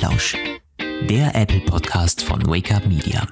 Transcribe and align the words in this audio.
Apfelplausch, 0.00 0.34
der 1.10 1.34
Apple 1.34 1.60
Podcast 1.60 2.22
von 2.22 2.40
Wake 2.46 2.72
Up 2.72 2.86
Media. 2.86 3.26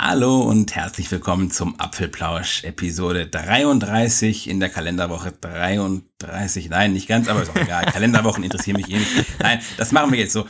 Hallo 0.00 0.42
und 0.42 0.76
herzlich 0.76 1.10
willkommen 1.10 1.50
zum 1.50 1.74
Apfelplausch 1.80 2.62
Episode 2.62 3.26
33 3.26 4.48
in 4.48 4.60
der 4.60 4.68
Kalenderwoche 4.68 5.32
33. 5.32 6.70
Nein, 6.70 6.92
nicht 6.92 7.08
ganz, 7.08 7.26
aber 7.26 7.42
ist 7.42 7.50
auch 7.50 7.56
egal. 7.56 7.84
Kalenderwochen 7.92 8.44
interessieren 8.44 8.76
mich 8.76 8.88
eh 8.90 8.98
nicht. 8.98 9.10
Nein, 9.40 9.58
das 9.76 9.90
machen 9.90 10.12
wir 10.12 10.20
jetzt 10.20 10.34
so. 10.34 10.46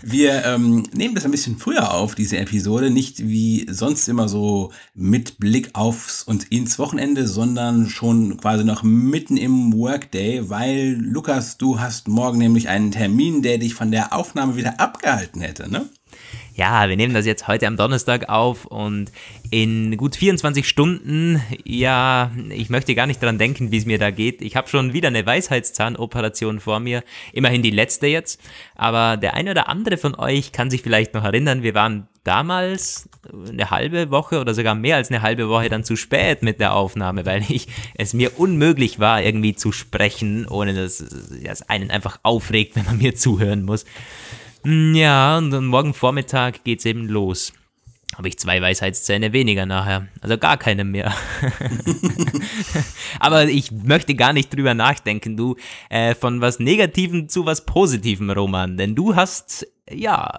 Wir 0.00 0.42
ähm, 0.46 0.84
nehmen 0.94 1.14
das 1.14 1.26
ein 1.26 1.32
bisschen 1.32 1.58
früher 1.58 1.92
auf, 1.92 2.14
diese 2.14 2.38
Episode, 2.38 2.88
nicht 2.88 3.28
wie 3.28 3.66
sonst 3.68 4.08
immer 4.08 4.26
so 4.26 4.72
mit 4.94 5.38
Blick 5.38 5.68
aufs 5.74 6.22
und 6.22 6.44
ins 6.44 6.78
Wochenende, 6.78 7.28
sondern 7.28 7.90
schon 7.90 8.38
quasi 8.38 8.64
noch 8.64 8.82
mitten 8.82 9.36
im 9.36 9.74
Workday, 9.74 10.48
weil 10.48 10.96
Lukas, 10.98 11.58
du 11.58 11.78
hast 11.78 12.08
morgen 12.08 12.38
nämlich 12.38 12.70
einen 12.70 12.90
Termin, 12.90 13.42
der 13.42 13.58
dich 13.58 13.74
von 13.74 13.90
der 13.90 14.14
Aufnahme 14.14 14.56
wieder 14.56 14.80
abgehalten 14.80 15.42
hätte, 15.42 15.70
ne? 15.70 15.90
Ja, 16.54 16.88
wir 16.88 16.96
nehmen 16.96 17.12
das 17.12 17.26
jetzt 17.26 17.48
heute 17.48 17.66
am 17.66 17.76
Donnerstag 17.76 18.30
auf 18.30 18.64
und 18.64 19.12
in 19.50 19.96
gut 19.98 20.16
24 20.16 20.66
Stunden, 20.66 21.42
ja, 21.64 22.30
ich 22.48 22.70
möchte 22.70 22.94
gar 22.94 23.06
nicht 23.06 23.22
daran 23.22 23.36
denken, 23.38 23.70
wie 23.70 23.76
es 23.76 23.84
mir 23.84 23.98
da 23.98 24.10
geht. 24.10 24.40
Ich 24.40 24.56
habe 24.56 24.66
schon 24.66 24.94
wieder 24.94 25.08
eine 25.08 25.26
Weisheitszahnoperation 25.26 26.60
vor 26.60 26.80
mir, 26.80 27.04
immerhin 27.32 27.62
die 27.62 27.70
letzte 27.70 28.06
jetzt, 28.06 28.40
aber 28.74 29.18
der 29.18 29.34
eine 29.34 29.50
oder 29.50 29.68
andere 29.68 29.98
von 29.98 30.14
euch 30.14 30.52
kann 30.52 30.70
sich 30.70 30.82
vielleicht 30.82 31.12
noch 31.12 31.24
erinnern, 31.24 31.62
wir 31.62 31.74
waren 31.74 32.08
damals 32.24 33.08
eine 33.48 33.70
halbe 33.70 34.10
Woche 34.10 34.40
oder 34.40 34.54
sogar 34.54 34.74
mehr 34.74 34.96
als 34.96 35.10
eine 35.10 35.22
halbe 35.22 35.48
Woche 35.48 35.68
dann 35.68 35.84
zu 35.84 35.94
spät 35.94 36.42
mit 36.42 36.58
der 36.58 36.74
Aufnahme, 36.74 37.24
weil 37.24 37.44
ich 37.48 37.68
es 37.94 38.14
mir 38.14 38.38
unmöglich 38.38 38.98
war, 38.98 39.22
irgendwie 39.22 39.54
zu 39.54 39.72
sprechen, 39.72 40.46
ohne 40.48 40.74
dass 40.74 41.00
es 41.00 41.62
einen 41.68 41.90
einfach 41.90 42.18
aufregt, 42.22 42.76
wenn 42.76 42.84
man 42.84 42.98
mir 42.98 43.14
zuhören 43.14 43.64
muss. 43.64 43.84
Ja, 44.64 45.38
und 45.38 45.50
dann 45.50 45.66
morgen 45.66 45.94
Vormittag 45.94 46.64
geht's 46.64 46.84
eben 46.84 47.08
los. 47.08 47.52
Habe 48.16 48.28
ich 48.28 48.38
zwei 48.38 48.62
Weisheitszähne 48.62 49.32
weniger 49.32 49.66
nachher. 49.66 50.08
Also 50.22 50.38
gar 50.38 50.56
keine 50.56 50.84
mehr. 50.84 51.14
Aber 53.20 53.44
ich 53.44 53.72
möchte 53.72 54.14
gar 54.14 54.32
nicht 54.32 54.54
drüber 54.54 54.74
nachdenken, 54.74 55.36
du, 55.36 55.56
äh, 55.90 56.14
von 56.14 56.40
was 56.40 56.58
Negativem 56.58 57.28
zu 57.28 57.44
was 57.44 57.66
Positivem, 57.66 58.30
Roman. 58.30 58.76
Denn 58.76 58.94
du 58.94 59.16
hast, 59.16 59.66
ja, 59.90 60.32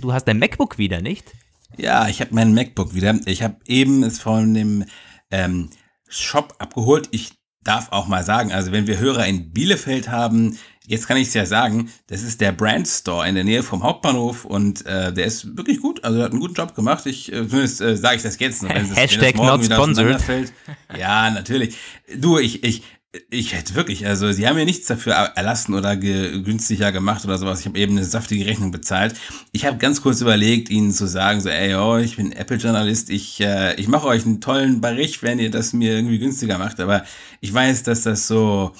du 0.00 0.12
hast 0.12 0.24
dein 0.24 0.38
MacBook 0.38 0.78
wieder, 0.78 1.00
nicht? 1.00 1.32
Ja, 1.76 2.06
ich 2.08 2.20
habe 2.20 2.34
mein 2.34 2.54
MacBook 2.54 2.94
wieder. 2.94 3.18
Ich 3.26 3.42
habe 3.42 3.56
eben 3.66 4.04
es 4.04 4.20
von 4.20 4.54
dem 4.54 4.84
ähm, 5.30 5.70
Shop 6.08 6.54
abgeholt. 6.58 7.08
Ich 7.10 7.32
darf 7.64 7.90
auch 7.90 8.06
mal 8.06 8.24
sagen, 8.24 8.52
also 8.52 8.70
wenn 8.70 8.86
wir 8.86 8.98
Hörer 8.98 9.26
in 9.26 9.52
Bielefeld 9.52 10.10
haben, 10.10 10.58
jetzt 10.86 11.06
kann 11.06 11.16
ich 11.16 11.28
es 11.28 11.34
ja 11.34 11.46
sagen, 11.46 11.90
das 12.08 12.22
ist 12.22 12.40
der 12.40 12.52
Brand 12.52 12.86
Store 12.88 13.28
in 13.28 13.34
der 13.34 13.44
Nähe 13.44 13.62
vom 13.62 13.82
Hauptbahnhof 13.82 14.44
und 14.44 14.84
äh, 14.86 15.12
der 15.12 15.26
ist 15.26 15.56
wirklich 15.56 15.80
gut, 15.80 16.04
also 16.04 16.22
hat 16.22 16.32
einen 16.32 16.40
guten 16.40 16.54
Job 16.54 16.74
gemacht. 16.74 17.06
Ich 17.06 17.32
äh, 17.32 17.48
zumindest 17.48 17.80
äh, 17.80 17.96
sage 17.96 18.16
ich 18.16 18.22
das 18.22 18.38
jetzt, 18.38 18.62
wenn 18.62 18.90
es 18.90 18.96
Hashtag 18.96 19.38
wenn 19.38 19.46
das 19.46 19.68
not 19.68 19.72
sponsored. 19.72 20.52
Ja, 20.98 21.30
natürlich. 21.30 21.76
Du, 22.18 22.38
ich 22.38 22.62
ich 22.64 22.82
ich 23.30 23.52
hätte 23.54 23.74
wirklich, 23.74 24.06
also 24.06 24.32
sie 24.32 24.46
haben 24.46 24.56
mir 24.56 24.64
nichts 24.64 24.86
dafür 24.86 25.12
erlassen 25.12 25.74
oder 25.74 25.96
ge 25.96 26.42
günstiger 26.42 26.90
gemacht 26.90 27.24
oder 27.24 27.38
sowas. 27.38 27.60
Ich 27.60 27.66
habe 27.66 27.78
eben 27.78 27.96
eine 27.96 28.04
saftige 28.04 28.46
Rechnung 28.46 28.70
bezahlt. 28.72 29.14
Ich 29.52 29.66
habe 29.66 29.78
ganz 29.78 30.02
kurz 30.02 30.20
überlegt, 30.20 30.68
ihnen 30.68 30.90
zu 30.90 31.06
sagen, 31.06 31.40
so, 31.40 31.48
ey, 31.48 31.74
oh, 31.76 31.98
ich 31.98 32.16
bin 32.16 32.32
Apple-Journalist, 32.32 33.10
ich, 33.10 33.40
äh, 33.40 33.74
ich 33.76 33.86
mache 33.86 34.08
euch 34.08 34.26
einen 34.26 34.40
tollen 34.40 34.80
Bericht, 34.80 35.22
wenn 35.22 35.38
ihr 35.38 35.50
das 35.50 35.72
mir 35.72 35.92
irgendwie 35.92 36.18
günstiger 36.18 36.58
macht. 36.58 36.80
Aber 36.80 37.04
ich 37.40 37.54
weiß, 37.54 37.84
dass 37.84 38.02
das 38.02 38.26
so 38.26 38.72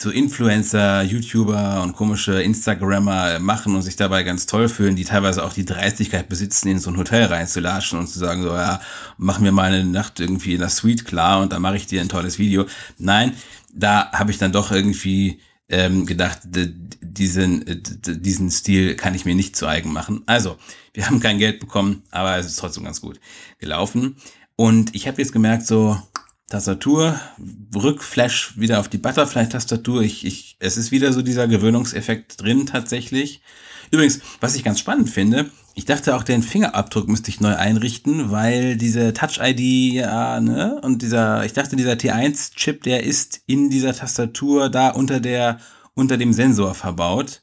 so 0.00 0.10
Influencer, 0.10 1.02
YouTuber 1.02 1.82
und 1.82 1.94
komische 1.94 2.42
Instagrammer 2.42 3.38
machen 3.38 3.74
und 3.74 3.82
sich 3.82 3.96
dabei 3.96 4.22
ganz 4.22 4.46
toll 4.46 4.68
fühlen, 4.68 4.96
die 4.96 5.04
teilweise 5.04 5.44
auch 5.44 5.52
die 5.52 5.64
Dreistigkeit 5.64 6.28
besitzen, 6.28 6.68
in 6.68 6.80
so 6.80 6.90
ein 6.90 6.96
Hotel 6.96 7.24
reinzulatschen 7.26 7.98
und 7.98 8.08
zu 8.08 8.18
sagen, 8.18 8.42
so, 8.42 8.48
ja, 8.48 8.80
mach 9.18 9.38
mir 9.38 9.52
mal 9.52 9.72
eine 9.72 9.84
Nacht 9.84 10.20
irgendwie 10.20 10.54
in 10.54 10.60
der 10.60 10.70
Suite 10.70 11.04
klar 11.04 11.40
und 11.40 11.52
dann 11.52 11.62
mache 11.62 11.76
ich 11.76 11.86
dir 11.86 12.00
ein 12.00 12.08
tolles 12.08 12.38
Video. 12.38 12.66
Nein, 12.98 13.34
da 13.72 14.10
habe 14.12 14.30
ich 14.30 14.38
dann 14.38 14.52
doch 14.52 14.70
irgendwie 14.70 15.40
ähm, 15.68 16.06
gedacht, 16.06 16.40
diesen, 16.44 17.82
diesen 17.84 18.50
Stil 18.50 18.96
kann 18.96 19.14
ich 19.14 19.24
mir 19.24 19.34
nicht 19.34 19.56
zu 19.56 19.66
eigen 19.66 19.92
machen. 19.92 20.22
Also, 20.26 20.56
wir 20.94 21.06
haben 21.06 21.20
kein 21.20 21.38
Geld 21.38 21.60
bekommen, 21.60 22.02
aber 22.10 22.36
es 22.36 22.46
ist 22.46 22.58
trotzdem 22.58 22.84
ganz 22.84 23.00
gut 23.00 23.20
gelaufen. 23.58 24.16
Und 24.56 24.94
ich 24.94 25.06
habe 25.06 25.22
jetzt 25.22 25.32
gemerkt, 25.32 25.66
so, 25.66 26.00
Tastatur, 26.50 27.18
Rückflash 27.74 28.58
wieder 28.58 28.80
auf 28.80 28.88
die 28.88 28.98
Butterfly-Tastatur. 28.98 30.02
Ich, 30.02 30.26
ich, 30.26 30.56
es 30.58 30.76
ist 30.76 30.90
wieder 30.90 31.12
so 31.12 31.22
dieser 31.22 31.48
Gewöhnungseffekt 31.48 32.42
drin 32.42 32.66
tatsächlich. 32.66 33.40
Übrigens, 33.92 34.20
was 34.40 34.56
ich 34.56 34.64
ganz 34.64 34.80
spannend 34.80 35.08
finde, 35.08 35.50
ich 35.74 35.84
dachte 35.84 36.16
auch, 36.16 36.24
den 36.24 36.42
Fingerabdruck 36.42 37.08
müsste 37.08 37.30
ich 37.30 37.40
neu 37.40 37.54
einrichten, 37.54 38.32
weil 38.32 38.76
diese 38.76 39.14
Touch-ID, 39.14 39.94
ja, 39.94 40.40
ne, 40.40 40.80
und 40.82 41.02
dieser, 41.02 41.44
ich 41.44 41.52
dachte, 41.52 41.76
dieser 41.76 41.92
T1-Chip, 41.92 42.82
der 42.82 43.04
ist 43.04 43.40
in 43.46 43.70
dieser 43.70 43.94
Tastatur 43.94 44.68
da 44.68 44.90
unter 44.90 45.20
der, 45.20 45.58
unter 45.94 46.18
dem 46.18 46.32
Sensor 46.32 46.74
verbaut. 46.74 47.42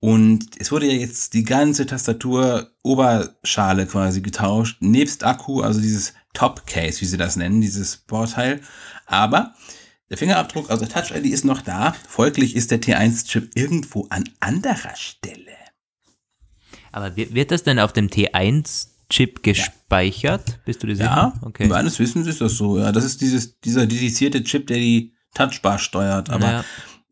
Und 0.00 0.46
es 0.58 0.72
wurde 0.72 0.86
ja 0.86 0.94
jetzt 0.94 1.34
die 1.34 1.44
ganze 1.44 1.86
Tastatur 1.86 2.70
Oberschale 2.82 3.86
quasi 3.86 4.22
getauscht, 4.22 4.78
nebst 4.80 5.24
Akku, 5.24 5.60
also 5.60 5.80
dieses 5.80 6.14
Top 6.32 6.66
Case, 6.66 7.00
wie 7.00 7.06
sie 7.06 7.16
das 7.16 7.36
nennen, 7.36 7.60
dieses 7.60 7.96
Bauteil. 7.96 8.60
Aber 9.06 9.54
der 10.10 10.18
Fingerabdruck, 10.18 10.70
also 10.70 10.86
Touch 10.86 11.12
ID 11.12 11.26
ist 11.26 11.44
noch 11.44 11.62
da. 11.62 11.94
Folglich 12.08 12.56
ist 12.56 12.70
der 12.70 12.80
T1-Chip 12.80 13.52
irgendwo 13.54 14.06
an 14.10 14.24
anderer 14.40 14.96
Stelle. 14.96 15.52
Aber 16.92 17.16
wird 17.16 17.52
das 17.52 17.62
denn 17.62 17.78
auf 17.78 17.92
dem 17.92 18.08
T1-Chip 18.08 19.42
gespeichert? 19.42 20.48
Ja. 20.48 20.54
Bist 20.64 20.82
du 20.82 20.88
dir 20.88 20.96
sicher? 20.96 21.08
Ja, 21.08 21.32
okay. 21.42 21.68
meines 21.68 21.98
Wissens 22.00 22.26
ist 22.26 22.40
das 22.40 22.54
so. 22.54 22.78
Ja, 22.78 22.90
das 22.90 23.04
ist 23.04 23.20
dieses, 23.20 23.60
dieser 23.60 23.86
dedizierte 23.86 24.42
Chip, 24.42 24.66
der 24.66 24.78
die 24.78 25.14
Touchbar 25.34 25.78
steuert. 25.78 26.30
Aber 26.30 26.50
ja. 26.50 26.64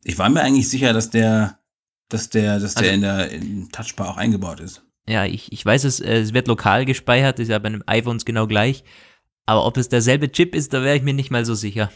ich 0.02 0.18
war 0.18 0.28
mir 0.28 0.42
eigentlich 0.42 0.68
sicher, 0.68 0.92
dass 0.92 1.10
der, 1.10 1.60
dass 2.08 2.30
der, 2.30 2.58
dass 2.58 2.74
der 2.74 2.82
also, 2.82 2.94
in 2.94 3.00
der 3.00 3.30
in 3.30 3.68
Touchbar 3.70 4.08
auch 4.08 4.16
eingebaut 4.16 4.58
ist. 4.58 4.82
Ja, 5.08 5.24
ich, 5.24 5.52
ich 5.52 5.64
weiß 5.64 5.84
es, 5.84 6.00
es 6.00 6.34
wird 6.34 6.48
lokal 6.48 6.84
gespeichert, 6.84 7.38
ist 7.38 7.48
ja 7.48 7.58
bei 7.60 7.68
einem 7.68 7.84
iPhones 7.86 8.24
genau 8.24 8.48
gleich. 8.48 8.82
Aber 9.48 9.64
ob 9.64 9.78
es 9.78 9.88
derselbe 9.88 10.30
Chip 10.30 10.54
ist, 10.54 10.74
da 10.74 10.82
wäre 10.82 10.94
ich 10.94 11.02
mir 11.02 11.14
nicht 11.14 11.30
mal 11.30 11.46
so 11.46 11.54
sicher. 11.54 11.90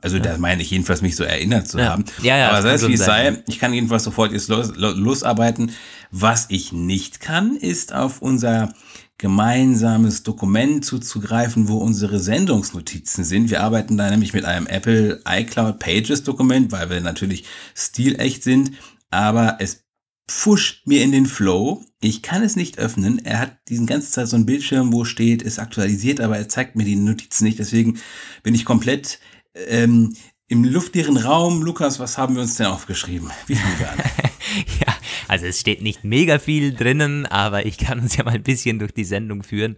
Also 0.00 0.18
da 0.18 0.36
meine 0.36 0.60
ich 0.60 0.72
jedenfalls 0.72 1.00
mich 1.00 1.14
so 1.14 1.22
erinnert 1.22 1.68
zu 1.68 1.78
ja. 1.78 1.90
haben. 1.90 2.04
Ja, 2.22 2.36
ja, 2.36 2.48
Aber 2.48 2.60
sei 2.60 2.74
es 2.74 2.88
wie 2.88 2.94
es 2.94 3.04
sei, 3.04 3.40
ich 3.46 3.60
kann 3.60 3.72
jedenfalls 3.72 4.02
sofort 4.02 4.32
jetzt 4.32 4.48
los, 4.48 4.72
losarbeiten. 4.74 5.70
Was 6.10 6.46
ich 6.48 6.72
nicht 6.72 7.20
kann, 7.20 7.54
ist 7.54 7.94
auf 7.94 8.20
unser 8.20 8.74
gemeinsames 9.16 10.24
Dokument 10.24 10.84
zuzugreifen, 10.84 11.68
wo 11.68 11.76
unsere 11.76 12.18
Sendungsnotizen 12.18 13.22
sind. 13.22 13.50
Wir 13.50 13.62
arbeiten 13.62 13.96
da 13.96 14.10
nämlich 14.10 14.32
mit 14.32 14.44
einem 14.44 14.66
Apple 14.66 15.22
iCloud 15.24 15.78
Pages 15.78 16.24
Dokument, 16.24 16.72
weil 16.72 16.90
wir 16.90 17.00
natürlich 17.00 17.44
stilecht 17.76 18.42
sind. 18.42 18.72
Aber 19.10 19.58
es 19.60 19.84
pfuscht 20.32 20.86
mir 20.86 21.02
in 21.02 21.12
den 21.12 21.26
Flow. 21.26 21.84
Ich 22.00 22.22
kann 22.22 22.42
es 22.42 22.56
nicht 22.56 22.78
öffnen. 22.78 23.24
Er 23.24 23.38
hat 23.38 23.58
diesen 23.68 23.86
ganzen 23.86 24.12
Zeit 24.12 24.28
so 24.28 24.36
einen 24.36 24.46
Bildschirm, 24.46 24.92
wo 24.92 25.04
steht, 25.04 25.42
ist 25.42 25.58
aktualisiert, 25.58 26.20
aber 26.20 26.36
er 26.36 26.48
zeigt 26.48 26.74
mir 26.74 26.84
die 26.84 26.96
Notizen 26.96 27.44
nicht. 27.44 27.58
Deswegen 27.58 28.00
bin 28.42 28.54
ich 28.54 28.64
komplett 28.64 29.20
ähm, 29.54 30.16
im 30.48 30.64
luftleeren 30.64 31.18
Raum. 31.18 31.62
Lukas, 31.62 32.00
was 32.00 32.18
haben 32.18 32.34
wir 32.34 32.42
uns 32.42 32.56
denn 32.56 32.66
aufgeschrieben? 32.66 33.30
Wie 33.46 33.54
fangen 33.54 33.78
wir 33.78 33.90
an? 33.90 33.98
ja, 34.86 34.96
also 35.28 35.46
es 35.46 35.60
steht 35.60 35.82
nicht 35.82 36.02
mega 36.02 36.38
viel 36.38 36.74
drinnen, 36.74 37.26
aber 37.26 37.66
ich 37.66 37.76
kann 37.76 38.00
uns 38.00 38.16
ja 38.16 38.24
mal 38.24 38.34
ein 38.34 38.42
bisschen 38.42 38.78
durch 38.78 38.92
die 38.92 39.04
Sendung 39.04 39.42
führen. 39.42 39.76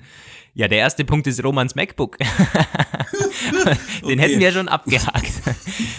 Ja, 0.55 0.69
der 0.69 0.79
erste 0.79 1.05
Punkt 1.05 1.27
ist 1.27 1.43
Romans 1.43 1.75
MacBook. 1.75 2.17
Den 2.19 2.29
okay. 4.03 4.19
hätten 4.19 4.41
wir 4.41 4.53
schon 4.53 4.69
abgehakt. 4.69 5.33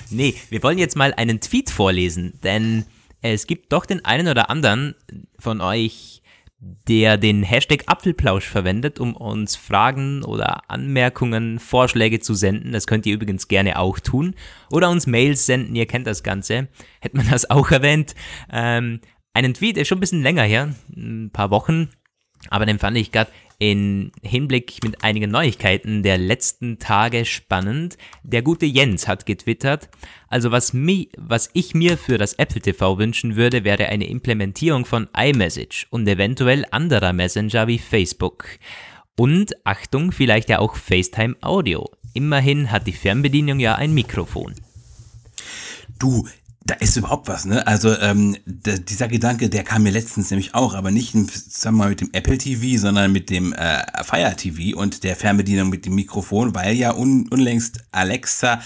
nee, 0.09 0.35
wir 0.49 0.63
wollen 0.63 0.77
jetzt 0.77 0.95
mal 0.95 1.13
einen 1.13 1.41
Tweet 1.41 1.69
vorlesen, 1.69 2.39
denn 2.41 2.85
es 3.33 3.47
gibt 3.47 3.71
doch 3.73 3.85
den 3.85 4.03
einen 4.05 4.27
oder 4.27 4.49
anderen 4.49 4.95
von 5.39 5.61
euch, 5.61 6.21
der 6.87 7.17
den 7.17 7.43
Hashtag 7.43 7.83
Apfelplausch 7.87 8.47
verwendet, 8.47 8.99
um 8.99 9.15
uns 9.15 9.55
Fragen 9.55 10.23
oder 10.23 10.69
Anmerkungen, 10.69 11.59
Vorschläge 11.59 12.19
zu 12.19 12.33
senden. 12.33 12.71
Das 12.71 12.87
könnt 12.87 13.05
ihr 13.05 13.13
übrigens 13.13 13.47
gerne 13.47 13.77
auch 13.79 13.99
tun. 13.99 14.35
Oder 14.71 14.89
uns 14.89 15.05
Mails 15.05 15.45
senden, 15.45 15.75
ihr 15.75 15.85
kennt 15.85 16.07
das 16.07 16.23
Ganze. 16.23 16.67
Hätte 17.01 17.17
man 17.17 17.29
das 17.29 17.49
auch 17.49 17.69
erwähnt. 17.71 18.15
Ähm, 18.51 18.99
einen 19.33 19.53
Tweet 19.53 19.77
ist 19.77 19.87
schon 19.87 19.97
ein 19.97 20.01
bisschen 20.01 20.23
länger 20.23 20.43
her, 20.43 20.73
ein 20.95 21.29
paar 21.31 21.51
Wochen, 21.51 21.89
aber 22.49 22.65
den 22.65 22.79
fand 22.79 22.97
ich 22.97 23.11
gerade 23.11 23.31
in 23.59 24.11
Hinblick 24.21 24.83
mit 24.83 25.03
einigen 25.03 25.31
Neuigkeiten 25.31 26.03
der 26.03 26.17
letzten 26.17 26.79
Tage 26.79 27.25
spannend. 27.25 27.97
Der 28.23 28.41
gute 28.41 28.65
Jens 28.65 29.07
hat 29.07 29.25
getwittert, 29.25 29.89
also 30.27 30.51
was, 30.51 30.73
mi, 30.73 31.09
was 31.17 31.49
ich 31.53 31.73
mir 31.73 31.97
für 31.97 32.17
das 32.17 32.33
Apple 32.33 32.61
TV 32.61 32.97
wünschen 32.97 33.35
würde, 33.35 33.63
wäre 33.63 33.87
eine 33.87 34.07
Implementierung 34.07 34.85
von 34.85 35.07
iMessage 35.15 35.87
und 35.89 36.07
eventuell 36.07 36.65
anderer 36.71 37.13
Messenger 37.13 37.67
wie 37.67 37.79
Facebook. 37.79 38.45
Und 39.17 39.53
Achtung, 39.65 40.11
vielleicht 40.11 40.49
ja 40.49 40.59
auch 40.59 40.75
FaceTime 40.75 41.37
Audio. 41.41 41.89
Immerhin 42.13 42.71
hat 42.71 42.87
die 42.87 42.93
Fernbedienung 42.93 43.59
ja 43.59 43.75
ein 43.75 43.93
Mikrofon. 43.93 44.55
Du, 45.99 46.27
da 46.67 46.73
ist 46.75 46.97
überhaupt 46.97 47.27
was, 47.27 47.45
ne? 47.45 47.65
Also 47.67 47.95
ähm, 47.99 48.37
der, 48.45 48.79
dieser 48.79 49.07
Gedanke, 49.07 49.49
der 49.49 49.63
kam 49.63 49.83
mir 49.83 49.91
letztens 49.91 50.31
nämlich 50.31 50.55
auch, 50.55 50.73
aber 50.73 50.89
nicht 50.89 51.13
wir 51.13 51.71
mal 51.71 51.89
mit 51.89 52.01
dem 52.01 52.09
Apple 52.11 52.39
TV, 52.39 52.81
sondern 52.81 53.11
mit 53.11 53.29
dem 53.29 53.53
äh, 53.53 53.83
Fire 54.03 54.35
TV 54.35 54.75
und 54.75 55.03
der 55.03 55.15
Fernbedienung 55.15 55.69
mit 55.69 55.85
dem 55.85 55.93
Mikrofon, 55.93 56.55
weil 56.55 56.75
ja 56.75 56.95
un, 56.95 57.27
unlängst 57.29 57.81
Alexa 57.91 58.61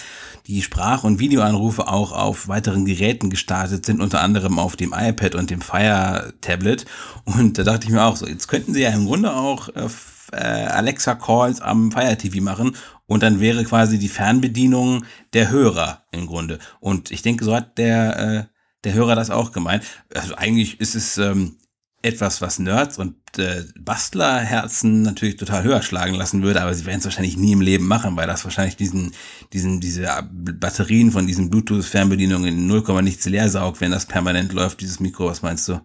die 0.48 0.62
Sprach- 0.62 1.04
und 1.04 1.20
Videoanrufe 1.20 1.90
auch 1.90 2.14
auf 2.14 2.48
weiteren 2.48 2.86
Geräten 2.86 3.30
gestartet 3.30 3.86
sind, 3.86 4.00
unter 4.00 4.22
anderem 4.22 4.60
auf 4.60 4.78
dem 4.78 4.94
iPad 4.98 5.36
und 5.36 5.50
dem 5.50 5.60
Fire 5.60 6.34
Tablet. 6.40 6.86
Und 7.26 7.58
da 7.58 7.64
dachte 7.64 7.86
ich 7.86 7.92
mir 7.92 8.04
auch 8.04 8.16
so, 8.16 8.26
jetzt 8.26 8.48
könnten 8.48 8.74
sie 8.74 8.82
ja 8.82 8.92
im 8.92 9.08
Grunde 9.08 9.36
auch 9.36 9.68
äh, 9.76 9.90
äh, 10.32 10.38
Alexa 10.38 11.16
Calls 11.16 11.62
am 11.62 11.92
Fire 11.92 12.18
TV 12.18 12.42
machen 12.42 12.76
und 13.06 13.24
dann 13.24 13.40
wäre 13.40 13.64
quasi 13.64 14.00
die 14.00 14.10
Fernbedienung 14.10 15.06
der 15.34 15.50
Hörer 15.50 16.04
im 16.12 16.28
Grunde. 16.28 16.60
Und 16.80 17.12
ich 17.12 17.22
denke, 17.22 17.46
so 17.46 17.56
hat 17.56 17.78
der, 17.78 18.20
äh, 18.20 18.44
der 18.84 18.94
Hörer 18.94 19.16
das 19.16 19.30
auch 19.30 19.52
gemeint. 19.52 19.84
Also 20.14 20.36
eigentlich 20.36 20.80
ist 20.80 20.96
es 20.96 21.18
ähm, 21.18 21.58
etwas, 22.02 22.42
was 22.42 22.60
Nerds 22.60 22.98
und 22.98 23.16
äh, 23.38 23.64
Bastlerherzen 23.80 25.02
natürlich 25.02 25.36
total 25.36 25.64
höher 25.64 25.82
schlagen 25.82 26.16
lassen 26.16 26.42
würde, 26.44 26.62
aber 26.62 26.74
sie 26.74 26.86
werden 26.86 27.00
es 27.00 27.06
wahrscheinlich 27.06 27.36
nie 27.36 27.52
im 27.52 27.62
Leben 27.62 27.88
machen, 27.88 28.16
weil 28.16 28.28
das 28.28 28.46
wahrscheinlich 28.46 28.78
diesen, 28.78 29.12
diesen, 29.52 29.82
diese 29.82 30.08
Batterien 30.32 31.12
von 31.12 31.28
diesen 31.28 31.50
Bluetooth-Fernbedienungen 31.50 32.48
in 32.48 32.68
0, 32.68 33.02
nichts 33.02 33.26
leer 33.26 33.50
saugt, 33.50 33.82
wenn 33.82 33.92
das 33.92 34.06
permanent 34.06 34.54
läuft, 34.54 34.82
dieses 34.82 35.00
Mikro. 35.00 35.28
Was 35.28 35.42
meinst 35.42 35.68
du? 35.68 35.82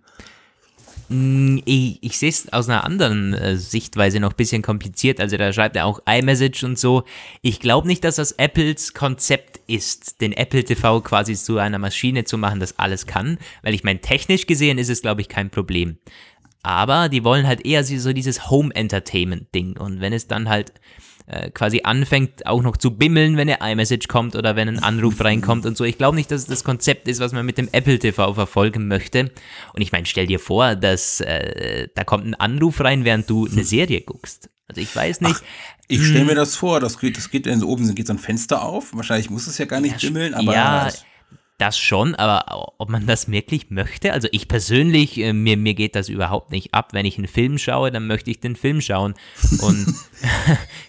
Mm, 1.09 1.59
ich, 1.65 2.03
ich 2.03 2.19
sehe 2.19 2.31
es 2.31 2.53
aus 2.53 2.69
einer 2.69 2.85
anderen 2.85 3.35
äh, 3.35 3.57
Sichtweise 3.57 4.21
noch 4.21 4.31
ein 4.31 4.37
bisschen 4.37 4.63
kompliziert. 4.63 5.21
Also 5.21 5.37
da 5.37 5.53
schreibt 5.53 5.77
er 5.77 5.87
auch 5.87 6.01
iMessage 6.07 6.65
und 6.65 6.79
so. 6.79 7.05
Ich 7.43 7.61
glaube 7.61 7.87
nicht, 7.87 8.05
dass 8.05 8.17
das 8.17 8.33
Apples 8.33 8.95
Konzept 8.95 9.61
ist, 9.67 10.21
den 10.21 10.33
Apple 10.33 10.65
TV 10.65 11.01
quasi 11.01 11.35
zu 11.35 11.59
einer 11.59 11.79
Maschine 11.79 12.25
zu 12.25 12.39
machen, 12.39 12.61
das 12.61 12.79
alles 12.79 13.07
kann. 13.07 13.39
Weil 13.63 13.75
ich 13.75 13.85
meine, 13.85 14.01
technisch 14.01 14.47
gesehen 14.47 14.79
ist 14.79 14.91
es, 14.91 15.03
glaube 15.03 15.21
ich, 15.21 15.29
kein 15.29 15.51
Problem. 15.51 15.99
Aber 16.63 17.11
die 17.11 17.25
wollen 17.25 17.47
halt 17.47 17.67
eher 17.67 17.85
so 17.85 18.13
dieses 18.15 18.51
Home-Entertainment-Ding. 18.51 19.77
Und 19.77 20.01
wenn 20.01 20.15
es 20.15 20.29
dann 20.29 20.49
halt 20.49 20.73
äh, 21.27 21.51
quasi 21.51 21.81
anfängt 21.85 22.47
auch 22.47 22.63
noch 22.63 22.77
zu 22.77 22.91
bimmeln, 22.91 23.37
wenn 23.37 23.49
eine 23.49 23.73
iMessage 23.73 24.09
kommt 24.09 24.37
oder 24.37 24.57
wenn 24.57 24.69
ein 24.69 24.83
Anruf 24.83 25.23
reinkommt 25.23 25.65
und 25.65 25.77
so. 25.77 25.85
Ich 25.85 25.97
glaube 25.97 26.17
nicht, 26.17 26.31
dass 26.31 26.43
es 26.43 26.47
das 26.47 26.65
Konzept 26.65 27.09
ist, 27.09 27.21
was 27.21 27.33
man 27.33 27.47
mit 27.47 27.57
dem 27.57 27.69
Apple 27.73 27.99
TV 27.99 28.35
verfolgen 28.35 28.89
möchte. 28.89 29.31
Und 29.73 29.81
ich 29.81 29.93
meine, 29.93 30.07
stell 30.07 30.27
dir 30.27 30.39
vor, 30.39 30.75
dass 30.77 31.21
äh, 31.21 31.89
da 31.95 32.05
kommt 32.05 32.27
ein 32.27 32.35
Anruf 32.35 32.81
rein, 32.81 33.05
während 33.05 33.31
du 33.31 33.47
eine 33.47 33.65
Serie 33.65 34.03
guckst. 34.03 34.51
Also 34.69 34.81
ich 34.81 34.95
weiß 34.95 35.21
nicht. 35.23 35.37
Ach, 35.37 35.43
ich 35.89 36.05
stelle 36.05 36.25
mir 36.25 36.31
hm. 36.31 36.37
das 36.37 36.57
vor, 36.57 36.81
das 36.81 36.99
geht, 36.99 37.17
das 37.17 37.31
geht, 37.31 37.47
wenn 37.47 37.61
so 37.61 37.69
oben 37.69 37.95
geht 37.95 38.07
so 38.07 38.15
ein 38.15 38.19
Fenster 38.19 38.63
auf. 38.63 38.95
Wahrscheinlich 38.95 39.31
muss 39.31 39.47
es 39.47 39.59
ja 39.59 39.67
gar 39.67 39.81
nicht 39.81 40.03
ja, 40.03 40.09
bimmeln, 40.09 40.35
aber. 40.35 40.55
Ja, 40.55 40.89
das 41.65 41.79
schon, 41.79 42.15
aber 42.15 42.75
ob 42.79 42.91
man 42.91 43.07
das 43.07 43.31
wirklich 43.31 43.71
möchte, 43.71 44.13
also 44.13 44.29
ich 44.33 44.49
persönlich, 44.49 45.19
äh, 45.19 45.33
mir, 45.33 45.57
mir 45.57 45.75
geht 45.75 45.95
das 45.95 46.11
überhaupt 46.11 46.51
nicht 46.51 46.75
ab. 46.75 46.93
Wenn 46.93 47.07
ich 47.07 47.17
einen 47.17 47.27
Film 47.27 47.57
schaue, 47.57 47.91
dann 47.91 48.07
möchte 48.07 48.31
ich 48.31 48.41
den 48.41 48.55
Film 48.55 48.83
schauen 48.83 49.15
und 49.61 49.87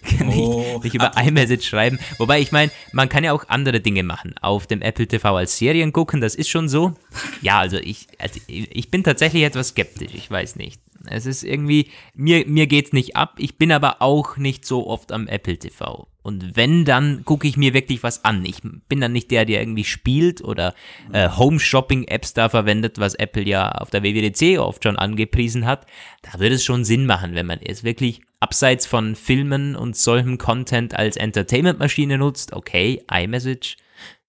nicht, 0.19 0.38
oh, 0.38 0.81
nicht 0.83 0.94
über 0.94 1.12
iMessage 1.18 1.66
schreiben. 1.66 1.98
Wobei 2.18 2.42
ich 2.42 2.51
meine, 2.51 2.72
man 2.92 3.07
kann 3.07 3.24
ja 3.24 3.31
auch 3.31 3.48
andere 3.48 3.80
Dinge 3.80 4.04
machen. 4.04 4.36
Auf 4.42 4.68
dem 4.68 4.81
Apple 4.81 5.07
TV 5.07 5.36
als 5.36 5.57
Serien 5.57 5.94
gucken, 5.94 6.19
das 6.19 6.36
ist 6.36 6.50
schon 6.50 6.68
so. 6.68 6.94
Ja, 7.42 7.60
also 7.60 7.78
ich, 7.78 8.07
also 8.19 8.39
ich 8.48 8.92
bin 8.92 9.04
tatsächlich 9.04 9.44
etwas 9.44 9.69
skeptisch, 9.69 10.13
ich 10.13 10.30
weiß 10.30 10.57
nicht. 10.57 10.81
Es 11.07 11.25
ist 11.25 11.44
irgendwie, 11.44 11.90
mir, 12.13 12.46
mir 12.48 12.68
geht's 12.68 12.94
nicht 12.94 13.16
ab. 13.16 13.36
Ich 13.38 13.57
bin 13.57 13.72
aber 13.72 14.02
auch 14.02 14.38
nicht 14.38 14.66
so 14.66 14.88
oft 14.88 15.12
am 15.12 15.28
Apple 15.28 15.57
TV. 15.57 16.07
Und 16.25 16.56
wenn, 16.56 16.86
dann 16.86 17.24
gucke 17.24 17.48
ich 17.48 17.56
mir 17.56 17.75
wirklich 17.75 18.02
was 18.02 18.25
an. 18.25 18.44
Ich 18.46 18.57
bin 18.62 19.00
dann 19.00 19.12
nicht 19.12 19.30
der, 19.30 19.46
der 19.46 19.62
irgendwie 19.62 19.84
spielt 19.84 20.44
oder 20.44 20.74
äh, 21.13 21.30
Home-Shopping-Apps 21.30 22.34
da 22.34 22.50
verwendet, 22.50 22.98
was 22.98 23.13
Apple 23.13 23.44
ja 23.44 23.72
auf 23.74 23.92
der 23.92 24.02
WWDC 24.02 24.57
oft 24.57 24.84
schon 24.84 24.98
angepriesen 24.98 25.68
hat. 25.68 25.86
Da 26.24 26.40
würde 26.40 26.56
es 26.56 26.63
schon 26.63 26.84
Sinn 26.84 27.06
machen, 27.06 27.36
wenn 27.36 27.46
man 27.46 27.60
es 27.60 27.84
wirklich 27.84 28.22
abseits 28.40 28.88
von 28.88 29.16
Filmen 29.16 29.75
und 29.75 29.96
solchem 29.96 30.40
Content 30.40 30.96
als 30.96 31.16
Entertainment-Maschine 31.16 32.18
nutzt. 32.18 32.54
Okay, 32.54 33.04
iMessage. 33.12 33.78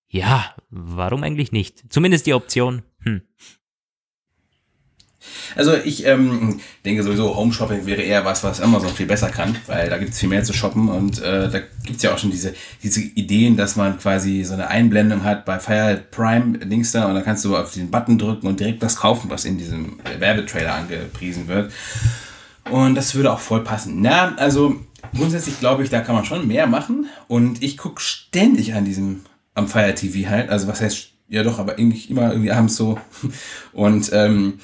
Ja, 0.09 0.55
warum 0.69 1.23
eigentlich 1.23 1.51
nicht? 1.51 1.85
Zumindest 1.89 2.27
die 2.27 2.35
Option. 2.35 2.83
Hm. 3.05 3.23
Also 5.55 5.75
ich 5.75 6.07
ähm, 6.07 6.61
denke 6.85 7.03
sowieso, 7.03 7.37
Home 7.37 7.53
Shopping 7.53 7.87
wäre 7.87 8.03
eher 8.03 8.25
was, 8.25 8.45
was 8.45 8.61
Amazon 8.61 8.91
viel 8.91 9.07
besser 9.07 9.31
kann, 9.31 9.57
weil 9.67 9.89
da 9.89 9.99
gibt 9.99 10.13
es 10.13 10.19
viel 10.19 10.29
mehr 10.29 10.45
zu 10.45 10.53
shoppen 10.53 10.89
und 10.89 11.23
äh, 11.23 11.49
da 11.49 11.61
gibt 11.85 11.97
es 11.97 12.03
ja 12.03 12.13
auch 12.13 12.19
schon 12.19 12.31
diese, 12.31 12.55
diese 12.83 13.01
Ideen, 13.01 13.57
dass 13.57 13.77
man 13.77 13.99
quasi 13.99 14.45
so 14.45 14.55
eine 14.55 14.69
Einblendung 14.69 15.25
hat 15.25 15.45
bei 15.45 15.59
Fire 15.59 16.03
Prime 16.11 16.59
Dings 16.59 16.93
da 16.93 17.07
und 17.07 17.15
da 17.15 17.23
kannst 17.23 17.45
du 17.45 17.57
auf 17.57 17.73
den 17.73 17.91
Button 17.91 18.19
drücken 18.19 18.47
und 18.47 18.61
direkt 18.61 18.83
das 18.83 18.97
kaufen, 18.97 19.31
was 19.31 19.45
in 19.45 19.59
diesem 19.59 19.99
Werbetrailer 20.19 20.75
angepriesen 20.75 21.49
wird. 21.49 21.73
Und 22.71 22.97
das 22.97 23.15
würde 23.15 23.33
auch 23.33 23.39
voll 23.39 23.63
passen. 23.63 24.01
Na, 24.01 24.35
also 24.37 24.77
grundsätzlich 25.15 25.59
glaube 25.61 25.85
ich, 25.85 25.91
da 25.91 26.01
kann 26.01 26.15
man 26.15 26.25
schon 26.25 26.47
mehr 26.47 26.67
machen 26.67 27.07
und 27.29 27.63
ich 27.63 27.77
gucke 27.77 28.01
ständig 28.01 28.75
an 28.75 28.85
diesem, 28.85 29.23
am 29.55 29.69
Fire 29.69 29.95
TV 29.95 30.29
halt, 30.29 30.51
also 30.51 30.67
was 30.67 30.81
heißt, 30.81 31.11
ja 31.29 31.43
doch, 31.43 31.59
aber 31.59 31.79
irgendwie 31.79 32.09
immer 32.11 32.31
irgendwie 32.31 32.53
abends 32.53 32.77
so 32.77 32.99
und 33.73 34.11
ähm, 34.13 34.55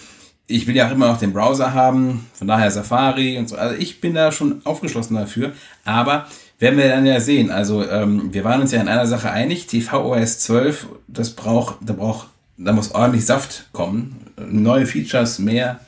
ich 0.47 0.67
will 0.67 0.77
ja 0.77 0.89
auch 0.89 0.93
immer 0.93 1.09
noch 1.09 1.19
den 1.19 1.33
Browser 1.33 1.73
haben, 1.73 2.27
von 2.35 2.47
daher 2.47 2.71
Safari 2.71 3.39
und 3.39 3.49
so. 3.49 3.57
Also 3.57 3.77
ich 3.77 4.01
bin 4.01 4.15
da 4.15 4.33
schon 4.33 4.65
aufgeschlossen 4.65 5.17
dafür, 5.17 5.53
aber 5.85 6.27
werden 6.59 6.79
wir 6.79 6.89
dann 6.89 7.07
ja 7.07 7.21
sehen. 7.21 7.51
Also 7.51 7.89
ähm, 7.89 8.33
wir 8.33 8.45
waren 8.45 8.61
uns 8.61 8.73
ja 8.73 8.81
in 8.81 8.89
einer 8.89 9.07
Sache 9.07 9.31
einig, 9.31 9.67
tvOS 9.67 10.41
12, 10.41 10.87
das 11.09 11.35
braucht, 11.35 11.77
da 11.81 11.93
braucht, 11.93 12.29
da 12.57 12.73
muss 12.73 12.93
ordentlich 12.93 13.25
Saft 13.25 13.69
kommen, 13.73 14.33
neue 14.37 14.87
Features, 14.87 15.39
mehr. 15.39 15.81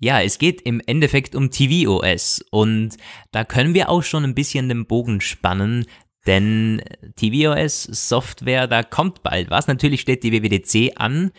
Ja, 0.00 0.20
es 0.20 0.38
geht 0.38 0.62
im 0.62 0.82
Endeffekt 0.84 1.34
um 1.34 1.50
tvOS 1.50 2.44
und 2.50 2.96
da 3.32 3.44
können 3.44 3.74
wir 3.74 3.88
auch 3.88 4.02
schon 4.02 4.24
ein 4.24 4.34
bisschen 4.34 4.68
den 4.68 4.86
Bogen 4.86 5.20
spannen, 5.20 5.86
denn 6.26 6.82
tvOS 7.16 7.84
Software, 7.84 8.66
da 8.66 8.82
kommt 8.82 9.22
bald 9.22 9.50
was. 9.50 9.66
Natürlich 9.66 10.00
steht 10.00 10.22
die 10.24 10.32
WWDC 10.32 10.94
an. 10.96 11.30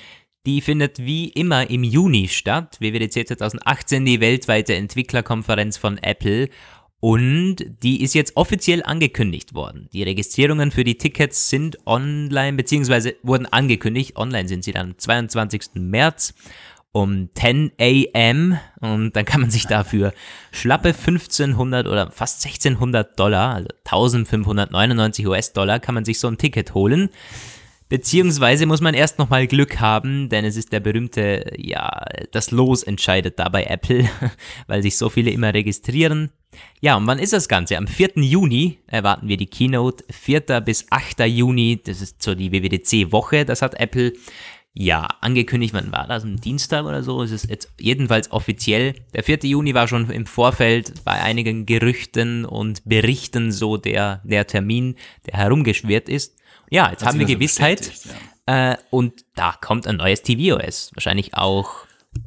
Die 0.46 0.62
findet 0.62 1.00
wie 1.00 1.30
immer 1.30 1.70
im 1.70 1.84
Juni 1.84 2.28
statt. 2.28 2.78
WWDC 2.80 3.28
2018, 3.28 4.06
die 4.06 4.20
weltweite 4.20 4.76
Entwicklerkonferenz 4.76 5.78
von 5.78 5.98
Apple. 5.98 6.50
Und 7.00 7.58
die 7.84 8.02
ist 8.04 8.14
jetzt 8.14 8.38
offiziell 8.38 8.84
angekündigt 8.84 9.54
worden. 9.54 9.90
Die 9.92 10.04
Registrierungen 10.04 10.72
für 10.72 10.84
die 10.84 10.98
Tickets 10.98 11.50
sind 11.50 11.78
online, 11.88 12.58
beziehungsweise 12.58 13.16
wurden 13.24 13.48
angekündigt. 13.48 14.18
Online 14.18 14.48
sind 14.48 14.64
sie 14.64 14.72
dann 14.72 14.92
am 14.92 14.98
22. 14.98 15.62
März 15.76 16.34
um 16.92 17.30
10 17.36 17.74
a.m. 17.80 18.58
Und 18.80 19.16
dann 19.16 19.26
kann 19.26 19.42
man 19.42 19.50
sich 19.50 19.66
dafür 19.68 20.14
schlappe 20.52 20.90
1500 20.90 21.88
oder 21.88 22.10
fast 22.12 22.46
1600 22.46 23.20
Dollar, 23.20 23.56
also 23.56 23.68
1599 23.84 25.28
US-Dollar, 25.28 25.80
kann 25.80 25.96
man 25.96 26.06
sich 26.06 26.20
so 26.20 26.28
ein 26.28 26.38
Ticket 26.38 26.74
holen. 26.74 27.10
Beziehungsweise 27.88 28.66
muss 28.66 28.82
man 28.82 28.96
erst 28.96 29.20
nochmal 29.20 29.46
Glück 29.46 29.80
haben, 29.80 30.30
denn 30.30 30.44
es 30.44 30.58
ist 30.58 30.74
der 30.74 30.80
berühmte, 30.80 31.54
ja, 31.58 32.06
das 32.32 32.50
Los 32.50 32.82
entscheidet 32.82 33.38
da 33.38 33.50
bei 33.50 33.64
Apple, 33.66 34.10
weil 34.68 34.82
sich 34.82 34.98
so 34.98 35.10
viele 35.10 35.30
immer 35.30 35.54
registrieren. 35.54 36.32
Ja, 36.82 36.96
und 36.96 37.06
wann 37.06 37.20
ist 37.20 37.34
das 37.34 37.48
Ganze? 37.48 37.78
Am 37.78 37.86
4. 37.86 38.14
Juni 38.16 38.80
erwarten 38.88 39.28
wir 39.28 39.38
die 39.38 39.46
Keynote. 39.46 40.04
4. 40.10 40.62
bis 40.62 40.88
8. 40.90 41.22
Juni, 41.28 41.82
das 41.84 42.02
ist 42.02 42.24
so 42.24 42.34
die 42.34 42.52
WWDC-Woche, 42.52 43.46
das 43.46 43.62
hat 43.62 43.80
Apple 43.80 44.14
ja 44.76 45.08
angekündigt. 45.22 45.74
Wann 45.74 45.92
war 45.92 46.06
das? 46.08 46.24
Am 46.24 46.40
Dienstag 46.40 46.86
oder 46.86 47.02
so? 47.02 47.24
Es 47.24 47.32
ist 47.32 47.50
jetzt 47.50 47.70
jedenfalls 47.80 48.32
offiziell. 48.32 48.94
Der 49.14 49.24
4. 49.24 49.40
Juni 49.44 49.74
war 49.74 49.88
schon 49.88 50.10
im 50.10 50.26
Vorfeld 50.26 51.04
bei 51.04 51.14
einigen 51.14 51.66
Gerüchten 51.66 52.46
und 52.46 52.84
Berichten 52.86 53.52
so 53.52 53.78
der, 53.78 54.22
der 54.24 54.46
Termin, 54.46 54.96
der 55.26 55.40
herumgeschwert 55.40 56.10
ist. 56.10 56.36
Ja, 56.70 56.90
jetzt 56.92 57.06
haben 57.06 57.20
wir 57.20 57.26
Gewissheit. 57.26 57.92
Ja. 58.48 58.72
Äh, 58.72 58.78
und 58.90 59.26
da 59.36 59.54
kommt 59.60 59.88
ein 59.88 59.98
neues 59.98 60.22
tvOS. 60.22 60.92
Wahrscheinlich 60.94 61.34
auch 61.34 61.86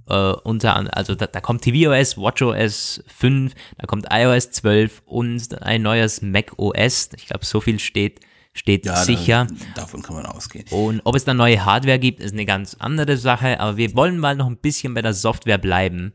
äh, 0.09 0.15
unter, 0.15 0.97
also 0.97 1.15
da, 1.15 1.27
da 1.27 1.41
kommt 1.41 1.63
tvOS, 1.63 2.17
WatchOS 2.17 3.05
5, 3.07 3.55
da 3.79 3.87
kommt 3.87 4.07
iOS 4.11 4.51
12 4.51 5.03
und 5.07 5.63
ein 5.63 5.83
neues 5.83 6.23
macOS. 6.23 7.11
Ich 7.17 7.27
glaube, 7.27 7.45
so 7.45 7.61
viel 7.61 7.79
steht, 7.79 8.21
steht 8.53 8.87
ja, 8.87 8.97
sicher. 8.97 9.47
Da, 9.75 9.83
davon 9.83 10.03
kann 10.03 10.17
man 10.17 10.27
ausgehen. 10.27 10.67
Und 10.71 11.01
ob 11.05 11.15
es 11.15 11.25
da 11.25 11.35
neue 11.35 11.65
Hardware 11.65 11.99
gibt, 11.99 12.21
ist 12.21 12.33
eine 12.33 12.47
ganz 12.47 12.77
andere 12.79 13.17
Sache. 13.17 13.61
Aber 13.61 13.77
wir 13.77 13.95
wollen 13.95 14.19
mal 14.19 14.37
noch 14.37 14.47
ein 14.47 14.59
bisschen 14.59 14.95
bei 14.95 15.03
der 15.03 15.15
Software 15.15 15.59
bleiben. 15.59 16.13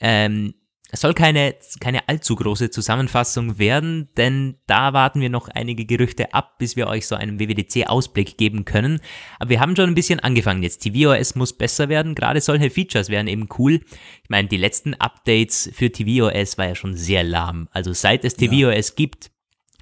Ähm, 0.00 0.54
es 0.92 1.00
soll 1.00 1.14
keine, 1.14 1.54
keine 1.80 2.08
allzu 2.08 2.34
große 2.34 2.70
Zusammenfassung 2.70 3.58
werden, 3.58 4.08
denn 4.16 4.56
da 4.66 4.92
warten 4.92 5.20
wir 5.20 5.30
noch 5.30 5.48
einige 5.48 5.84
Gerüchte 5.84 6.34
ab, 6.34 6.58
bis 6.58 6.74
wir 6.74 6.88
euch 6.88 7.06
so 7.06 7.14
einen 7.14 7.38
WWDC-Ausblick 7.38 8.36
geben 8.36 8.64
können. 8.64 9.00
Aber 9.38 9.50
wir 9.50 9.60
haben 9.60 9.76
schon 9.76 9.88
ein 9.88 9.94
bisschen 9.94 10.20
angefangen 10.20 10.62
jetzt. 10.62 10.82
tvOS 10.82 11.36
muss 11.36 11.52
besser 11.52 11.88
werden, 11.88 12.14
gerade 12.14 12.40
solche 12.40 12.70
Features 12.70 13.08
wären 13.08 13.28
eben 13.28 13.48
cool. 13.58 13.80
Ich 14.22 14.30
meine, 14.30 14.48
die 14.48 14.56
letzten 14.56 14.94
Updates 14.94 15.70
für 15.72 15.92
tvOS 15.92 16.58
war 16.58 16.68
ja 16.68 16.74
schon 16.74 16.96
sehr 16.96 17.22
lahm. 17.22 17.68
Also 17.70 17.92
seit 17.92 18.24
es 18.24 18.34
tvOS 18.34 18.88
ja. 18.88 18.94
gibt, 18.96 19.30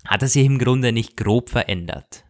hat 0.04 0.22
es 0.22 0.34
sich 0.34 0.44
im 0.44 0.58
Grunde 0.58 0.92
nicht 0.92 1.16
grob 1.16 1.48
verändert. 1.48 2.24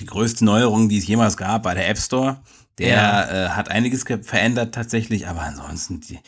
die 0.00 0.06
größte 0.06 0.44
Neuerung, 0.44 0.88
die 0.88 0.98
es 0.98 1.06
jemals 1.06 1.36
gab, 1.36 1.64
war 1.64 1.74
der 1.76 1.88
App 1.88 1.98
Store. 1.98 2.40
Der 2.78 2.88
ja. 2.88 3.46
äh, 3.46 3.48
hat 3.50 3.70
einiges 3.70 4.04
verändert 4.04 4.74
tatsächlich, 4.74 5.28
aber 5.28 5.42
ansonsten, 5.42 6.00
die, 6.00 6.18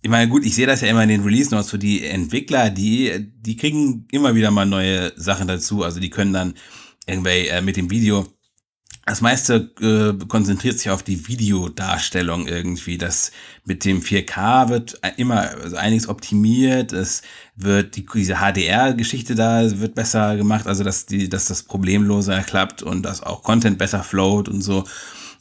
ich 0.00 0.10
meine, 0.10 0.30
gut, 0.30 0.44
ich 0.44 0.54
sehe 0.54 0.66
das 0.66 0.80
ja 0.80 0.88
immer 0.88 1.02
in 1.02 1.08
den 1.08 1.22
Release 1.22 1.54
Notes 1.54 1.70
für 1.70 1.78
die 1.78 2.04
Entwickler, 2.04 2.70
die, 2.70 3.32
die 3.40 3.56
kriegen 3.56 4.06
immer 4.12 4.34
wieder 4.34 4.50
mal 4.50 4.66
neue 4.66 5.12
Sachen 5.16 5.48
dazu. 5.48 5.82
Also 5.82 6.00
die 6.00 6.10
können 6.10 6.32
dann 6.32 6.54
irgendwie 7.06 7.48
äh, 7.48 7.60
mit 7.62 7.76
dem 7.76 7.90
Video 7.90 8.26
das 9.08 9.22
meiste 9.22 9.72
äh, 9.80 10.26
konzentriert 10.26 10.78
sich 10.78 10.90
auf 10.90 11.02
die 11.02 11.28
Videodarstellung 11.28 12.46
irgendwie. 12.46 12.98
Das 12.98 13.32
mit 13.64 13.86
dem 13.86 14.02
4K 14.02 14.68
wird 14.68 15.00
immer 15.16 15.50
also 15.62 15.76
einiges 15.76 16.10
optimiert. 16.10 16.92
Es 16.92 17.22
wird 17.56 17.96
die, 17.96 18.04
diese 18.04 18.36
HDR-Geschichte 18.36 19.34
da 19.34 19.80
wird 19.80 19.94
besser 19.94 20.36
gemacht, 20.36 20.66
also 20.66 20.84
dass 20.84 21.06
die, 21.06 21.30
dass 21.30 21.46
das 21.46 21.62
problemloser 21.62 22.42
klappt 22.42 22.82
und 22.82 23.02
dass 23.02 23.22
auch 23.22 23.42
Content 23.42 23.78
besser 23.78 24.02
float 24.02 24.46
und 24.48 24.60
so. 24.60 24.84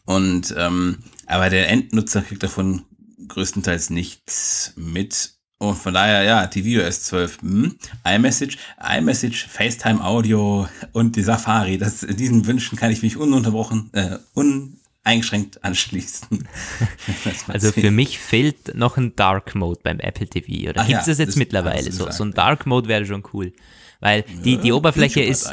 Und 0.06 0.56
ähm, 0.58 1.00
aber 1.26 1.50
der 1.50 1.70
Endnutzer 1.70 2.22
kriegt 2.22 2.44
davon 2.44 2.84
größtenteils 3.28 3.90
nichts 3.90 4.74
mit. 4.76 5.34
Und 5.60 5.76
von 5.76 5.94
daher, 5.94 6.24
ja, 6.24 6.46
tvOS 6.46 7.04
12, 7.04 7.42
hm, 7.42 7.76
iMessage, 8.06 8.58
iMessage, 8.80 9.48
FaceTime 9.48 10.04
Audio 10.04 10.68
und 10.92 11.16
die 11.16 11.24
Safari. 11.24 11.80
Das, 11.80 12.02
diesen 12.02 12.46
Wünschen 12.46 12.78
kann 12.78 12.92
ich 12.92 13.02
mich 13.02 13.18
ununterbrochen, 13.18 13.90
äh, 13.94 14.20
uneingeschränkt 14.36 15.64
anschließen. 15.64 16.48
also 17.48 17.72
für 17.72 17.90
mich 17.90 18.20
fehlt 18.20 18.76
noch 18.76 18.98
ein 18.98 19.16
Dark 19.16 19.56
Mode 19.56 19.80
beim 19.84 20.00
Apple 20.00 20.28
TV. 20.28 20.70
Oder 20.70 20.86
gibt 20.86 21.00
es 21.02 21.08
ja, 21.08 21.12
das 21.12 21.18
jetzt 21.18 21.30
das 21.30 21.36
mittlerweile? 21.38 21.92
So, 21.92 22.12
so 22.12 22.24
ein 22.24 22.34
Dark 22.34 22.68
Mode 22.68 22.88
wäre 22.88 23.06
schon 23.08 23.24
cool. 23.34 23.52
Weil 24.00 24.26
die, 24.44 24.58
die 24.58 24.72
Oberfläche 24.72 25.24
ist. 25.24 25.52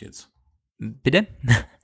Jetzt. 0.00 0.28
Bitte? 1.02 1.26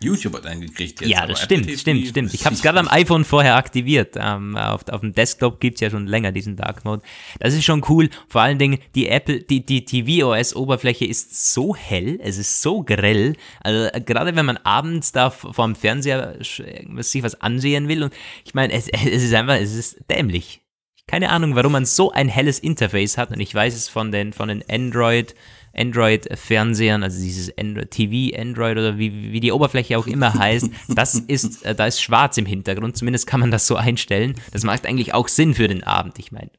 YouTube 0.03 0.35
hat 0.35 0.47
einen 0.47 0.61
gekriegt 0.61 1.01
jetzt. 1.01 1.11
Ja, 1.11 1.27
das 1.27 1.41
stimmt, 1.41 1.67
TV 1.67 1.79
stimmt, 1.79 2.07
stimmt. 2.07 2.35
Ich 2.35 2.45
habe 2.45 2.55
es 2.55 2.63
gerade 2.63 2.79
am 2.79 2.89
iPhone 2.89 3.25
vorher 3.25 3.57
aktiviert. 3.57 4.17
Ähm, 4.19 4.57
auf, 4.57 4.87
auf 4.89 5.01
dem 5.01 5.15
Desktop 5.15 5.61
gibt 5.61 5.77
es 5.77 5.81
ja 5.81 5.91
schon 5.91 6.07
länger 6.07 6.33
diesen 6.33 6.57
Dark 6.57 6.85
Mode. 6.85 7.03
Das 7.39 7.55
ist 7.55 7.65
schon 7.65 7.85
cool. 7.89 8.11
Vor 8.29 8.43
allen 8.43 8.59
Dingen, 8.59 8.79
die 8.95 9.09
Apple, 9.09 9.43
die, 9.43 9.65
die 9.65 9.85
tvOS-Oberfläche 9.85 11.07
ist 11.07 11.53
so 11.53 11.75
hell, 11.75 12.19
es 12.23 12.39
ist 12.39 12.63
so 12.63 12.83
grell. 12.83 13.37
Also 13.61 13.89
äh, 13.93 14.01
gerade 14.01 14.37
wenn 14.37 14.47
man 14.47 14.59
abends 14.59 15.13
da 15.13 15.31
vor 15.31 15.67
dem 15.67 15.75
Fernseher 15.75 16.37
sich 16.41 17.23
was 17.23 17.41
ansehen 17.41 17.89
will. 17.89 18.05
Und 18.05 18.15
ich 18.45 18.55
meine, 18.55 18.73
es, 18.73 18.89
es 18.93 19.23
ist 19.23 19.35
einfach, 19.35 19.57
es 19.57 19.75
ist 19.75 19.99
dämlich. 20.11 20.61
Keine 21.07 21.31
Ahnung, 21.31 21.57
warum 21.57 21.73
man 21.73 21.87
so 21.87 22.13
ein 22.13 22.29
helles 22.29 22.59
Interface 22.59 23.19
hat. 23.19 23.31
Und 23.31 23.41
ich 23.41 23.55
weiß 23.55 23.75
es 23.75 23.89
von 23.89 24.13
den, 24.13 24.33
von 24.33 24.49
den 24.49 24.63
Android- 24.71 25.35
Android-Fernsehern, 25.75 27.03
also 27.03 27.21
dieses 27.21 27.57
Android 27.57 27.91
TV, 27.91 28.37
Android 28.39 28.79
oder 28.79 28.99
wie, 28.99 29.33
wie 29.33 29.41
die 29.41 29.53
Oberfläche 29.53 29.99
auch 29.99 30.07
immer 30.07 30.35
heißt, 30.35 30.69
das 30.89 31.15
ist, 31.15 31.65
äh, 31.65 31.75
da 31.75 31.87
ist 31.87 32.03
schwarz 32.03 32.37
im 32.37 32.47
Hintergrund, 32.47 32.97
zumindest 32.97 33.27
kann 33.27 33.41
man 33.41 33.51
das 33.51 33.67
so 33.67 33.77
einstellen. 33.77 34.35
Das 34.53 34.65
macht 34.65 34.87
eigentlich 34.87 35.15
auch 35.15 35.29
Sinn 35.29 35.55
für 35.55 35.69
den 35.69 35.85
Abend, 35.85 36.19
ich 36.19 36.33
meine. 36.33 36.51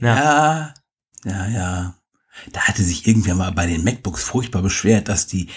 Ja, 0.00 0.74
ja, 1.24 1.48
ja. 1.48 1.94
Da 2.52 2.60
hatte 2.60 2.84
sich 2.84 3.06
irgendwer 3.06 3.34
mal 3.34 3.50
bei 3.50 3.66
den 3.66 3.82
MacBooks 3.82 4.22
furchtbar 4.22 4.62
beschwert, 4.62 5.08
dass 5.08 5.26
die 5.26 5.48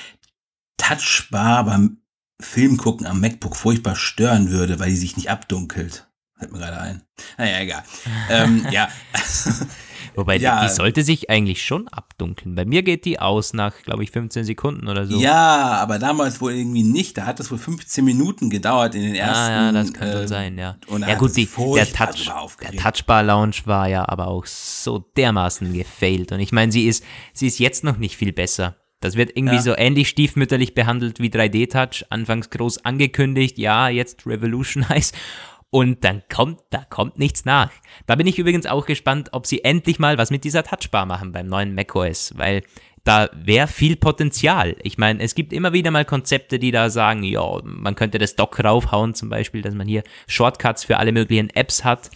Touchbar 0.78 1.66
beim 1.66 2.02
Filmgucken 2.42 3.06
am 3.06 3.22
MacBook 3.22 3.56
furchtbar 3.56 3.96
stören 3.96 4.50
würde, 4.50 4.80
weil 4.80 4.90
die 4.90 4.98
sich 4.98 5.16
nicht 5.16 5.30
abdunkelt. 5.30 6.08
Fällt 6.38 6.52
mir 6.52 6.60
gerade 6.60 6.82
ein. 6.82 7.04
Naja, 7.38 7.60
egal. 7.60 7.84
ähm, 8.30 8.66
ja. 8.72 8.90
Wobei, 10.16 10.38
ja. 10.38 10.62
die, 10.62 10.68
die, 10.68 10.74
sollte 10.74 11.04
sich 11.04 11.30
eigentlich 11.30 11.64
schon 11.64 11.88
abdunkeln. 11.88 12.56
Bei 12.56 12.66
mir 12.66 12.84
geht 12.84 13.06
die 13.06 13.20
aus 13.20 13.54
nach, 13.54 13.74
glaube 13.84 14.04
ich, 14.04 14.12
15 14.12 14.44
Sekunden 14.44 14.88
oder 14.88 15.06
so. 15.06 15.20
Ja, 15.20 15.78
aber 15.82 16.00
damals 16.00 16.42
wohl 16.42 16.54
irgendwie 16.54 16.84
nicht. 16.84 17.18
Da 17.18 17.26
hat 17.26 17.40
es 17.40 17.52
wohl 17.52 17.58
15 17.58 18.04
Minuten 18.04 18.50
gedauert 18.50 18.96
in 18.96 19.02
den 19.02 19.16
ersten. 19.16 19.52
Ah, 19.52 19.66
ja, 19.66 19.72
das 19.72 19.94
kann 19.94 20.08
äh, 20.08 20.22
so 20.22 20.28
sein, 20.28 20.58
ja. 20.58 20.78
ja 20.90 21.16
gut, 21.16 21.36
die, 21.36 21.48
der, 21.76 21.92
Touch, 21.92 22.30
der 22.62 22.72
Touchbar 22.72 23.24
Lounge 23.24 23.56
war 23.66 23.88
ja 23.88 24.08
aber 24.08 24.28
auch 24.28 24.46
so 24.46 25.00
dermaßen 25.00 25.72
gefailt. 25.74 26.32
Und 26.32 26.40
ich 26.40 26.52
meine, 26.52 26.72
sie 26.72 26.88
ist, 26.88 27.04
sie 27.34 27.48
ist 27.48 27.60
jetzt 27.60 27.84
noch 27.84 27.98
nicht 27.98 28.18
viel 28.18 28.34
besser. 28.34 28.76
Das 29.02 29.16
wird 29.16 29.32
irgendwie 29.36 29.56
ja. 29.56 29.62
so 29.62 29.76
ähnlich 29.76 30.10
stiefmütterlich 30.10 30.76
behandelt 30.76 31.20
wie 31.20 31.30
3D-Touch. 31.30 32.06
Anfangs 32.12 32.52
groß 32.52 32.86
angekündigt, 32.86 33.58
ja, 33.58 33.90
jetzt 33.90 34.26
Revolutionize. 34.28 35.14
Und 35.74 36.04
dann 36.04 36.22
kommt, 36.32 36.60
da 36.70 36.86
kommt 36.90 37.18
nichts 37.18 37.46
nach. 37.46 37.72
Da 38.06 38.16
bin 38.16 38.28
ich 38.28 38.38
übrigens 38.38 38.66
auch 38.66 38.86
gespannt, 38.86 39.30
ob 39.32 39.48
sie 39.48 39.64
endlich 39.64 40.00
mal 40.00 40.18
was 40.18 40.30
mit 40.30 40.44
dieser 40.44 40.64
Touchbar 40.64 41.06
machen 41.06 41.32
beim 41.32 41.48
neuen 41.48 41.74
macOS, 41.74 42.34
weil 42.38 42.64
da 43.06 43.30
wäre 43.34 43.68
viel 43.68 43.96
Potenzial. 43.96 44.76
Ich 44.84 44.98
meine, 44.98 45.24
es 45.24 45.34
gibt 45.34 45.54
immer 45.54 45.74
wieder 45.74 45.90
mal 45.90 46.06
Konzepte, 46.06 46.60
die 46.60 46.72
da 46.72 46.90
sagen, 46.90 47.24
ja, 47.24 47.60
man 47.64 47.96
könnte 47.96 48.20
das 48.20 48.36
Dock 48.36 48.64
raufhauen, 48.64 49.16
zum 49.16 49.30
Beispiel, 49.30 49.62
dass 49.62 49.74
man 49.74 49.88
hier 49.88 50.04
Shortcuts 50.28 50.84
für 50.84 50.98
alle 50.98 51.14
möglichen 51.14 51.50
Apps 51.52 51.84
hat 51.86 52.12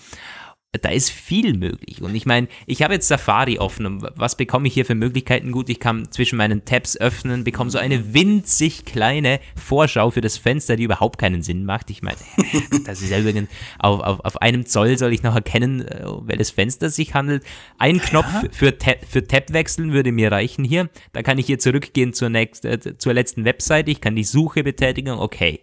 da 0.78 0.90
ist 0.90 1.12
viel 1.12 1.58
möglich. 1.58 2.02
Und 2.02 2.16
ich 2.16 2.26
meine, 2.26 2.48
ich 2.66 2.82
habe 2.82 2.94
jetzt 2.94 3.08
Safari 3.08 3.60
offen 3.60 3.86
und 3.86 4.08
was 4.16 4.38
bekomme 4.38 4.68
ich 4.68 4.74
hier 4.74 4.86
für 4.86 4.96
Möglichkeiten? 4.96 5.52
Gut, 5.52 5.70
ich 5.70 5.80
kann 5.80 6.12
zwischen 6.12 6.38
meinen 6.38 6.66
Tabs 6.66 6.98
öffnen, 6.98 7.44
bekomme 7.44 7.70
so 7.70 7.78
eine 7.78 8.14
winzig 8.14 8.86
kleine 8.86 9.40
Vorschau 9.56 10.12
für 10.12 10.22
das 10.22 10.38
Fenster, 10.38 10.76
die 10.76 10.84
überhaupt 10.84 11.18
keinen 11.20 11.42
Sinn 11.42 11.66
macht. 11.66 11.90
Ich 11.90 12.02
meine, 12.02 12.18
das 12.86 13.02
ist 13.02 13.12
ja 13.12 13.20
übrigens, 13.20 13.50
auf, 13.80 14.02
auf, 14.02 14.20
auf 14.22 14.42
einem 14.42 14.66
Zoll 14.66 14.98
soll 14.98 15.14
ich 15.14 15.24
noch 15.24 15.36
erkennen, 15.36 15.88
äh, 15.88 16.06
welches 16.22 16.52
Fenster 16.52 16.90
sich 16.90 17.14
handelt. 17.14 17.44
Ein 17.78 18.00
Knopf 18.00 18.44
ja. 18.44 18.50
für, 18.52 18.78
Tab, 18.78 18.98
für 19.08 19.26
Tab 19.26 19.54
wechseln 19.54 19.94
würde 19.94 20.12
mir 20.12 20.32
reichen 20.32 20.64
hier. 20.64 20.90
Da 21.14 21.24
kann 21.24 21.38
ich 21.38 21.46
hier 21.46 21.60
zurückgehen 21.60 22.14
zur, 22.14 22.30
nächst, 22.30 22.66
äh, 22.66 22.98
zur 22.98 23.14
letzten 23.14 23.46
Webseite. 23.46 23.92
Ich 23.92 24.02
kann 24.02 24.16
die 24.16 24.24
Suche 24.24 24.64
betätigen. 24.64 25.12
Okay. 25.20 25.60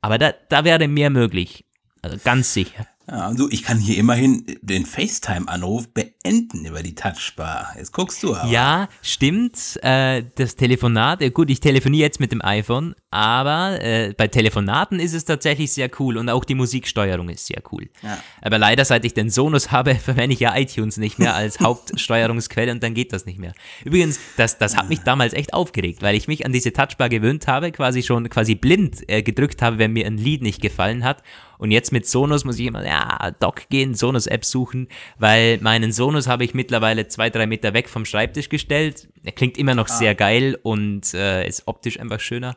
Aber 0.00 0.18
da, 0.18 0.34
da 0.48 0.64
wäre 0.64 0.86
mehr 0.88 1.10
möglich. 1.10 1.64
Also 2.02 2.18
ganz 2.22 2.52
sicher. 2.52 2.86
Ja, 3.06 3.26
also 3.26 3.50
ich 3.50 3.62
kann 3.62 3.78
hier 3.78 3.98
immerhin 3.98 4.46
den 4.62 4.86
FaceTime-Anruf 4.86 5.88
beenden 5.88 6.64
über 6.64 6.82
die 6.82 6.94
Touchbar. 6.94 7.74
Jetzt 7.76 7.92
guckst 7.92 8.22
du 8.22 8.34
aber. 8.34 8.50
Ja, 8.50 8.88
stimmt. 9.02 9.78
Äh, 9.82 10.24
das 10.36 10.56
Telefonat, 10.56 11.20
äh, 11.20 11.30
gut, 11.30 11.50
ich 11.50 11.60
telefoniere 11.60 12.04
jetzt 12.04 12.18
mit 12.18 12.32
dem 12.32 12.42
iPhone, 12.42 12.94
aber 13.10 13.78
äh, 13.82 14.14
bei 14.16 14.28
Telefonaten 14.28 15.00
ist 15.00 15.12
es 15.12 15.26
tatsächlich 15.26 15.72
sehr 15.72 15.90
cool 15.98 16.16
und 16.16 16.30
auch 16.30 16.44
die 16.44 16.54
Musiksteuerung 16.54 17.28
ist 17.28 17.46
sehr 17.46 17.62
cool. 17.72 17.90
Ja. 18.02 18.18
Aber 18.40 18.58
leider, 18.58 18.86
seit 18.86 19.04
ich 19.04 19.12
den 19.12 19.28
Sonos 19.28 19.70
habe, 19.70 19.94
verwende 20.04 20.32
ich 20.32 20.40
ja 20.40 20.56
iTunes 20.56 20.96
nicht 20.96 21.18
mehr 21.18 21.34
als 21.34 21.60
Hauptsteuerungsquelle 21.60 22.72
und 22.72 22.82
dann 22.82 22.94
geht 22.94 23.12
das 23.12 23.26
nicht 23.26 23.38
mehr. 23.38 23.52
Übrigens, 23.84 24.18
das, 24.38 24.56
das 24.56 24.78
hat 24.78 24.88
mich 24.88 25.00
damals 25.00 25.34
echt 25.34 25.52
aufgeregt, 25.52 26.00
weil 26.00 26.16
ich 26.16 26.26
mich 26.26 26.46
an 26.46 26.52
diese 26.52 26.72
Touchbar 26.72 27.10
gewöhnt 27.10 27.48
habe, 27.48 27.70
quasi 27.70 28.02
schon 28.02 28.30
quasi 28.30 28.54
blind 28.54 29.06
äh, 29.08 29.22
gedrückt 29.22 29.60
habe, 29.60 29.76
wenn 29.78 29.92
mir 29.92 30.06
ein 30.06 30.16
Lied 30.16 30.40
nicht 30.40 30.62
gefallen 30.62 31.04
hat 31.04 31.22
und 31.58 31.70
jetzt 31.70 31.92
mit 31.92 32.06
Sonos 32.06 32.44
muss 32.44 32.58
ich 32.58 32.66
immer, 32.66 32.86
ja, 32.86 33.30
Doc 33.38 33.68
gehen, 33.68 33.94
Sonos-App 33.94 34.44
suchen, 34.44 34.88
weil 35.18 35.58
meinen 35.60 35.92
Sonos 35.92 36.26
habe 36.26 36.44
ich 36.44 36.54
mittlerweile 36.54 37.08
zwei, 37.08 37.30
drei 37.30 37.46
Meter 37.46 37.74
weg 37.74 37.88
vom 37.88 38.04
Schreibtisch 38.04 38.48
gestellt. 38.48 39.08
Er 39.22 39.32
klingt 39.32 39.58
immer 39.58 39.74
noch 39.74 39.88
ah. 39.88 39.92
sehr 39.92 40.14
geil 40.14 40.58
und 40.62 41.14
äh, 41.14 41.46
ist 41.46 41.66
optisch 41.66 41.98
einfach 42.00 42.20
schöner. 42.20 42.56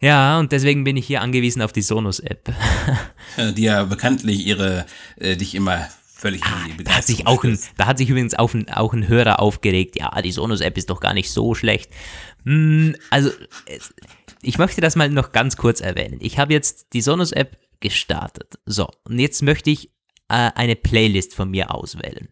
Ja, 0.00 0.38
und 0.38 0.52
deswegen 0.52 0.84
bin 0.84 0.96
ich 0.96 1.06
hier 1.06 1.22
angewiesen 1.22 1.62
auf 1.62 1.72
die 1.72 1.82
Sonos-App. 1.82 2.52
die 3.56 3.62
ja 3.62 3.84
bekanntlich 3.84 4.46
ihre, 4.46 4.84
äh, 5.16 5.36
dich 5.36 5.54
immer 5.54 5.88
völlig 6.16 6.42
ah, 6.44 6.66
da 6.82 6.96
hat 6.96 7.04
sich 7.04 7.26
auch 7.26 7.44
ein, 7.44 7.58
Da 7.76 7.86
hat 7.86 7.98
sich 7.98 8.08
übrigens 8.08 8.34
auch 8.34 8.54
ein, 8.54 8.70
auch 8.70 8.94
ein 8.94 9.08
Hörer 9.08 9.40
aufgeregt, 9.40 9.96
ja, 9.98 10.10
die 10.22 10.32
Sonos-App 10.32 10.76
ist 10.78 10.90
doch 10.90 11.00
gar 11.00 11.14
nicht 11.14 11.30
so 11.30 11.54
schlecht. 11.54 11.90
Hm, 12.44 12.96
also, 13.10 13.30
ich 14.42 14.58
möchte 14.58 14.80
das 14.80 14.96
mal 14.96 15.08
noch 15.10 15.32
ganz 15.32 15.56
kurz 15.56 15.80
erwähnen. 15.80 16.18
Ich 16.20 16.38
habe 16.38 16.52
jetzt 16.52 16.92
die 16.92 17.02
Sonos-App 17.02 17.58
gestartet. 17.80 18.58
So, 18.64 18.88
und 19.04 19.18
jetzt 19.18 19.42
möchte 19.42 19.70
ich 19.70 19.90
äh, 20.28 20.50
eine 20.54 20.76
Playlist 20.76 21.34
von 21.34 21.50
mir 21.50 21.74
auswählen. 21.74 22.28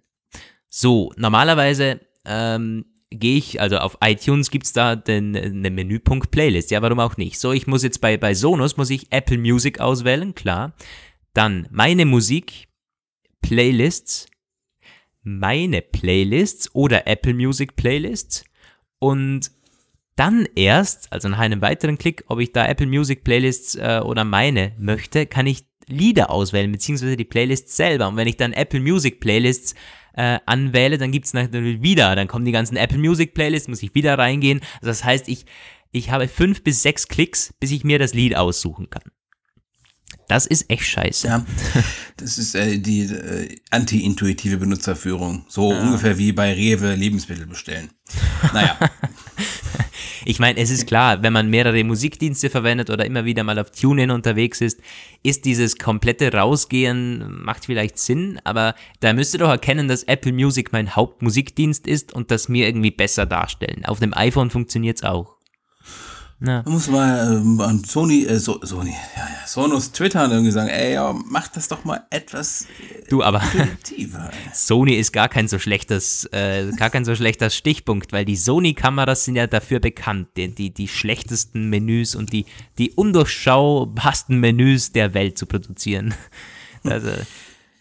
So, 0.68 1.12
normalerweise 1.16 2.00
ähm, 2.24 2.86
gehe 3.10 3.36
ich, 3.36 3.60
also 3.60 3.78
auf 3.78 3.98
iTunes 4.02 4.50
gibt 4.50 4.66
es 4.66 4.72
da 4.72 4.96
den, 4.96 5.32
den 5.34 5.74
Menüpunkt 5.74 6.30
Playlist. 6.30 6.70
Ja, 6.70 6.82
warum 6.82 7.00
auch 7.00 7.16
nicht? 7.16 7.38
So, 7.38 7.52
ich 7.52 7.66
muss 7.66 7.82
jetzt 7.82 8.00
bei, 8.00 8.16
bei 8.16 8.34
Sonos, 8.34 8.76
muss 8.76 8.90
ich 8.90 9.12
Apple 9.12 9.38
Music 9.38 9.80
auswählen, 9.80 10.34
klar. 10.34 10.74
Dann 11.32 11.68
meine 11.70 12.06
Musik, 12.06 12.68
Playlists, 13.40 14.26
meine 15.22 15.82
Playlists 15.82 16.74
oder 16.74 17.06
Apple 17.06 17.34
Music 17.34 17.76
Playlists 17.76 18.44
und 18.98 19.50
dann 20.16 20.46
erst, 20.54 21.12
also 21.12 21.28
nach 21.28 21.38
einem 21.38 21.60
weiteren 21.60 21.98
Klick, 21.98 22.24
ob 22.28 22.40
ich 22.40 22.52
da 22.52 22.66
Apple 22.66 22.86
Music 22.86 23.24
Playlists 23.24 23.74
äh, 23.74 24.00
oder 24.04 24.24
meine 24.24 24.72
möchte, 24.78 25.26
kann 25.26 25.46
ich 25.46 25.64
Lieder 25.86 26.30
auswählen, 26.30 26.72
beziehungsweise 26.72 27.16
die 27.16 27.24
Playlists 27.24 27.76
selber. 27.76 28.08
Und 28.08 28.16
wenn 28.16 28.28
ich 28.28 28.36
dann 28.36 28.52
Apple 28.52 28.80
Music 28.80 29.20
Playlists 29.20 29.74
äh, 30.14 30.38
anwähle, 30.46 30.98
dann 30.98 31.12
gibt 31.12 31.26
es 31.26 31.34
natürlich 31.34 31.82
wieder, 31.82 32.14
dann 32.16 32.28
kommen 32.28 32.44
die 32.44 32.52
ganzen 32.52 32.76
Apple 32.76 32.98
Music 32.98 33.34
Playlists, 33.34 33.68
muss 33.68 33.82
ich 33.82 33.94
wieder 33.94 34.16
reingehen. 34.16 34.60
Also 34.76 34.86
das 34.86 35.04
heißt, 35.04 35.28
ich, 35.28 35.44
ich 35.90 36.10
habe 36.10 36.28
fünf 36.28 36.62
bis 36.62 36.82
sechs 36.82 37.08
Klicks, 37.08 37.52
bis 37.60 37.70
ich 37.70 37.84
mir 37.84 37.98
das 37.98 38.14
Lied 38.14 38.36
aussuchen 38.36 38.88
kann. 38.88 39.02
Das 40.28 40.46
ist 40.46 40.70
echt 40.70 40.86
scheiße. 40.86 41.26
Ja, 41.26 41.44
das 42.16 42.38
ist 42.38 42.54
äh, 42.54 42.78
die 42.78 43.02
äh, 43.02 43.56
anti-intuitive 43.70 44.56
Benutzerführung. 44.56 45.44
So 45.48 45.72
ja. 45.72 45.80
ungefähr 45.80 46.16
wie 46.16 46.32
bei 46.32 46.54
Rewe 46.54 46.94
Lebensmittel 46.94 47.46
bestellen. 47.46 47.90
Naja. 48.52 48.78
Ich 50.24 50.38
meine, 50.38 50.58
es 50.60 50.70
ist 50.70 50.86
klar, 50.86 51.22
wenn 51.22 51.32
man 51.32 51.50
mehrere 51.50 51.82
Musikdienste 51.84 52.50
verwendet 52.50 52.90
oder 52.90 53.04
immer 53.04 53.24
wieder 53.24 53.44
mal 53.44 53.58
auf 53.58 53.70
TuneIn 53.70 54.10
unterwegs 54.10 54.60
ist, 54.60 54.80
ist 55.22 55.44
dieses 55.44 55.76
komplette 55.76 56.32
Rausgehen, 56.32 57.42
macht 57.42 57.66
vielleicht 57.66 57.98
Sinn, 57.98 58.40
aber 58.44 58.74
da 59.00 59.12
müsst 59.12 59.34
ihr 59.34 59.40
doch 59.40 59.50
erkennen, 59.50 59.88
dass 59.88 60.02
Apple 60.04 60.32
Music 60.32 60.72
mein 60.72 60.94
Hauptmusikdienst 60.94 61.86
ist 61.86 62.12
und 62.12 62.30
das 62.30 62.48
mir 62.48 62.66
irgendwie 62.66 62.90
besser 62.90 63.26
darstellen. 63.26 63.84
Auf 63.84 64.00
dem 64.00 64.14
iPhone 64.14 64.50
funktioniert 64.50 64.98
es 64.98 65.04
auch. 65.04 65.33
Na. 66.40 66.62
Man 66.64 66.74
muss 66.74 66.88
mal 66.88 67.36
ähm, 67.36 67.60
an 67.60 67.84
Sony, 67.84 68.24
äh, 68.24 68.38
so, 68.38 68.58
Sony, 68.62 68.90
ja, 68.90 69.22
ja, 69.22 69.46
Sonos 69.46 69.92
Twitter 69.92 70.28
irgendwie 70.28 70.50
sagen, 70.50 70.68
ey, 70.68 70.94
ja, 70.94 71.14
mach 71.26 71.48
das 71.48 71.68
doch 71.68 71.84
mal 71.84 72.04
etwas 72.10 72.66
äh, 72.80 73.08
Du, 73.08 73.22
aber 73.22 73.40
Sony 74.52 74.94
ist 74.94 75.12
gar 75.12 75.28
kein 75.28 75.46
so 75.46 75.58
schlechtes, 75.58 76.24
äh, 76.32 76.72
gar 76.76 76.90
kein 76.90 77.04
so 77.04 77.14
schlechter 77.14 77.50
Stichpunkt, 77.50 78.12
weil 78.12 78.24
die 78.24 78.36
Sony-Kameras 78.36 79.24
sind 79.24 79.36
ja 79.36 79.46
dafür 79.46 79.78
bekannt, 79.78 80.28
die, 80.36 80.54
die, 80.54 80.70
die 80.70 80.88
schlechtesten 80.88 81.70
Menüs 81.70 82.14
und 82.16 82.32
die, 82.32 82.46
die 82.78 82.90
undurchschaubarsten 82.90 84.38
Menüs 84.38 84.92
der 84.92 85.14
Welt 85.14 85.38
zu 85.38 85.46
produzieren. 85.46 86.14
Also, 86.86 87.08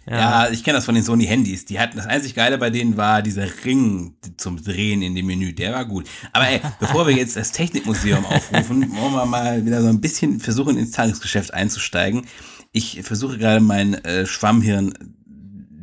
ja, 0.06 0.46
ja 0.46 0.50
ich 0.52 0.64
kenne 0.64 0.78
das 0.78 0.86
von 0.86 0.96
den 0.96 1.04
Sony-Handys. 1.04 1.66
Die 1.66 1.80
hatten 1.80 1.98
das 1.98 2.08
einzig 2.08 2.36
Geile 2.36 2.58
bei 2.58 2.70
denen 2.70 2.98
war 2.98 3.22
dieser 3.22 3.48
Ring 3.66 4.16
zum 4.38 4.64
Drehen 4.64 5.02
in 5.02 5.16
dem 5.16 5.26
Menü. 5.26 5.54
Der 5.54 5.74
war 5.74 5.86
gut. 5.86 6.08
Aber 6.32 6.48
ey, 6.48 6.62
bevor 6.80 7.08
wir 7.08 7.16
jetzt 7.16 7.36
das 7.36 7.52
Technikmuseum 7.52 8.26
aufrufen, 8.26 8.92
wollen 8.96 9.14
wir 9.14 9.26
mal 9.26 9.66
wieder 9.66 9.82
so 9.82 9.88
ein 9.88 10.02
bisschen 10.02 10.40
versuchen, 10.40 10.78
ins 10.78 10.92
Tagesgeschäft 10.92 11.54
einzusteigen. 11.54 12.26
Ich 12.72 13.02
versuche 13.04 13.38
gerade 13.38 13.62
mein 13.62 13.94
äh, 14.06 14.26
Schwammhirn 14.26 14.94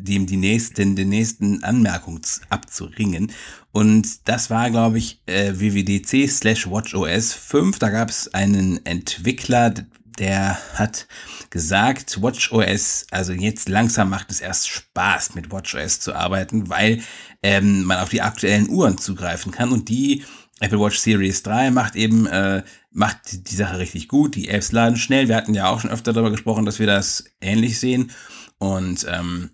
dem 0.02 0.26
die 0.26 0.36
nächsten, 0.36 0.96
den 0.96 1.08
nächsten 1.08 1.62
Anmerkung 1.62 2.20
abzuringen. 2.48 3.32
Und 3.72 4.28
das 4.28 4.50
war, 4.50 4.70
glaube 4.70 4.98
ich, 4.98 5.22
äh, 5.26 5.52
WWDC 5.54 6.28
slash 6.28 6.68
WatchOS 6.68 7.32
5. 7.32 7.78
Da 7.78 7.90
gab 7.90 8.10
es 8.10 8.32
einen 8.34 8.84
Entwickler, 8.84 9.72
der 10.18 10.58
hat 10.74 11.06
gesagt, 11.50 12.22
WatchOS, 12.22 13.06
also 13.10 13.32
jetzt 13.32 13.68
langsam 13.68 14.08
macht 14.08 14.30
es 14.30 14.40
erst 14.40 14.68
Spaß 14.68 15.34
mit 15.34 15.50
WatchOS 15.50 16.00
zu 16.00 16.14
arbeiten, 16.14 16.68
weil 16.70 17.02
ähm, 17.42 17.84
man 17.84 17.98
auf 17.98 18.08
die 18.08 18.22
aktuellen 18.22 18.68
Uhren 18.68 18.98
zugreifen 18.98 19.52
kann 19.52 19.72
und 19.72 19.88
die 19.88 20.24
Apple 20.60 20.78
Watch 20.78 20.98
Series 20.98 21.42
3 21.42 21.70
macht 21.70 21.96
eben, 21.96 22.26
äh, 22.26 22.62
macht 22.92 23.48
die 23.50 23.54
Sache 23.54 23.78
richtig 23.78 24.08
gut. 24.08 24.36
Die 24.36 24.48
Apps 24.48 24.72
laden 24.72 24.96
schnell. 24.96 25.28
Wir 25.28 25.36
hatten 25.36 25.54
ja 25.54 25.68
auch 25.68 25.80
schon 25.80 25.90
öfter 25.90 26.12
darüber 26.12 26.30
gesprochen, 26.30 26.66
dass 26.66 26.78
wir 26.78 26.86
das 26.86 27.24
ähnlich 27.40 27.80
sehen. 27.80 28.12
Und 28.58 29.06
ähm, 29.08 29.50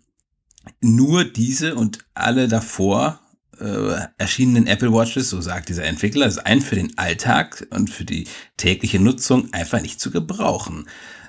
nur 0.81 1.25
diese 1.25 1.77
und 1.77 2.01
alle 2.15 2.49
davor 2.49 3.21
äh, 3.61 4.01
erschienenen 4.19 4.67
Apple 4.67 4.93
Watches, 4.93 5.31
so 5.31 5.41
sagt 5.41 5.69
dieser 5.69 5.85
Entwickler, 5.85 6.31
seien 6.31 6.61
für 6.61 6.75
den 6.75 6.99
Alltag 6.99 7.67
und 7.71 7.89
für 7.89 8.05
die 8.05 8.27
tägliche 8.57 8.99
Nutzung 8.99 9.53
einfach 9.53 9.81
nicht 9.81 10.01
zu 10.01 10.11
gebrauchen. 10.11 10.89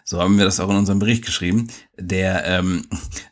So 0.10 0.22
haben 0.22 0.38
wir 0.38 0.46
das 0.46 0.62
auch 0.62 0.70
in 0.70 0.78
unserem 0.78 1.00
Bericht 1.00 1.26
geschrieben. 1.26 1.68
Der 1.98 2.46
ähm, 2.46 2.86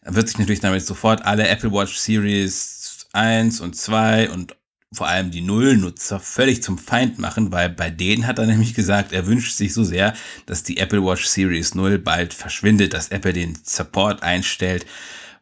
wird 0.03 0.27
sich 0.27 0.37
natürlich 0.37 0.59
damit 0.59 0.85
sofort 0.85 1.23
alle 1.23 1.47
Apple 1.47 1.71
Watch 1.71 1.95
Series 1.95 3.07
1 3.13 3.61
und 3.61 3.77
2 3.77 4.29
und 4.31 4.57
vor 4.91 5.07
allem 5.07 5.31
die 5.31 5.39
Null-Nutzer 5.39 6.19
völlig 6.19 6.61
zum 6.61 6.77
Feind 6.77 7.17
machen, 7.17 7.53
weil 7.53 7.69
bei 7.69 7.89
denen 7.89 8.27
hat 8.27 8.39
er 8.39 8.45
nämlich 8.45 8.73
gesagt, 8.73 9.13
er 9.13 9.25
wünscht 9.25 9.55
sich 9.55 9.73
so 9.73 9.85
sehr, 9.85 10.15
dass 10.47 10.63
die 10.63 10.75
Apple 10.75 11.01
Watch 11.01 11.27
Series 11.27 11.75
0 11.75 11.97
bald 11.97 12.33
verschwindet, 12.33 12.93
dass 12.93 13.07
Apple 13.07 13.31
den 13.31 13.57
Support 13.63 14.21
einstellt, 14.21 14.85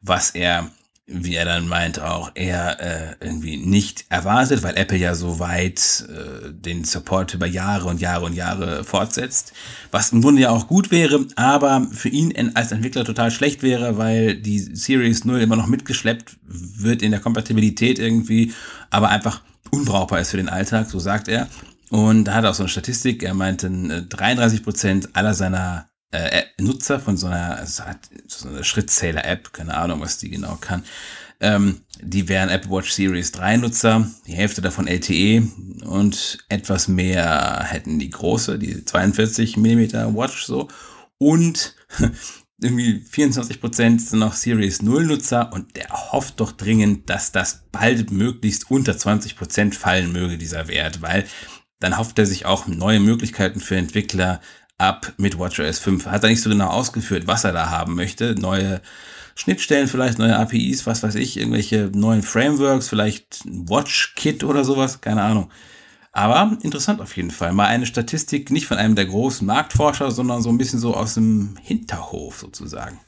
was 0.02 0.30
er 0.30 0.70
wie 1.06 1.36
er 1.36 1.44
dann 1.44 1.68
meint, 1.68 2.00
auch 2.00 2.32
eher 2.34 2.80
äh, 2.80 3.16
irgendwie 3.20 3.58
nicht 3.58 4.06
erwartet, 4.08 4.64
weil 4.64 4.78
Apple 4.78 4.98
ja 4.98 5.16
so 5.16 5.38
weit 5.40 6.08
äh, 6.08 6.52
den 6.54 6.86
Support 6.86 7.34
über 7.34 7.46
Jahre 7.46 7.90
und 7.90 8.00
Jahre 8.00 8.26
und 8.26 8.34
Jahre 8.34 8.86
fortsetzt. 8.86 9.52
Was 9.92 10.14
im 10.14 10.22
Grunde 10.22 10.44
ja 10.44 10.50
auch 10.50 10.68
gut 10.68 10.92
wäre, 10.92 11.26
aber 11.36 11.88
für 11.92 12.08
ihn 12.08 12.52
als 12.54 12.72
Entwickler 12.72 13.04
total 13.04 13.32
schlecht 13.32 13.64
wäre, 13.64 13.98
weil 13.98 14.36
die 14.36 14.60
Series 14.60 15.26
0 15.26 15.42
immer 15.42 15.58
noch 15.58 15.68
mitgeschleppt 15.68 16.38
wird 16.46 17.02
in 17.02 17.12
der 17.12 17.20
Kompatibilität 17.20 18.00
irgendwie, 18.00 18.54
aber 18.90 19.10
einfach 19.10 19.42
unbrauchbar 19.72 20.22
ist 20.22 20.32
für 20.32 20.38
den 20.38 20.50
Alltag, 20.50 20.90
so 20.90 21.00
sagt 21.00 21.28
er. 21.28 21.50
Und 21.90 22.26
da 22.26 22.36
hat 22.36 22.46
er 22.46 22.52
auch 22.52 22.56
so 22.56 22.64
eine 22.64 22.70
Statistik, 22.70 23.24
er 23.24 23.34
meinte, 23.34 23.70
33 23.70 24.64
Prozent 24.64 25.10
aller 25.14 25.34
seiner 25.34 25.88
äh, 26.14 26.44
Nutzer 26.60 27.00
von 27.00 27.18
so 27.18 27.28
einer, 27.28 27.58
also 27.58 27.84
so 28.28 28.50
einer 28.50 28.64
Schrittzähler-App, 28.64 29.52
keine 29.54 29.76
Ahnung, 29.76 30.02
was 30.02 30.18
die 30.18 30.30
genau 30.30 30.58
kann. 30.62 30.84
Ähm, 31.40 31.82
die 32.02 32.30
wären 32.30 32.50
Apple 32.50 32.72
Watch 32.72 32.92
Series 32.92 33.32
3 33.32 33.58
Nutzer, 33.58 34.08
die 34.28 34.34
Hälfte 34.34 34.62
davon 34.62 34.88
LTE 34.88 35.48
und 35.86 36.38
etwas 36.50 36.88
mehr 36.88 37.66
hätten 37.68 38.00
die 38.00 38.10
große, 38.10 38.60
die 38.60 38.86
42 38.86 39.58
mm 39.58 40.16
Watch 40.16 40.46
so. 40.46 40.68
Und 41.18 41.76
irgendwie 42.62 43.04
24% 43.12 44.00
sind 44.00 44.20
noch 44.20 44.34
Series 44.34 44.82
0 44.82 45.06
Nutzer 45.06 45.52
und 45.52 45.76
der 45.76 45.90
hofft 45.90 46.40
doch 46.40 46.52
dringend, 46.52 47.10
dass 47.10 47.32
das 47.32 47.64
bald 47.72 48.12
möglichst 48.12 48.70
unter 48.72 48.94
20% 48.94 49.74
fallen 49.74 50.12
möge, 50.12 50.38
dieser 50.38 50.68
Wert, 50.68 51.02
weil 51.02 51.26
dann 51.80 51.98
hofft 51.98 52.18
er 52.20 52.26
sich 52.26 52.46
auch 52.46 52.68
neue 52.68 53.02
Möglichkeiten 53.02 53.60
für 53.60 53.76
Entwickler 53.76 54.40
ab 54.84 55.14
mit 55.18 55.40
WatchOS 55.40 55.80
5. 55.80 56.06
Hat 56.08 56.24
er 56.24 56.30
nicht 56.30 56.42
so 56.42 56.50
genau 56.50 56.68
ausgeführt, 56.68 57.28
was 57.28 57.44
er 57.44 57.54
da 57.54 57.70
haben 57.70 57.96
möchte. 57.96 58.36
Neue 58.36 58.82
Schnittstellen, 59.36 59.88
vielleicht 59.88 60.20
neue 60.20 60.38
APIs, 60.38 60.86
was 60.86 61.02
weiß 61.02 61.16
ich, 61.16 61.38
irgendwelche 61.38 61.90
neuen 61.94 62.22
Frameworks, 62.22 62.88
vielleicht 62.88 63.42
WatchKit 63.46 64.44
oder 64.44 64.64
sowas, 64.64 65.02
keine 65.02 65.24
Ahnung. 65.24 65.50
Aber 66.12 66.58
interessant 66.62 67.02
auf 67.02 67.18
jeden 67.18 67.32
Fall. 67.32 67.54
Mal 67.54 67.66
eine 67.66 67.88
Statistik 67.88 68.52
nicht 68.52 68.68
von 68.68 68.78
einem 68.78 68.96
der 68.96 69.08
großen 69.08 69.48
Marktforscher, 69.48 70.12
sondern 70.12 70.44
so 70.44 70.50
ein 70.50 70.60
bisschen 70.60 70.78
so 70.78 70.94
aus 70.94 71.16
dem 71.16 71.58
Hinterhof 71.60 72.38
sozusagen. 72.40 73.00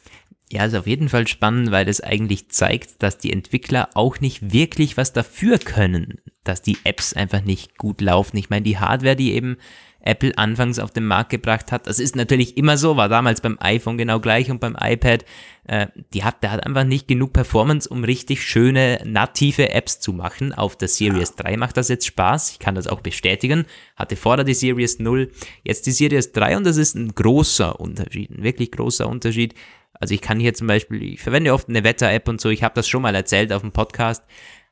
Ja, 0.51 0.65
ist 0.65 0.75
auf 0.75 0.87
jeden 0.87 1.09
Fall 1.09 1.27
spannend, 1.27 1.71
weil 1.71 1.85
das 1.85 2.01
eigentlich 2.01 2.49
zeigt, 2.49 3.03
dass 3.03 3.17
die 3.17 3.31
Entwickler 3.31 3.89
auch 3.93 4.19
nicht 4.19 4.53
wirklich 4.53 4.97
was 4.97 5.13
dafür 5.13 5.59
können, 5.59 6.19
dass 6.43 6.61
die 6.61 6.77
Apps 6.83 7.13
einfach 7.13 7.41
nicht 7.41 7.77
gut 7.77 8.01
laufen. 8.01 8.37
Ich 8.37 8.49
meine, 8.49 8.63
die 8.63 8.79
Hardware, 8.79 9.15
die 9.15 9.33
eben 9.33 9.57
Apple 10.05 10.37
anfangs 10.37 10.79
auf 10.79 10.91
den 10.91 11.05
Markt 11.05 11.31
gebracht 11.31 11.71
hat. 11.71 11.87
Das 11.87 11.99
ist 11.99 12.15
natürlich 12.15 12.57
immer 12.57 12.77
so, 12.77 12.95
war 12.95 13.09
damals 13.09 13.41
beim 13.41 13.57
iPhone 13.59 13.97
genau 13.97 14.19
gleich 14.19 14.49
und 14.49 14.59
beim 14.59 14.77
iPad. 14.79 15.25
Äh, 15.67 15.87
die 16.13 16.23
hat, 16.23 16.43
der 16.43 16.51
hat 16.51 16.65
einfach 16.65 16.83
nicht 16.83 17.07
genug 17.07 17.33
Performance, 17.33 17.89
um 17.89 18.03
richtig 18.03 18.43
schöne 18.43 19.01
native 19.03 19.71
Apps 19.71 19.99
zu 19.99 20.13
machen. 20.13 20.53
Auf 20.53 20.77
der 20.77 20.87
Series 20.87 21.33
ja. 21.37 21.43
3 21.43 21.57
macht 21.57 21.77
das 21.77 21.89
jetzt 21.89 22.05
Spaß. 22.05 22.51
Ich 22.51 22.59
kann 22.59 22.75
das 22.75 22.87
auch 22.87 23.01
bestätigen. 23.01 23.65
Hatte 23.95 24.15
vorher 24.15 24.43
die 24.43 24.53
Series 24.53 24.99
0, 24.99 25.31
jetzt 25.63 25.87
die 25.87 25.91
Series 25.91 26.31
3 26.31 26.57
und 26.57 26.65
das 26.65 26.77
ist 26.77 26.95
ein 26.95 27.13
großer 27.13 27.79
Unterschied, 27.79 28.29
ein 28.29 28.43
wirklich 28.43 28.71
großer 28.71 29.07
Unterschied. 29.07 29.55
Also 29.99 30.13
ich 30.13 30.21
kann 30.21 30.39
hier 30.39 30.53
zum 30.53 30.67
Beispiel, 30.67 31.01
ich 31.01 31.21
verwende 31.21 31.53
oft 31.53 31.69
eine 31.69 31.83
Wetter-App 31.83 32.27
und 32.27 32.41
so, 32.41 32.49
ich 32.49 32.63
habe 32.63 32.75
das 32.75 32.87
schon 32.87 33.01
mal 33.01 33.15
erzählt 33.15 33.51
auf 33.51 33.61
dem 33.61 33.71
Podcast. 33.71 34.23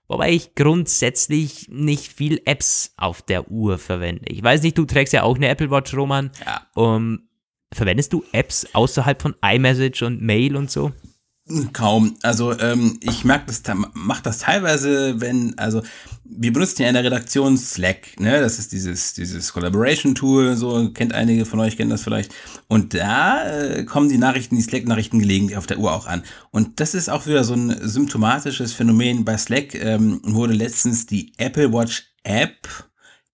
Wobei 0.08 0.32
ich 0.32 0.56
grundsätzlich 0.56 1.70
nicht 1.70 2.12
viel 2.12 2.42
Apps 2.46 2.94
auf 2.98 3.22
der 3.22 3.50
Uhr 3.50 3.78
verwende. 3.78 4.26
Ich 4.28 4.44
weiß 4.44 4.62
nicht, 4.62 4.78
du 4.78 4.86
trägst 4.86 5.14
ja 5.14 5.24
auch 5.24 5.38
eine 5.38 5.48
Apple 5.48 5.72
Watch, 5.72 5.94
Roman. 5.94 6.32
Ja. 6.46 6.68
Um, 6.76 7.28
verwendest 7.74 8.14
du 8.14 8.24
Apps 8.32 8.68
außerhalb 8.74 9.22
von 9.22 9.36
iMessage 9.44 10.04
und 10.04 10.22
Mail 10.22 10.56
und 10.56 10.70
so? 10.70 10.92
Kaum. 11.74 12.16
Also 12.22 12.58
ähm, 12.58 13.00
ich 13.02 13.26
merke 13.26 13.48
das, 13.48 13.62
mache 13.94 14.24
das 14.24 14.38
teilweise, 14.38 15.20
wenn, 15.20 15.58
also 15.58 15.82
wir 16.24 16.54
benutzen 16.54 16.84
ja 16.84 16.88
in 16.88 16.94
der 16.94 17.04
Redaktion 17.04 17.58
Slack, 17.58 18.18
ne? 18.18 18.40
Das 18.40 18.60
ist 18.60 18.72
dieses, 18.72 19.14
dieses 19.14 19.52
Collaboration-Tool, 19.52 20.56
so 20.56 20.90
kennt 20.94 21.14
einige 21.14 21.46
von 21.46 21.60
euch, 21.60 21.76
kennen 21.76 21.90
das 21.90 22.04
vielleicht. 22.04 22.34
Und 22.70 22.94
da 22.94 23.46
äh, 23.46 23.84
kommen 23.84 24.08
die 24.08 24.18
Nachrichten, 24.18 24.56
die 24.56 24.62
Slack-Nachrichten 24.62 25.20
gelegentlich 25.20 25.58
auf 25.58 25.68
der 25.68 25.80
Uhr 25.80 25.92
auch 25.92 26.08
an. 26.08 26.24
Und 26.52 26.80
das 26.80 26.94
ist 26.94 27.10
auch 27.10 27.28
wieder 27.28 27.44
so 27.44 27.56
ein 27.56 27.76
symptomatisches 27.82 28.72
Phänomen 28.72 29.26
bei 29.26 29.38
Slack. 29.38 29.76
Ähm, 29.76 30.22
wurde 30.24 30.54
letztens 30.54 31.08
die 31.08 31.34
Apple 31.38 31.74
Watch 31.74 32.14
App, 32.24 32.68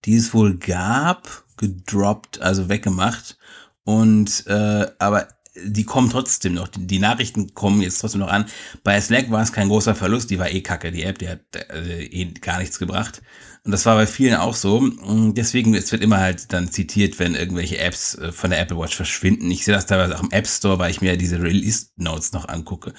die 0.06 0.16
es 0.16 0.34
wohl 0.34 0.58
gab, 0.58 1.46
gedroppt, 1.58 2.42
also 2.42 2.70
weggemacht. 2.70 3.38
Und 3.84 4.46
äh, 4.48 4.88
aber 4.98 5.28
die 5.66 5.84
kommen 5.84 6.10
trotzdem 6.10 6.54
noch, 6.54 6.68
die, 6.68 7.00
Nachrichten 7.00 7.54
kommen 7.54 7.82
jetzt 7.82 8.00
trotzdem 8.00 8.22
noch 8.22 8.30
an. 8.30 8.46
Bei 8.84 9.00
Slack 9.00 9.32
war 9.32 9.42
es 9.42 9.52
kein 9.52 9.70
großer 9.70 9.96
Verlust, 9.96 10.30
die 10.30 10.40
war 10.40 10.50
eh 10.50 10.62
kacke, 10.62 10.92
die 10.92 11.04
App, 11.04 11.20
die 11.20 11.30
hat 11.30 11.40
äh, 11.74 12.04
eh 12.04 12.26
gar 12.26 12.60
nichts 12.60 12.80
gebracht. 12.80 13.22
Und 13.66 13.74
das 13.74 13.86
war 13.86 13.96
bei 13.96 14.08
vielen 14.08 14.36
auch 14.36 14.56
so. 14.56 14.78
Und 14.78 15.36
deswegen, 15.36 15.76
es 15.76 15.92
wird 15.92 16.02
immer 16.02 16.20
halt 16.20 16.54
dann 16.54 16.72
zitiert, 16.72 17.20
wenn 17.20 17.36
irgendwelche 17.36 17.78
Apps 17.78 18.16
äh, 18.16 18.32
von 18.32 18.50
der 18.50 18.60
Apple 18.60 18.78
Watch 18.78 18.96
verschwinden. 18.96 19.52
Ich 19.52 19.66
sehe 19.66 19.76
das 19.76 19.86
teilweise 19.86 20.18
auch 20.18 20.24
im 20.24 20.32
App 20.32 20.48
Store, 20.48 20.80
weil 20.80 20.92
ich 20.92 21.02
mir 21.02 21.18
diese 21.18 21.42
Release 21.42 21.88
Notes 21.98 22.32
noch 22.32 22.48
angucke. 22.48 22.94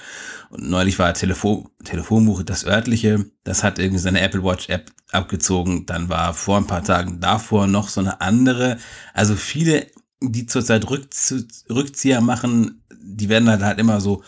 Und 0.51 0.69
neulich 0.69 0.99
war 0.99 1.15
Telefon, 1.15 1.69
Telefonbuch 1.85 2.43
das 2.43 2.65
örtliche, 2.65 3.25
das 3.43 3.65
hat 3.65 3.79
irgendwie 3.79 4.01
seine 4.01 4.21
Apple 4.21 4.45
Watch 4.45 4.69
App 4.69 4.93
abgezogen. 5.11 5.87
Dann 5.87 6.09
war 6.09 6.35
vor 6.35 6.59
ein 6.59 6.67
paar 6.67 6.85
Tagen 6.85 7.21
davor 7.21 7.67
noch 7.67 7.89
so 7.89 8.01
eine 8.01 8.21
andere. 8.21 8.79
Also 9.15 9.37
viele 9.37 9.87
die 10.21 10.47
zurzeit 10.47 10.89
Rückzie 10.89 11.47
Rückzieher 11.69 12.21
machen, 12.21 12.83
die 13.03 13.29
werden 13.29 13.49
halt 13.49 13.63
halt 13.63 13.79
immer 13.79 14.01
so, 14.01 14.23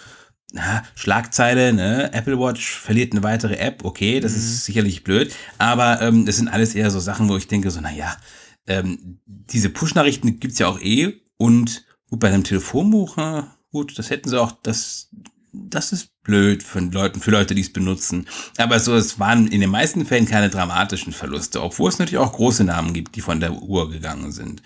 na, 0.52 0.83
Schlagzeile, 0.94 1.72
ne? 1.72 2.12
Apple 2.12 2.38
Watch 2.38 2.78
verliert 2.78 3.12
eine 3.12 3.22
weitere 3.22 3.57
App, 3.57 3.85
okay, 3.85 4.20
das 4.20 4.33
mhm. 4.33 4.38
ist 4.38 4.64
sicherlich 4.64 5.05
blöd, 5.05 5.35
aber 5.59 6.00
ähm, 6.02 6.26
das 6.26 6.37
sind 6.37 6.48
alles 6.48 6.74
eher 6.74 6.90
so 6.90 7.00
Sachen, 7.00 7.28
wo 7.28 7.37
ich 7.37 7.48
denke, 7.48 7.70
so, 7.70 7.81
naja, 7.81 8.16
ähm, 8.66 9.18
diese 9.26 9.70
Push-Nachrichten 9.70 10.38
gibt's 10.38 10.59
ja 10.59 10.68
auch 10.68 10.81
eh 10.81 11.20
und 11.37 11.85
gut, 12.09 12.20
bei 12.20 12.28
einem 12.28 12.44
Telefonbuch, 12.44 13.18
äh, 13.18 13.42
gut, 13.70 13.98
das 13.98 14.11
hätten 14.11 14.28
sie 14.28 14.40
auch, 14.40 14.52
das, 14.62 15.09
das 15.52 15.92
ist 15.92 16.22
blöd 16.22 16.62
für 16.62 16.81
Leute, 16.81 17.20
für 17.20 17.31
Leute, 17.31 17.55
die 17.55 17.62
es 17.62 17.72
benutzen. 17.72 18.26
Aber 18.57 18.78
so, 18.78 18.94
es 18.94 19.18
waren 19.18 19.48
in 19.48 19.61
den 19.61 19.70
meisten 19.70 20.07
Fällen 20.07 20.26
keine 20.26 20.50
dramatischen 20.50 21.12
Verluste, 21.12 21.62
obwohl 21.62 21.88
es 21.88 21.98
natürlich 21.98 22.18
auch 22.18 22.33
große 22.33 22.64
Namen 22.64 22.92
gibt, 22.94 23.16
die 23.16 23.20
von 23.20 23.40
der 23.40 23.52
Uhr 23.52 23.90
gegangen 23.90 24.33
sind. 24.33 24.62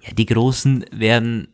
Ja, 0.00 0.12
die 0.12 0.26
großen 0.26 0.84
werden 0.92 1.48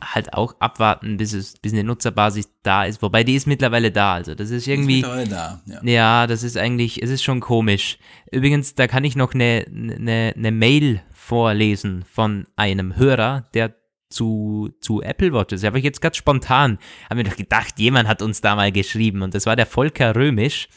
halt 0.00 0.32
auch 0.32 0.56
abwarten, 0.58 1.16
bis 1.16 1.32
es, 1.32 1.58
bis 1.58 1.72
eine 1.72 1.84
Nutzerbasis 1.84 2.50
da 2.62 2.84
ist. 2.84 3.02
Wobei 3.02 3.24
die 3.24 3.34
ist 3.34 3.46
mittlerweile 3.46 3.90
da. 3.90 4.14
Also 4.14 4.34
das 4.34 4.50
ist 4.50 4.66
irgendwie. 4.66 5.00
Ist 5.00 5.06
mittlerweile 5.06 5.28
da, 5.28 5.62
ja. 5.66 5.80
ja. 5.82 6.26
das 6.26 6.42
ist 6.42 6.56
eigentlich, 6.56 7.02
es 7.02 7.10
ist 7.10 7.22
schon 7.22 7.40
komisch. 7.40 7.98
Übrigens, 8.30 8.74
da 8.74 8.86
kann 8.86 9.04
ich 9.04 9.16
noch 9.16 9.34
eine, 9.34 9.66
eine, 9.68 10.34
eine 10.36 10.50
Mail 10.50 11.02
vorlesen 11.12 12.04
von 12.10 12.46
einem 12.56 12.96
Hörer, 12.96 13.48
der 13.54 13.74
zu, 14.08 14.70
zu 14.80 15.02
Apple 15.02 15.32
Watches. 15.32 15.64
Habe 15.64 15.78
ich 15.78 15.84
jetzt 15.84 16.00
ganz 16.00 16.16
spontan, 16.16 16.78
habe 17.08 17.22
mir 17.22 17.30
doch 17.30 17.36
gedacht, 17.36 17.78
jemand 17.78 18.08
hat 18.08 18.22
uns 18.22 18.40
da 18.40 18.56
mal 18.56 18.72
geschrieben 18.72 19.22
und 19.22 19.34
das 19.34 19.46
war 19.46 19.56
der 19.56 19.66
Volker 19.66 20.14
Römisch. 20.14 20.68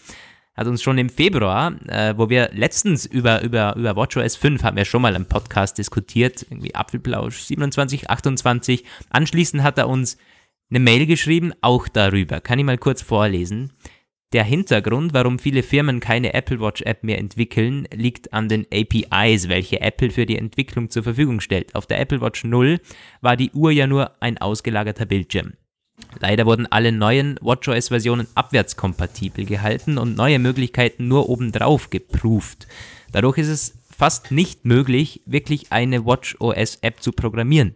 Hat 0.55 0.67
uns 0.67 0.81
schon 0.81 0.97
im 0.97 1.09
Februar, 1.09 1.75
äh, 1.87 2.13
wo 2.17 2.29
wir 2.29 2.49
letztens 2.53 3.05
über, 3.05 3.41
über, 3.43 3.75
über 3.75 3.95
WatchOS 3.95 4.37
5 4.37 4.63
haben 4.63 4.77
wir 4.77 4.85
schon 4.85 5.01
mal 5.01 5.15
im 5.15 5.25
Podcast 5.25 5.77
diskutiert, 5.77 6.45
irgendwie 6.49 6.73
Apfelplausch 6.73 7.39
27, 7.39 8.09
28. 8.09 8.85
Anschließend 9.09 9.63
hat 9.63 9.77
er 9.77 9.89
uns 9.89 10.17
eine 10.69 10.79
Mail 10.79 11.05
geschrieben, 11.05 11.51
auch 11.61 11.87
darüber. 11.89 12.39
Kann 12.39 12.57
ich 12.57 12.65
mal 12.65 12.77
kurz 12.77 13.01
vorlesen. 13.01 13.73
Der 14.33 14.43
Hintergrund, 14.43 15.13
warum 15.13 15.39
viele 15.39 15.61
Firmen 15.61 15.99
keine 15.99 16.33
Apple 16.33 16.59
Watch 16.59 16.81
App 16.81 17.03
mehr 17.03 17.19
entwickeln, 17.19 17.87
liegt 17.93 18.33
an 18.33 18.49
den 18.49 18.65
APIs, 18.73 19.49
welche 19.49 19.81
Apple 19.81 20.09
für 20.09 20.25
die 20.25 20.37
Entwicklung 20.37 20.89
zur 20.89 21.03
Verfügung 21.03 21.41
stellt. 21.41 21.75
Auf 21.75 21.85
der 21.85 21.99
Apple 21.99 22.21
Watch 22.21 22.43
0 22.43 22.79
war 23.21 23.37
die 23.37 23.51
Uhr 23.51 23.71
ja 23.71 23.87
nur 23.87 24.21
ein 24.21 24.37
ausgelagerter 24.37 25.05
Bildschirm. 25.05 25.53
Leider 26.19 26.45
wurden 26.45 26.65
alle 26.67 26.91
neuen 26.91 27.37
WatchOS-Versionen 27.41 28.27
abwärtskompatibel 28.35 29.45
gehalten 29.45 29.97
und 29.97 30.15
neue 30.15 30.39
Möglichkeiten 30.39 31.07
nur 31.07 31.29
obendrauf 31.29 31.89
geprüft. 31.89 32.67
Dadurch 33.11 33.37
ist 33.37 33.47
es 33.47 33.77
fast 33.95 34.31
nicht 34.31 34.65
möglich, 34.65 35.21
wirklich 35.25 35.71
eine 35.71 36.05
WatchOS-App 36.05 37.01
zu 37.01 37.11
programmieren. 37.11 37.75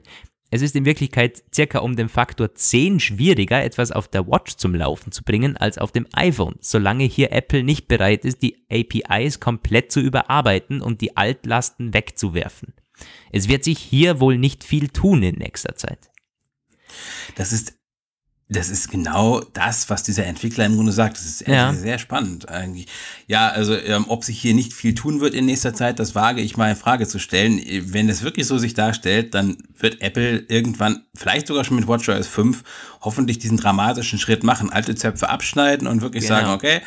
Es 0.51 0.63
ist 0.63 0.75
in 0.75 0.85
Wirklichkeit 0.85 1.43
circa 1.53 1.79
um 1.79 1.95
den 1.95 2.09
Faktor 2.09 2.55
10 2.55 2.99
schwieriger, 2.99 3.63
etwas 3.63 3.91
auf 3.91 4.07
der 4.07 4.27
Watch 4.27 4.55
zum 4.55 4.73
Laufen 4.73 5.11
zu 5.11 5.23
bringen, 5.23 5.55
als 5.57 5.77
auf 5.77 5.91
dem 5.91 6.07
iPhone, 6.13 6.55
solange 6.59 7.03
hier 7.03 7.31
Apple 7.31 7.63
nicht 7.63 7.87
bereit 7.87 8.25
ist, 8.25 8.41
die 8.41 8.65
APIs 8.71 9.39
komplett 9.39 9.91
zu 9.91 9.99
überarbeiten 9.99 10.81
und 10.81 11.01
die 11.01 11.15
Altlasten 11.15 11.93
wegzuwerfen. 11.93 12.73
Es 13.31 13.47
wird 13.47 13.63
sich 13.63 13.77
hier 13.77 14.19
wohl 14.19 14.37
nicht 14.37 14.63
viel 14.63 14.89
tun 14.89 15.21
in 15.21 15.35
nächster 15.35 15.75
Zeit. 15.75 16.09
Das 17.35 17.53
ist 17.53 17.78
das 18.51 18.69
ist 18.69 18.89
genau 18.89 19.41
das, 19.53 19.91
was 19.91 20.01
dieser 20.01 20.25
Entwickler 20.25 20.65
im 20.65 20.75
Grunde 20.75 20.91
sagt. 20.91 21.17
Das 21.17 21.25
ist 21.25 21.47
ja. 21.47 21.71
sehr 21.71 21.99
spannend 21.99 22.49
eigentlich. 22.49 22.87
Ja, 23.27 23.47
also 23.49 23.75
ähm, 23.75 24.05
ob 24.07 24.23
sich 24.23 24.41
hier 24.41 24.55
nicht 24.55 24.73
viel 24.73 24.95
tun 24.95 25.21
wird 25.21 25.35
in 25.35 25.45
nächster 25.45 25.75
Zeit, 25.75 25.99
das 25.99 26.15
wage 26.15 26.41
ich 26.41 26.57
mal 26.57 26.71
in 26.71 26.75
Frage 26.75 27.07
zu 27.07 27.19
stellen. 27.19 27.61
Wenn 27.93 28.09
es 28.09 28.23
wirklich 28.23 28.47
so 28.47 28.57
sich 28.57 28.73
darstellt, 28.73 29.35
dann 29.35 29.57
wird 29.77 30.01
Apple 30.01 30.45
irgendwann, 30.47 31.03
vielleicht 31.15 31.45
sogar 31.45 31.63
schon 31.63 31.75
mit 31.75 31.87
WatchOS 31.87 32.25
5, 32.25 32.63
hoffentlich 33.01 33.37
diesen 33.37 33.57
dramatischen 33.57 34.17
Schritt 34.17 34.43
machen, 34.43 34.71
alte 34.71 34.95
Zöpfe 34.95 35.29
abschneiden 35.29 35.87
und 35.87 36.01
wirklich 36.01 36.23
genau. 36.23 36.39
sagen, 36.39 36.49
okay, 36.49 36.81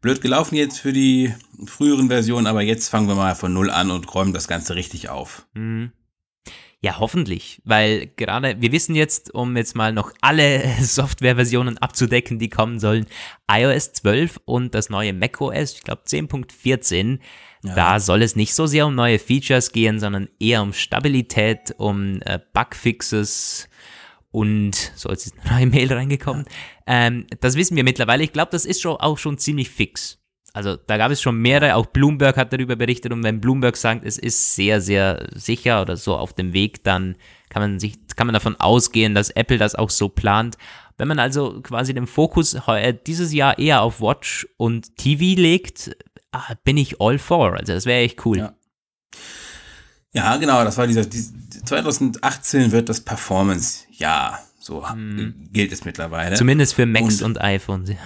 blöd 0.00 0.22
gelaufen 0.22 0.54
jetzt 0.54 0.78
für 0.78 0.94
die 0.94 1.34
früheren 1.66 2.08
Versionen, 2.08 2.46
aber 2.46 2.62
jetzt 2.62 2.88
fangen 2.88 3.06
wir 3.06 3.16
mal 3.16 3.34
von 3.34 3.52
Null 3.52 3.70
an 3.70 3.90
und 3.90 4.14
räumen 4.14 4.32
das 4.32 4.48
Ganze 4.48 4.76
richtig 4.76 5.10
auf. 5.10 5.44
Mhm. 5.52 5.92
Ja, 6.84 6.98
hoffentlich, 6.98 7.62
weil 7.64 8.08
gerade, 8.16 8.60
wir 8.60 8.72
wissen 8.72 8.96
jetzt, 8.96 9.32
um 9.32 9.56
jetzt 9.56 9.76
mal 9.76 9.92
noch 9.92 10.12
alle 10.20 10.64
Softwareversionen 10.80 11.78
abzudecken, 11.78 12.40
die 12.40 12.50
kommen 12.50 12.80
sollen, 12.80 13.06
iOS 13.48 13.92
12 13.92 14.40
und 14.46 14.74
das 14.74 14.90
neue 14.90 15.12
macOS, 15.12 15.74
ich 15.74 15.82
glaube 15.84 16.02
10.14, 16.04 17.20
ja. 17.62 17.74
da 17.76 18.00
soll 18.00 18.22
es 18.22 18.34
nicht 18.34 18.52
so 18.52 18.66
sehr 18.66 18.88
um 18.88 18.96
neue 18.96 19.20
Features 19.20 19.70
gehen, 19.70 20.00
sondern 20.00 20.28
eher 20.40 20.60
um 20.60 20.72
Stabilität, 20.72 21.72
um 21.78 22.20
äh, 22.22 22.40
Bugfixes 22.52 23.68
und 24.32 24.74
so 24.96 25.10
jetzt 25.10 25.26
ist 25.26 25.36
eine 25.38 25.58
neue 25.58 25.66
Mail 25.66 25.92
reingekommen. 25.92 26.46
Ja. 26.88 27.06
Ähm, 27.06 27.26
das 27.38 27.54
wissen 27.54 27.76
wir 27.76 27.84
mittlerweile. 27.84 28.24
Ich 28.24 28.32
glaube, 28.32 28.50
das 28.50 28.64
ist 28.64 28.82
schon 28.82 28.96
auch 28.96 29.18
schon 29.18 29.38
ziemlich 29.38 29.70
fix 29.70 30.21
also 30.52 30.76
da 30.76 30.98
gab 30.98 31.10
es 31.10 31.22
schon 31.22 31.38
mehrere, 31.38 31.76
auch 31.76 31.86
Bloomberg 31.86 32.36
hat 32.36 32.52
darüber 32.52 32.76
berichtet 32.76 33.12
und 33.12 33.22
wenn 33.22 33.40
Bloomberg 33.40 33.76
sagt, 33.76 34.04
es 34.04 34.18
ist 34.18 34.54
sehr, 34.54 34.80
sehr 34.80 35.28
sicher 35.34 35.80
oder 35.80 35.96
so 35.96 36.16
auf 36.16 36.34
dem 36.34 36.52
Weg, 36.52 36.84
dann 36.84 37.16
kann 37.48 37.62
man 37.62 37.80
sich, 37.80 37.94
kann 38.16 38.26
man 38.26 38.34
davon 38.34 38.56
ausgehen, 38.56 39.14
dass 39.14 39.30
Apple 39.30 39.58
das 39.58 39.74
auch 39.74 39.90
so 39.90 40.08
plant. 40.08 40.56
Wenn 40.98 41.08
man 41.08 41.18
also 41.18 41.60
quasi 41.62 41.94
den 41.94 42.06
Fokus 42.06 42.56
dieses 43.06 43.32
Jahr 43.32 43.58
eher 43.58 43.82
auf 43.82 44.00
Watch 44.00 44.46
und 44.56 44.96
TV 44.96 45.40
legt, 45.40 45.96
ah, 46.32 46.54
bin 46.64 46.76
ich 46.76 47.00
all 47.00 47.18
for. 47.18 47.54
Also 47.54 47.72
das 47.72 47.86
wäre 47.86 48.00
echt 48.00 48.24
cool. 48.26 48.38
Ja. 48.38 48.54
ja. 50.12 50.36
genau, 50.36 50.64
das 50.64 50.76
war 50.76 50.86
dieser, 50.86 51.08
2018 51.10 52.72
wird 52.72 52.88
das 52.88 53.00
Performance-Jahr. 53.00 54.38
So 54.60 54.88
hm. 54.88 55.48
gilt 55.50 55.72
es 55.72 55.84
mittlerweile. 55.84 56.36
Zumindest 56.36 56.74
für 56.74 56.86
Macs 56.86 57.22
und, 57.22 57.36
und 57.36 57.40
iPhones. 57.40 57.90
ja, 57.90 57.98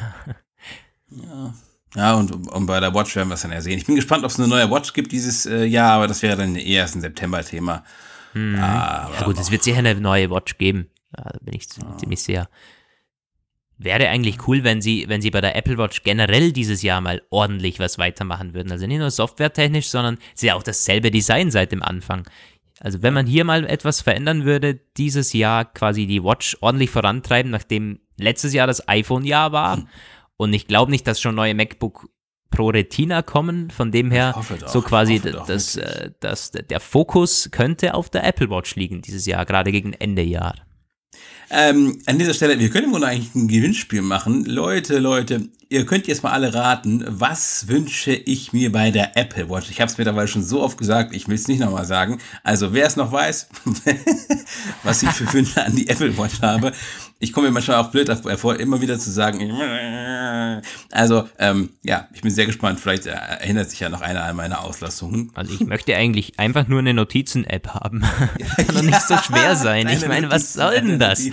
ja, 1.10 1.54
und, 1.94 2.32
und 2.32 2.66
bei 2.66 2.80
der 2.80 2.94
Watch 2.94 3.14
werden 3.16 3.28
wir 3.28 3.34
es 3.34 3.42
dann 3.42 3.52
ja 3.52 3.60
sehen. 3.60 3.78
Ich 3.78 3.86
bin 3.86 3.94
gespannt, 3.94 4.24
ob 4.24 4.30
es 4.30 4.38
eine 4.38 4.48
neue 4.48 4.70
Watch 4.70 4.92
gibt 4.92 5.12
dieses 5.12 5.46
äh, 5.46 5.64
Jahr, 5.64 5.92
aber 5.92 6.08
das 6.08 6.22
wäre 6.22 6.36
dann 6.36 6.56
eher 6.56 6.82
erst 6.82 6.96
ein 6.96 7.00
September-Thema. 7.00 7.84
Hm. 8.32 8.54
Ja, 8.56 9.10
ja, 9.14 9.24
gut, 9.24 9.38
es 9.38 9.50
wird 9.50 9.62
sicher 9.62 9.78
eine 9.78 9.94
neue 9.94 10.30
Watch 10.30 10.58
geben. 10.58 10.90
Ja, 11.16 11.24
da 11.24 11.38
bin 11.40 11.54
ich 11.54 11.66
ja. 11.80 11.96
ziemlich 11.96 12.22
sicher. 12.22 12.48
Wäre 13.78 14.08
eigentlich 14.08 14.46
cool, 14.46 14.64
wenn 14.64 14.80
sie, 14.80 15.04
wenn 15.08 15.20
sie 15.20 15.30
bei 15.30 15.40
der 15.40 15.54
Apple 15.54 15.78
Watch 15.78 16.02
generell 16.02 16.52
dieses 16.52 16.82
Jahr 16.82 17.00
mal 17.00 17.22
ordentlich 17.30 17.78
was 17.78 17.98
weitermachen 17.98 18.54
würden. 18.54 18.72
Also 18.72 18.86
nicht 18.86 18.98
nur 18.98 19.10
softwaretechnisch, 19.10 19.88
sondern 19.88 20.18
sie 20.34 20.52
auch 20.52 20.62
dasselbe 20.62 21.10
Design 21.10 21.50
seit 21.50 21.72
dem 21.72 21.82
Anfang. 21.82 22.26
Also 22.80 23.02
wenn 23.02 23.14
man 23.14 23.26
hier 23.26 23.44
mal 23.44 23.66
etwas 23.66 24.00
verändern 24.00 24.44
würde, 24.44 24.80
dieses 24.96 25.32
Jahr 25.32 25.64
quasi 25.64 26.06
die 26.06 26.22
Watch 26.22 26.56
ordentlich 26.60 26.90
vorantreiben, 26.90 27.50
nachdem 27.50 28.00
letztes 28.18 28.52
Jahr 28.52 28.66
das 28.66 28.86
iPhone-Jahr 28.88 29.52
war. 29.52 29.86
Und 30.36 30.52
ich 30.52 30.66
glaube 30.66 30.90
nicht, 30.90 31.06
dass 31.06 31.20
schon 31.20 31.34
neue 31.34 31.54
MacBook 31.54 32.08
Pro 32.50 32.68
Retina 32.68 33.22
kommen. 33.22 33.70
Von 33.70 33.90
dem 33.90 34.10
her, 34.10 34.34
doch, 34.34 34.68
so 34.68 34.82
quasi, 34.82 35.20
das, 35.20 35.76
äh, 35.76 36.10
das, 36.20 36.52
der 36.52 36.80
Fokus 36.80 37.50
könnte 37.50 37.94
auf 37.94 38.08
der 38.10 38.24
Apple 38.24 38.50
Watch 38.50 38.76
liegen 38.76 39.02
dieses 39.02 39.26
Jahr, 39.26 39.44
gerade 39.44 39.72
gegen 39.72 39.92
Ende 39.92 40.22
Jahr. 40.22 40.54
Ähm, 41.48 42.00
an 42.06 42.18
dieser 42.18 42.34
Stelle, 42.34 42.58
wir 42.58 42.70
können 42.70 42.86
im 42.86 42.90
Grunde 42.90 43.06
eigentlich 43.06 43.34
ein 43.34 43.46
Gewinnspiel 43.46 44.02
machen. 44.02 44.44
Leute, 44.46 44.98
Leute, 44.98 45.48
ihr 45.68 45.86
könnt 45.86 46.08
jetzt 46.08 46.24
mal 46.24 46.32
alle 46.32 46.52
raten, 46.52 47.04
was 47.06 47.68
wünsche 47.68 48.12
ich 48.12 48.52
mir 48.52 48.72
bei 48.72 48.90
der 48.90 49.16
Apple 49.16 49.48
Watch? 49.48 49.70
Ich 49.70 49.80
habe 49.80 49.90
es 49.90 49.96
mittlerweile 49.96 50.26
schon 50.26 50.42
so 50.42 50.60
oft 50.60 50.76
gesagt, 50.76 51.14
ich 51.14 51.28
will 51.28 51.36
es 51.36 51.46
nicht 51.46 51.60
nochmal 51.60 51.84
sagen. 51.84 52.18
Also 52.42 52.72
wer 52.72 52.86
es 52.86 52.96
noch 52.96 53.12
weiß, 53.12 53.48
was 54.82 55.04
ich 55.04 55.10
für 55.10 55.32
Wünsche 55.32 55.64
an 55.64 55.76
die 55.76 55.88
Apple 55.88 56.18
Watch 56.18 56.42
habe, 56.42 56.72
ich 57.18 57.32
komme 57.32 57.46
mir 57.48 57.52
manchmal 57.54 57.78
auch 57.78 57.90
blöd 57.90 58.08
davor, 58.08 58.56
immer 58.60 58.80
wieder 58.80 58.98
zu 58.98 59.10
sagen. 59.10 59.40
Also, 60.90 61.28
ähm, 61.38 61.70
ja, 61.82 62.08
ich 62.12 62.20
bin 62.20 62.30
sehr 62.30 62.44
gespannt. 62.44 62.78
Vielleicht 62.78 63.06
erinnert 63.06 63.70
sich 63.70 63.80
ja 63.80 63.88
noch 63.88 64.02
einer 64.02 64.24
an 64.24 64.36
meine 64.36 64.60
Auslassungen. 64.60 65.30
Also 65.34 65.54
ich 65.54 65.60
möchte 65.60 65.96
eigentlich 65.96 66.38
einfach 66.38 66.68
nur 66.68 66.80
eine 66.80 66.92
Notizen-App 66.92 67.68
haben. 67.68 68.00
Kann 68.56 68.74
doch 68.74 68.82
nicht 68.82 69.00
so 69.00 69.16
schwer 69.16 69.56
sein. 69.56 69.88
Ich 69.88 70.06
meine, 70.06 70.30
was 70.30 70.52
soll 70.52 70.80
denn 70.82 70.98
das? 70.98 71.22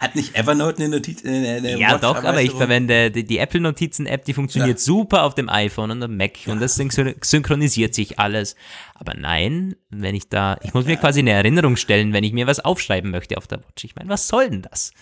Hat 0.00 0.14
nicht 0.14 0.36
Evernote 0.36 0.82
eine 0.82 0.96
Notiz? 0.96 1.24
Eine, 1.24 1.56
eine 1.56 1.78
ja, 1.78 1.98
doch, 1.98 2.22
aber 2.22 2.40
ich 2.42 2.52
verwende 2.52 3.10
die, 3.10 3.24
die 3.24 3.38
Apple 3.38 3.60
Notizen-App, 3.60 4.24
die 4.24 4.32
funktioniert 4.34 4.78
ja. 4.78 4.84
super 4.84 5.24
auf 5.24 5.34
dem 5.34 5.48
iPhone 5.48 5.90
und 5.90 6.00
dem 6.00 6.16
Mac 6.16 6.46
ja. 6.46 6.52
und 6.52 6.60
das 6.60 6.76
synchronisiert 6.76 7.94
sich 7.94 8.18
alles. 8.18 8.54
Aber 8.94 9.14
nein, 9.14 9.74
wenn 9.90 10.14
ich 10.14 10.28
da, 10.28 10.56
ich 10.62 10.72
muss 10.74 10.86
mir 10.86 10.96
quasi 10.96 11.20
eine 11.20 11.32
Erinnerung 11.32 11.76
stellen, 11.76 12.12
wenn 12.12 12.24
ich 12.24 12.32
mir 12.32 12.46
was 12.46 12.60
aufschreiben 12.60 13.10
möchte 13.10 13.36
auf 13.36 13.46
der 13.46 13.58
Watch. 13.58 13.84
Ich 13.84 13.96
meine, 13.96 14.08
was 14.08 14.28
soll 14.28 14.50
denn 14.50 14.62
das? 14.62 14.92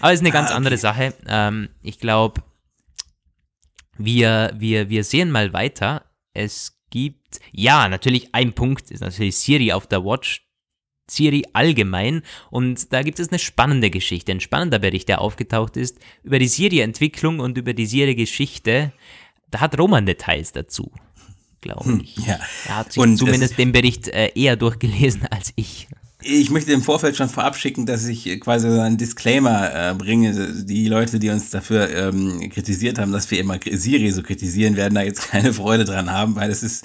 Aber 0.00 0.12
es 0.12 0.20
ist 0.20 0.24
eine 0.24 0.32
ganz 0.32 0.48
ah, 0.48 0.52
okay. 0.52 0.56
andere 0.56 0.78
Sache. 0.78 1.14
Ähm, 1.26 1.68
ich 1.82 1.98
glaube, 1.98 2.42
wir, 3.96 4.52
wir, 4.56 4.88
wir 4.90 5.04
sehen 5.04 5.30
mal 5.30 5.52
weiter. 5.52 6.04
Es 6.34 6.78
gibt, 6.90 7.40
ja, 7.52 7.88
natürlich 7.88 8.34
ein 8.34 8.52
Punkt 8.52 8.90
ist 8.90 9.00
natürlich 9.00 9.36
Siri 9.38 9.72
auf 9.72 9.86
der 9.86 10.04
Watch 10.04 10.47
Siri 11.10 11.44
allgemein. 11.52 12.22
Und 12.50 12.92
da 12.92 13.02
gibt 13.02 13.18
es 13.20 13.28
eine 13.28 13.38
spannende 13.38 13.90
Geschichte, 13.90 14.32
ein 14.32 14.40
spannender 14.40 14.78
Bericht, 14.78 15.08
der 15.08 15.20
aufgetaucht 15.20 15.76
ist 15.76 15.98
über 16.22 16.38
die 16.38 16.48
Siri-Entwicklung 16.48 17.40
und 17.40 17.58
über 17.58 17.74
die 17.74 17.86
Siri-Geschichte. 17.86 18.92
Da 19.50 19.60
hat 19.60 19.78
Roman 19.78 20.06
Details 20.06 20.52
dazu, 20.52 20.90
glaube 21.60 21.84
hm, 21.84 22.00
ich. 22.00 22.16
Ja. 22.18 22.38
Er 22.66 22.76
hat 22.76 22.92
sich 22.92 23.02
und 23.02 23.16
zumindest 23.16 23.58
den 23.58 23.72
Bericht 23.72 24.08
äh, 24.08 24.32
eher 24.34 24.56
durchgelesen 24.56 25.26
als 25.30 25.52
ich. 25.56 25.88
Ich 26.20 26.50
möchte 26.50 26.72
im 26.72 26.82
Vorfeld 26.82 27.16
schon 27.16 27.28
vorab 27.28 27.56
schicken, 27.56 27.86
dass 27.86 28.04
ich 28.06 28.40
quasi 28.40 28.68
so 28.68 28.80
einen 28.80 28.96
Disclaimer 28.96 29.90
äh, 29.90 29.94
bringe. 29.94 30.64
Die 30.64 30.88
Leute, 30.88 31.20
die 31.20 31.30
uns 31.30 31.50
dafür 31.50 31.88
ähm, 31.90 32.50
kritisiert 32.50 32.98
haben, 32.98 33.12
dass 33.12 33.30
wir 33.30 33.38
immer 33.38 33.60
Siri 33.70 34.10
so 34.10 34.22
kritisieren, 34.22 34.76
werden 34.76 34.96
da 34.96 35.02
jetzt 35.02 35.28
keine 35.30 35.52
Freude 35.52 35.84
dran 35.84 36.10
haben, 36.10 36.34
weil 36.34 36.50
es 36.50 36.64
ist 36.64 36.84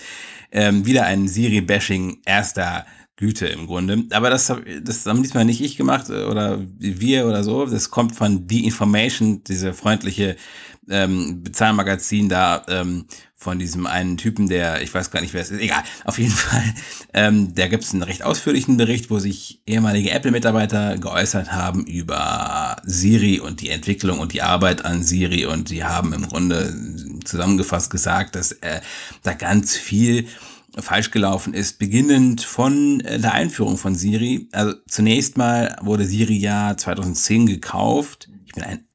ähm, 0.51 0.85
wieder 0.85 1.05
ein 1.05 1.27
Siri-Bashing 1.27 2.19
erster 2.25 2.85
Güte 3.23 3.45
im 3.45 3.67
Grunde. 3.67 4.03
Aber 4.11 4.29
das, 4.29 4.53
das 4.81 5.05
haben 5.05 5.23
diesmal 5.23 5.45
nicht 5.45 5.61
ich 5.61 5.77
gemacht 5.77 6.09
äh, 6.09 6.25
oder 6.25 6.59
wir 6.77 7.25
oder 7.25 7.41
so. 7.41 7.65
Das 7.65 7.89
kommt 7.89 8.17
von 8.17 8.47
The 8.49 8.65
Information, 8.65 9.45
diese 9.45 9.73
freundliche 9.73 10.35
ähm, 10.89 11.41
Bezahlmagazin 11.41 12.27
da 12.27 12.65
ähm, 12.67 13.05
von 13.33 13.59
diesem 13.59 13.87
einen 13.87 14.17
Typen, 14.17 14.49
der, 14.49 14.81
ich 14.81 14.93
weiß 14.93 15.09
gar 15.09 15.21
nicht, 15.21 15.33
wer 15.33 15.41
es 15.41 15.51
ist, 15.51 15.61
egal, 15.61 15.83
auf 16.03 16.19
jeden 16.19 16.31
Fall, 16.31 16.63
ähm, 17.13 17.55
da 17.55 17.67
gibt 17.67 17.85
es 17.85 17.93
einen 17.93 18.03
recht 18.03 18.23
ausführlichen 18.23 18.75
Bericht, 18.75 19.09
wo 19.09 19.19
sich 19.19 19.61
ehemalige 19.65 20.11
Apple-Mitarbeiter 20.11 20.97
geäußert 20.97 21.53
haben 21.53 21.85
über 21.85 22.75
Siri 22.83 23.39
und 23.39 23.61
die 23.61 23.69
Entwicklung 23.69 24.19
und 24.19 24.33
die 24.33 24.41
Arbeit 24.41 24.83
an 24.83 25.01
Siri 25.01 25.45
und 25.45 25.69
die 25.69 25.85
haben 25.85 26.11
im 26.11 26.27
Grunde 26.27 26.75
zusammengefasst 27.23 27.89
gesagt, 27.89 28.35
dass 28.35 28.51
äh, 28.51 28.81
da 29.21 29.33
ganz 29.33 29.77
viel 29.77 30.27
falsch 30.79 31.11
gelaufen 31.11 31.53
ist, 31.53 31.79
beginnend 31.79 32.41
von 32.41 32.99
äh, 33.01 33.19
der 33.19 33.33
Einführung 33.33 33.77
von 33.77 33.95
Siri. 33.95 34.49
Also 34.51 34.73
zunächst 34.87 35.37
mal 35.37 35.77
wurde 35.81 36.05
Siri 36.05 36.37
ja 36.37 36.75
2010 36.75 37.45
gekauft. 37.45 38.29
Ich 38.45 38.53
bin 38.53 38.63
ein 38.63 38.85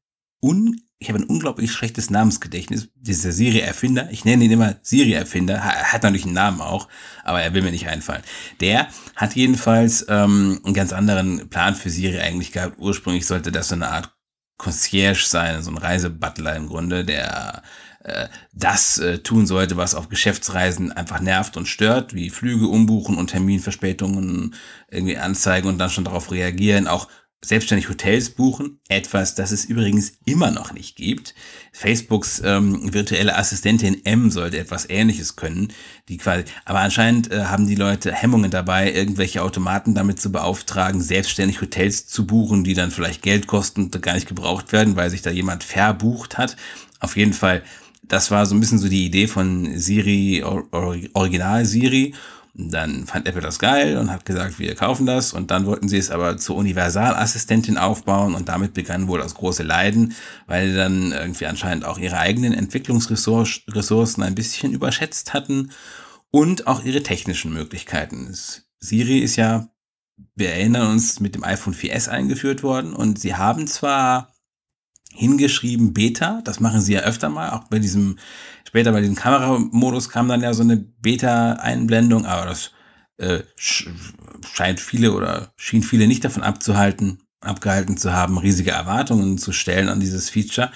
un 0.41 0.81
ich 1.01 1.07
habe 1.07 1.19
ein 1.19 1.25
unglaublich 1.25 1.71
schlechtes 1.71 2.09
Namensgedächtnis. 2.09 2.89
Dieser 2.95 3.31
Siri-Erfinder, 3.31 4.09
ich 4.11 4.25
nenne 4.25 4.43
ihn 4.43 4.51
immer 4.51 4.75
Siri-Erfinder, 4.81 5.63
hat 5.63 6.03
natürlich 6.03 6.25
einen 6.25 6.33
Namen 6.33 6.59
auch, 6.59 6.89
aber 7.23 7.41
er 7.41 7.53
will 7.53 7.61
mir 7.61 7.71
nicht 7.71 7.87
einfallen. 7.87 8.21
Der 8.59 8.89
hat 9.15 9.33
jedenfalls 9.33 10.05
ähm, 10.09 10.59
einen 10.65 10.73
ganz 10.73 10.91
anderen 10.91 11.47
Plan 11.49 11.75
für 11.75 11.89
Siri 11.89 12.19
eigentlich 12.19 12.51
gehabt. 12.51 12.79
Ursprünglich 12.79 13.25
sollte 13.25 13.49
das 13.53 13.69
so 13.69 13.75
eine 13.75 13.87
Art 13.87 14.13
Concierge 14.57 15.23
sein, 15.25 15.63
so 15.63 15.71
ein 15.71 15.77
Reisebutler 15.77 16.57
im 16.57 16.67
Grunde, 16.67 17.05
der 17.05 17.63
äh, 18.03 18.27
das 18.53 18.97
äh, 18.97 19.19
tun 19.19 19.45
sollte, 19.45 19.77
was 19.77 19.95
auf 19.95 20.09
Geschäftsreisen 20.09 20.91
einfach 20.91 21.19
nervt 21.19 21.57
und 21.57 21.67
stört, 21.67 22.13
wie 22.13 22.29
Flüge 22.29 22.67
umbuchen 22.67 23.17
und 23.17 23.27
Terminverspätungen 23.27 24.55
irgendwie 24.89 25.17
anzeigen 25.17 25.67
und 25.67 25.77
dann 25.77 25.89
schon 25.89 26.05
darauf 26.05 26.31
reagieren, 26.31 26.87
auch 26.87 27.07
selbstständig 27.43 27.87
Hotels 27.87 28.31
buchen, 28.31 28.79
etwas, 28.89 29.33
das 29.33 29.51
es 29.51 29.63
übrigens 29.63 30.13
immer 30.25 30.51
noch 30.51 30.73
nicht 30.73 30.97
gibt. 30.97 31.33
Facebooks 31.71 32.41
ähm, 32.43 32.93
virtuelle 32.93 33.37
Assistentin 33.37 34.05
M 34.05 34.29
sollte 34.29 34.59
etwas 34.59 34.89
Ähnliches 34.89 35.37
können, 35.37 35.71
die 36.09 36.17
quasi, 36.17 36.43
aber 36.65 36.79
anscheinend 36.79 37.31
äh, 37.31 37.45
haben 37.45 37.65
die 37.65 37.75
Leute 37.75 38.11
Hemmungen 38.11 38.51
dabei, 38.51 38.91
irgendwelche 38.91 39.41
Automaten 39.41 39.95
damit 39.95 40.19
zu 40.19 40.31
beauftragen, 40.31 41.01
selbstständig 41.01 41.61
Hotels 41.61 42.07
zu 42.07 42.27
buchen, 42.27 42.65
die 42.65 42.73
dann 42.73 42.91
vielleicht 42.91 43.21
Geld 43.21 43.47
kosten 43.47 43.83
und 43.83 44.01
gar 44.01 44.15
nicht 44.15 44.27
gebraucht 44.27 44.73
werden, 44.73 44.97
weil 44.97 45.09
sich 45.09 45.21
da 45.21 45.29
jemand 45.29 45.63
verbucht 45.63 46.37
hat. 46.37 46.57
Auf 46.99 47.15
jeden 47.15 47.33
Fall, 47.33 47.63
das 48.09 48.31
war 48.31 48.45
so 48.45 48.55
ein 48.55 48.59
bisschen 48.59 48.79
so 48.79 48.89
die 48.89 49.05
Idee 49.05 49.27
von 49.27 49.79
Siri, 49.79 50.43
Original 50.43 51.65
Siri 51.65 52.13
dann 52.59 53.05
fand 53.05 53.27
Apple 53.27 53.41
das 53.41 53.59
geil 53.59 53.97
und 53.97 54.11
hat 54.11 54.25
gesagt, 54.25 54.59
wir 54.59 54.75
kaufen 54.75 55.05
das. 55.05 55.33
Und 55.33 55.51
dann 55.51 55.65
wollten 55.65 55.87
sie 55.87 55.97
es 55.97 56.11
aber 56.11 56.37
zur 56.37 56.57
Universalassistentin 56.57 57.77
aufbauen 57.77 58.35
und 58.35 58.49
damit 58.49 58.73
begann 58.73 59.07
wohl 59.07 59.19
das 59.19 59.35
große 59.35 59.63
Leiden, 59.63 60.13
weil 60.47 60.69
sie 60.69 60.75
dann 60.75 61.11
irgendwie 61.11 61.45
anscheinend 61.45 61.85
auch 61.85 61.97
ihre 61.97 62.17
eigenen 62.17 62.53
Entwicklungsressourcen 62.53 64.23
ein 64.23 64.35
bisschen 64.35 64.73
überschätzt 64.73 65.33
hatten 65.33 65.71
und 66.31 66.67
auch 66.67 66.83
ihre 66.83 67.03
technischen 67.03 67.53
Möglichkeiten. 67.53 68.35
Siri 68.79 69.19
ist 69.19 69.35
ja, 69.37 69.69
wir 70.35 70.49
erinnern 70.49 70.91
uns, 70.91 71.19
mit 71.19 71.35
dem 71.35 71.43
iPhone 71.43 71.73
4S 71.73 72.09
eingeführt 72.09 72.61
worden 72.61 72.93
und 72.93 73.19
sie 73.19 73.35
haben 73.35 73.67
zwar 73.67 74.33
hingeschrieben 75.13 75.93
Beta. 75.93 76.41
Das 76.43 76.59
machen 76.59 76.81
sie 76.81 76.93
ja 76.93 77.01
öfter 77.01 77.29
mal. 77.29 77.51
Auch 77.51 77.65
bei 77.65 77.79
diesem, 77.79 78.17
später 78.67 78.91
bei 78.91 79.01
diesem 79.01 79.15
Kameramodus 79.15 80.09
kam 80.09 80.27
dann 80.27 80.41
ja 80.41 80.53
so 80.53 80.63
eine 80.63 80.77
Beta-Einblendung, 80.77 82.25
aber 82.25 82.45
das 82.45 82.71
äh, 83.17 83.43
scheint 83.57 84.79
viele 84.79 85.13
oder 85.13 85.53
schien 85.57 85.83
viele 85.83 86.07
nicht 86.07 86.23
davon 86.23 86.43
abzuhalten, 86.43 87.19
abgehalten 87.41 87.97
zu 87.97 88.13
haben, 88.13 88.37
riesige 88.37 88.71
Erwartungen 88.71 89.37
zu 89.37 89.51
stellen 89.51 89.89
an 89.89 89.99
dieses 89.99 90.29
Feature. 90.29 90.71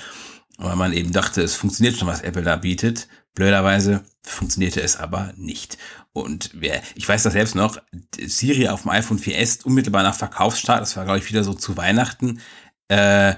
Weil 0.58 0.76
man 0.76 0.94
eben 0.94 1.12
dachte, 1.12 1.42
es 1.42 1.56
funktioniert 1.56 1.98
schon, 1.98 2.08
was 2.08 2.22
Apple 2.22 2.44
da 2.44 2.58
bietet. 2.58 3.08
Blöderweise 3.34 4.04
funktionierte 4.22 4.82
es 4.82 4.96
aber 4.96 5.34
nicht. 5.36 5.78
Und 6.12 6.52
wer, 6.54 6.82
ich 6.94 7.10
weiß 7.10 7.24
das 7.24 7.34
selbst 7.34 7.56
noch, 7.56 7.80
Siri 8.20 8.68
auf 8.68 8.84
dem 8.84 8.92
iPhone 8.92 9.18
4S 9.18 9.64
unmittelbar 9.64 10.04
nach 10.04 10.14
Verkaufsstart, 10.14 10.82
das 10.82 10.96
war 10.96 11.06
glaube 11.06 11.20
ich 11.20 11.28
wieder 11.28 11.44
so 11.44 11.56
zu 11.56 11.76
Weihnachten, 11.76 12.40
äh, 12.88 13.34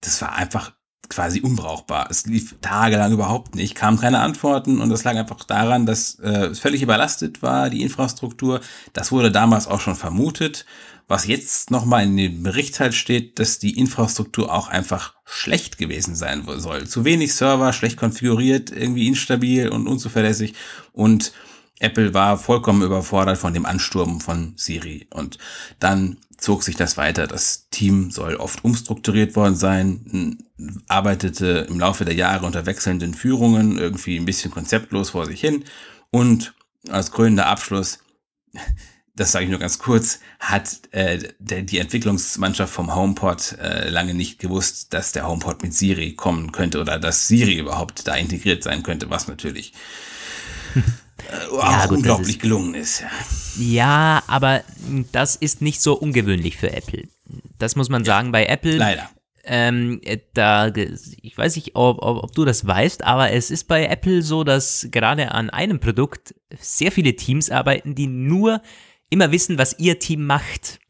das 0.00 0.20
war 0.22 0.34
einfach 0.34 0.72
quasi 1.08 1.40
unbrauchbar. 1.40 2.08
Es 2.10 2.26
lief 2.26 2.56
tagelang 2.60 3.12
überhaupt 3.12 3.54
nicht, 3.54 3.74
kamen 3.74 3.98
keine 3.98 4.20
Antworten 4.20 4.80
und 4.80 4.90
das 4.90 5.04
lag 5.04 5.16
einfach 5.16 5.44
daran, 5.44 5.86
dass 5.86 6.18
äh, 6.20 6.46
es 6.46 6.58
völlig 6.58 6.82
überlastet 6.82 7.42
war, 7.42 7.70
die 7.70 7.82
Infrastruktur. 7.82 8.60
Das 8.92 9.12
wurde 9.12 9.30
damals 9.30 9.66
auch 9.66 9.80
schon 9.80 9.96
vermutet. 9.96 10.66
Was 11.08 11.28
jetzt 11.28 11.70
nochmal 11.70 12.02
in 12.02 12.16
dem 12.16 12.42
Bericht 12.42 12.80
halt 12.80 12.92
steht, 12.92 13.38
dass 13.38 13.60
die 13.60 13.78
Infrastruktur 13.78 14.52
auch 14.52 14.66
einfach 14.66 15.14
schlecht 15.24 15.78
gewesen 15.78 16.16
sein 16.16 16.44
soll. 16.56 16.88
Zu 16.88 17.04
wenig 17.04 17.32
Server, 17.32 17.72
schlecht 17.72 17.96
konfiguriert, 17.96 18.72
irgendwie 18.72 19.06
instabil 19.06 19.68
und 19.68 19.86
unzuverlässig 19.86 20.54
und 20.92 21.32
Apple 21.78 22.14
war 22.14 22.38
vollkommen 22.38 22.82
überfordert 22.82 23.38
von 23.38 23.52
dem 23.52 23.66
Ansturm 23.66 24.20
von 24.20 24.54
Siri. 24.56 25.06
Und 25.10 25.38
dann 25.78 26.16
zog 26.38 26.62
sich 26.62 26.76
das 26.76 26.96
weiter. 26.96 27.26
Das 27.26 27.68
Team 27.70 28.10
soll 28.10 28.36
oft 28.36 28.64
umstrukturiert 28.64 29.36
worden 29.36 29.56
sein, 29.56 30.38
arbeitete 30.88 31.66
im 31.68 31.80
Laufe 31.80 32.04
der 32.04 32.14
Jahre 32.14 32.46
unter 32.46 32.66
wechselnden 32.66 33.14
Führungen 33.14 33.78
irgendwie 33.78 34.18
ein 34.18 34.26
bisschen 34.26 34.50
konzeptlos 34.50 35.10
vor 35.10 35.26
sich 35.26 35.40
hin. 35.40 35.64
Und 36.10 36.54
als 36.88 37.10
krönender 37.10 37.46
Abschluss, 37.46 37.98
das 39.16 39.32
sage 39.32 39.46
ich 39.46 39.50
nur 39.50 39.60
ganz 39.60 39.78
kurz, 39.78 40.20
hat 40.38 40.80
äh, 40.92 41.18
die 41.38 41.78
Entwicklungsmannschaft 41.78 42.72
vom 42.72 42.94
HomePod 42.94 43.56
äh, 43.58 43.88
lange 43.88 44.12
nicht 44.12 44.38
gewusst, 44.38 44.92
dass 44.92 45.12
der 45.12 45.26
HomePod 45.26 45.62
mit 45.62 45.72
Siri 45.72 46.12
kommen 46.12 46.52
könnte 46.52 46.80
oder 46.80 46.98
dass 46.98 47.26
Siri 47.26 47.58
überhaupt 47.58 48.06
da 48.06 48.14
integriert 48.14 48.62
sein 48.62 48.82
könnte, 48.82 49.08
was 49.08 49.26
natürlich 49.26 49.72
auch 51.52 51.70
ja, 51.70 51.86
gut, 51.86 51.98
unglaublich 51.98 52.36
ist, 52.36 52.42
gelungen 52.42 52.74
ist. 52.74 53.00
Ja. 53.00 53.08
ja, 53.58 54.22
aber 54.26 54.62
das 55.12 55.36
ist 55.36 55.62
nicht 55.62 55.80
so 55.80 55.94
ungewöhnlich 55.94 56.56
für 56.56 56.72
Apple. 56.72 57.04
Das 57.58 57.76
muss 57.76 57.88
man 57.88 58.02
ja, 58.02 58.06
sagen. 58.06 58.32
Bei 58.32 58.46
Apple 58.46 58.76
leider. 58.76 59.10
Ähm, 59.48 60.00
da, 60.34 60.72
ich 60.74 61.38
weiß 61.38 61.54
nicht, 61.54 61.76
ob, 61.76 62.02
ob, 62.02 62.24
ob, 62.24 62.32
du 62.32 62.44
das 62.44 62.66
weißt, 62.66 63.04
aber 63.04 63.30
es 63.30 63.52
ist 63.52 63.68
bei 63.68 63.86
Apple 63.86 64.22
so, 64.22 64.42
dass 64.42 64.88
gerade 64.90 65.30
an 65.30 65.50
einem 65.50 65.78
Produkt 65.78 66.34
sehr 66.58 66.90
viele 66.90 67.14
Teams 67.14 67.48
arbeiten, 67.50 67.94
die 67.94 68.08
nur 68.08 68.60
immer 69.10 69.30
wissen, 69.30 69.58
was 69.58 69.78
ihr 69.78 69.98
Team 69.98 70.26
macht. 70.26 70.80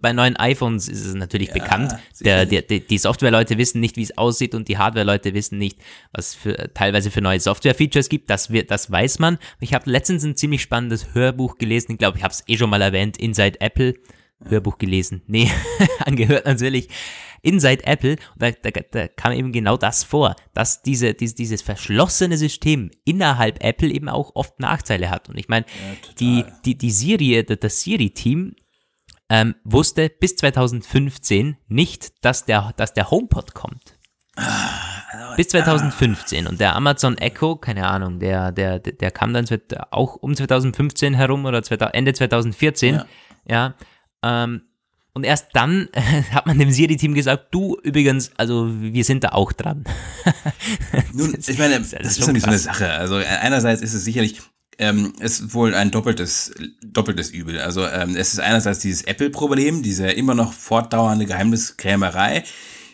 Bei 0.00 0.12
neuen 0.12 0.36
iPhones 0.36 0.88
ist 0.88 1.04
es 1.04 1.14
natürlich 1.14 1.48
ja, 1.48 1.54
bekannt. 1.54 1.94
Der, 2.20 2.46
der, 2.46 2.62
die 2.62 2.98
Software-Leute 2.98 3.58
wissen 3.58 3.80
nicht, 3.80 3.96
wie 3.96 4.02
es 4.02 4.16
aussieht 4.16 4.54
und 4.54 4.68
die 4.68 4.78
Hardware-Leute 4.78 5.34
wissen 5.34 5.58
nicht, 5.58 5.78
was 6.12 6.34
für, 6.34 6.72
teilweise 6.74 7.10
für 7.10 7.20
neue 7.20 7.38
Software-Features 7.38 8.08
gibt. 8.08 8.30
Das, 8.30 8.50
wird, 8.50 8.70
das 8.70 8.90
weiß 8.90 9.18
man. 9.18 9.38
Ich 9.60 9.74
habe 9.74 9.90
letztens 9.90 10.24
ein 10.24 10.36
ziemlich 10.36 10.62
spannendes 10.62 11.14
Hörbuch 11.14 11.58
gelesen. 11.58 11.92
Ich 11.92 11.98
glaube, 11.98 12.18
ich 12.18 12.24
habe 12.24 12.32
es 12.32 12.42
eh 12.46 12.56
schon 12.56 12.70
mal 12.70 12.82
erwähnt. 12.82 13.16
Inside 13.16 13.60
Apple. 13.60 13.94
Hörbuch 14.44 14.78
gelesen. 14.78 15.22
Nee, 15.26 15.50
angehört 16.00 16.46
natürlich. 16.46 16.88
Inside 17.42 17.86
Apple, 17.86 18.16
da, 18.36 18.50
da, 18.50 18.70
da, 18.90 19.08
kam 19.08 19.32
eben 19.32 19.52
genau 19.52 19.76
das 19.76 20.04
vor, 20.04 20.36
dass 20.54 20.82
diese, 20.82 21.14
diese, 21.14 21.34
dieses 21.34 21.62
verschlossene 21.62 22.36
System 22.36 22.90
innerhalb 23.04 23.62
Apple 23.62 23.88
eben 23.88 24.08
auch 24.08 24.32
oft 24.34 24.60
Nachteile 24.60 25.10
hat. 25.10 25.28
Und 25.28 25.38
ich 25.38 25.48
meine, 25.48 25.66
ja, 25.66 26.12
die, 26.18 26.44
die, 26.64 26.78
die 26.78 26.90
Siri, 26.90 27.44
das 27.44 27.80
Siri-Team 27.80 28.54
ähm, 29.30 29.54
wusste 29.64 30.08
bis 30.08 30.36
2015 30.36 31.56
nicht, 31.68 32.24
dass 32.24 32.44
der, 32.44 32.72
dass 32.76 32.94
der 32.94 33.10
HomePod 33.10 33.54
kommt. 33.54 33.98
Ah, 34.36 35.34
bis 35.36 35.48
2015 35.48 36.46
und 36.46 36.60
der 36.60 36.76
Amazon 36.76 37.18
Echo, 37.18 37.56
keine 37.56 37.86
Ahnung, 37.88 38.18
der, 38.20 38.52
der, 38.52 38.78
der 38.78 39.10
kam 39.10 39.32
dann 39.32 39.46
auch 39.90 40.16
um 40.16 40.34
2015 40.34 41.14
herum 41.14 41.44
oder 41.44 41.62
Ende 41.94 42.12
2014, 42.12 42.94
ja, 42.94 43.06
ja 43.48 43.74
ähm, 44.22 44.62
und 45.18 45.24
erst 45.24 45.48
dann 45.54 45.88
hat 46.30 46.46
man 46.46 46.60
dem 46.60 46.70
Siri-Team 46.70 47.12
gesagt, 47.12 47.48
du 47.50 47.76
übrigens, 47.82 48.30
also 48.36 48.70
wir 48.80 49.02
sind 49.02 49.24
da 49.24 49.30
auch 49.30 49.50
dran. 49.50 49.82
Nun, 51.12 51.36
ich 51.44 51.58
meine, 51.58 51.80
das 51.80 51.92
ist, 51.92 52.04
das 52.04 52.18
ist 52.18 52.26
nämlich 52.26 52.44
so 52.44 52.50
eine 52.50 52.58
Sache. 52.60 52.92
Also 52.92 53.16
einerseits 53.16 53.82
ist 53.82 53.94
es 53.94 54.04
sicherlich, 54.04 54.40
ähm, 54.78 55.12
ist 55.18 55.54
wohl 55.54 55.74
ein 55.74 55.90
doppeltes, 55.90 56.54
doppeltes 56.84 57.30
Übel. 57.30 57.58
Also 57.58 57.84
ähm, 57.84 58.14
es 58.14 58.32
ist 58.32 58.38
einerseits 58.38 58.78
dieses 58.78 59.02
Apple-Problem, 59.02 59.82
diese 59.82 60.06
immer 60.06 60.36
noch 60.36 60.52
fortdauernde 60.52 61.26
Geheimniskrämerei, 61.26 62.44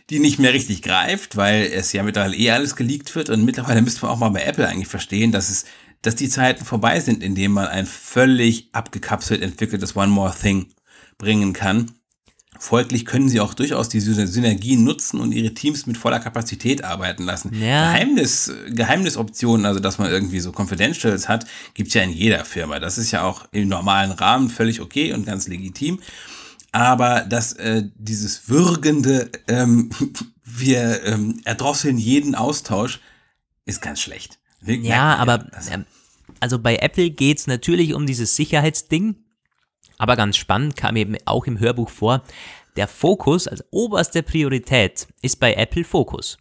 die 0.09 0.19
nicht 0.19 0.39
mehr 0.39 0.55
richtig 0.55 0.81
greift, 0.81 1.37
weil 1.37 1.65
es 1.75 1.93
ja 1.93 2.03
mittlerweile 2.05 2.37
eh 2.37 2.53
alles 2.53 2.75
geleakt 2.75 3.15
wird 3.15 3.29
und 3.29 3.45
mittlerweile 3.45 3.83
müsste 3.83 4.01
man 4.01 4.13
auch 4.13 4.19
mal 4.19 4.31
bei 4.31 4.45
Apple 4.45 4.67
eigentlich 4.67 4.89
verstehen, 4.89 5.31
dass 5.31 5.51
es, 5.51 5.67
dass 6.01 6.17
die 6.17 6.31
Zeiten 6.31 6.65
vorbei 6.65 7.01
sind, 7.01 7.23
in 7.23 7.35
denen 7.35 7.53
man 7.53 7.67
ein 7.67 7.85
völlig 7.85 8.71
abgekapselt 8.73 9.43
entwickeltes 9.43 9.95
One 9.95 10.11
More 10.11 10.35
Thing 10.35 10.69
bringen 11.19 11.53
kann. 11.53 11.91
Folglich 12.59 13.05
können 13.05 13.29
sie 13.29 13.41
auch 13.41 13.55
durchaus 13.55 13.89
diese 13.89 14.27
Synergien 14.27 14.85
nutzen 14.85 15.21
und 15.21 15.33
ihre 15.33 15.55
Teams 15.55 15.87
mit 15.87 15.99
voller 15.99 16.21
Kapazität 16.21 16.85
arbeiten 16.85 17.25
lassen. 17.25 17.53
Ja. 17.55 17.93
Geheimnis, 17.93 18.53
Geheimnisoptionen, 18.69 19.67
also 19.67 19.81
dass 19.81 19.99
man 19.99 20.11
irgendwie 20.11 20.41
so 20.41 20.53
Confidentials 20.53 21.29
hat, 21.29 21.47
gibt's 21.75 21.95
ja 21.95 22.03
in 22.03 22.11
jeder 22.11 22.45
Firma. 22.45 22.79
Das 22.79 22.97
ist 22.97 23.11
ja 23.11 23.25
auch 23.25 23.47
im 23.53 23.69
normalen 23.69 24.13
Rahmen 24.13 24.51
völlig 24.51 24.81
okay 24.81 25.13
und 25.13 25.27
ganz 25.27 25.49
legitim. 25.49 26.01
Aber 26.73 27.21
dass 27.21 27.53
äh, 27.55 27.85
dieses 27.97 28.49
würgende, 28.49 29.31
ähm, 29.49 29.91
wir 30.45 31.05
ähm, 31.05 31.41
erdrosseln 31.45 31.99
jeden 31.99 32.35
Austausch, 32.35 33.01
ist 33.67 33.81
ganz 33.81 34.01
schlecht. 34.01 34.39
ja, 34.61 35.17
aber 35.17 35.47
also, 35.53 35.73
also 36.41 36.59
bei 36.59 36.77
Apple 36.77 37.11
geht's 37.11 37.47
natürlich 37.47 37.95
um 37.95 38.07
dieses 38.07 38.37
Sicherheitsding. 38.37 39.17
Aber 39.99 40.17
ganz 40.17 40.37
spannend 40.37 40.77
kam 40.77 40.97
eben 40.97 41.17
auch 41.25 41.47
im 41.47 41.59
Hörbuch 41.59 41.91
vor, 41.91 42.23
der 42.77 42.89
Fokus 42.89 43.47
als 43.47 43.65
oberste 43.71 44.23
Priorität 44.23 45.07
ist 45.23 45.39
bei 45.39 45.55
Apple 45.55 45.85
Fokus. 45.85 46.39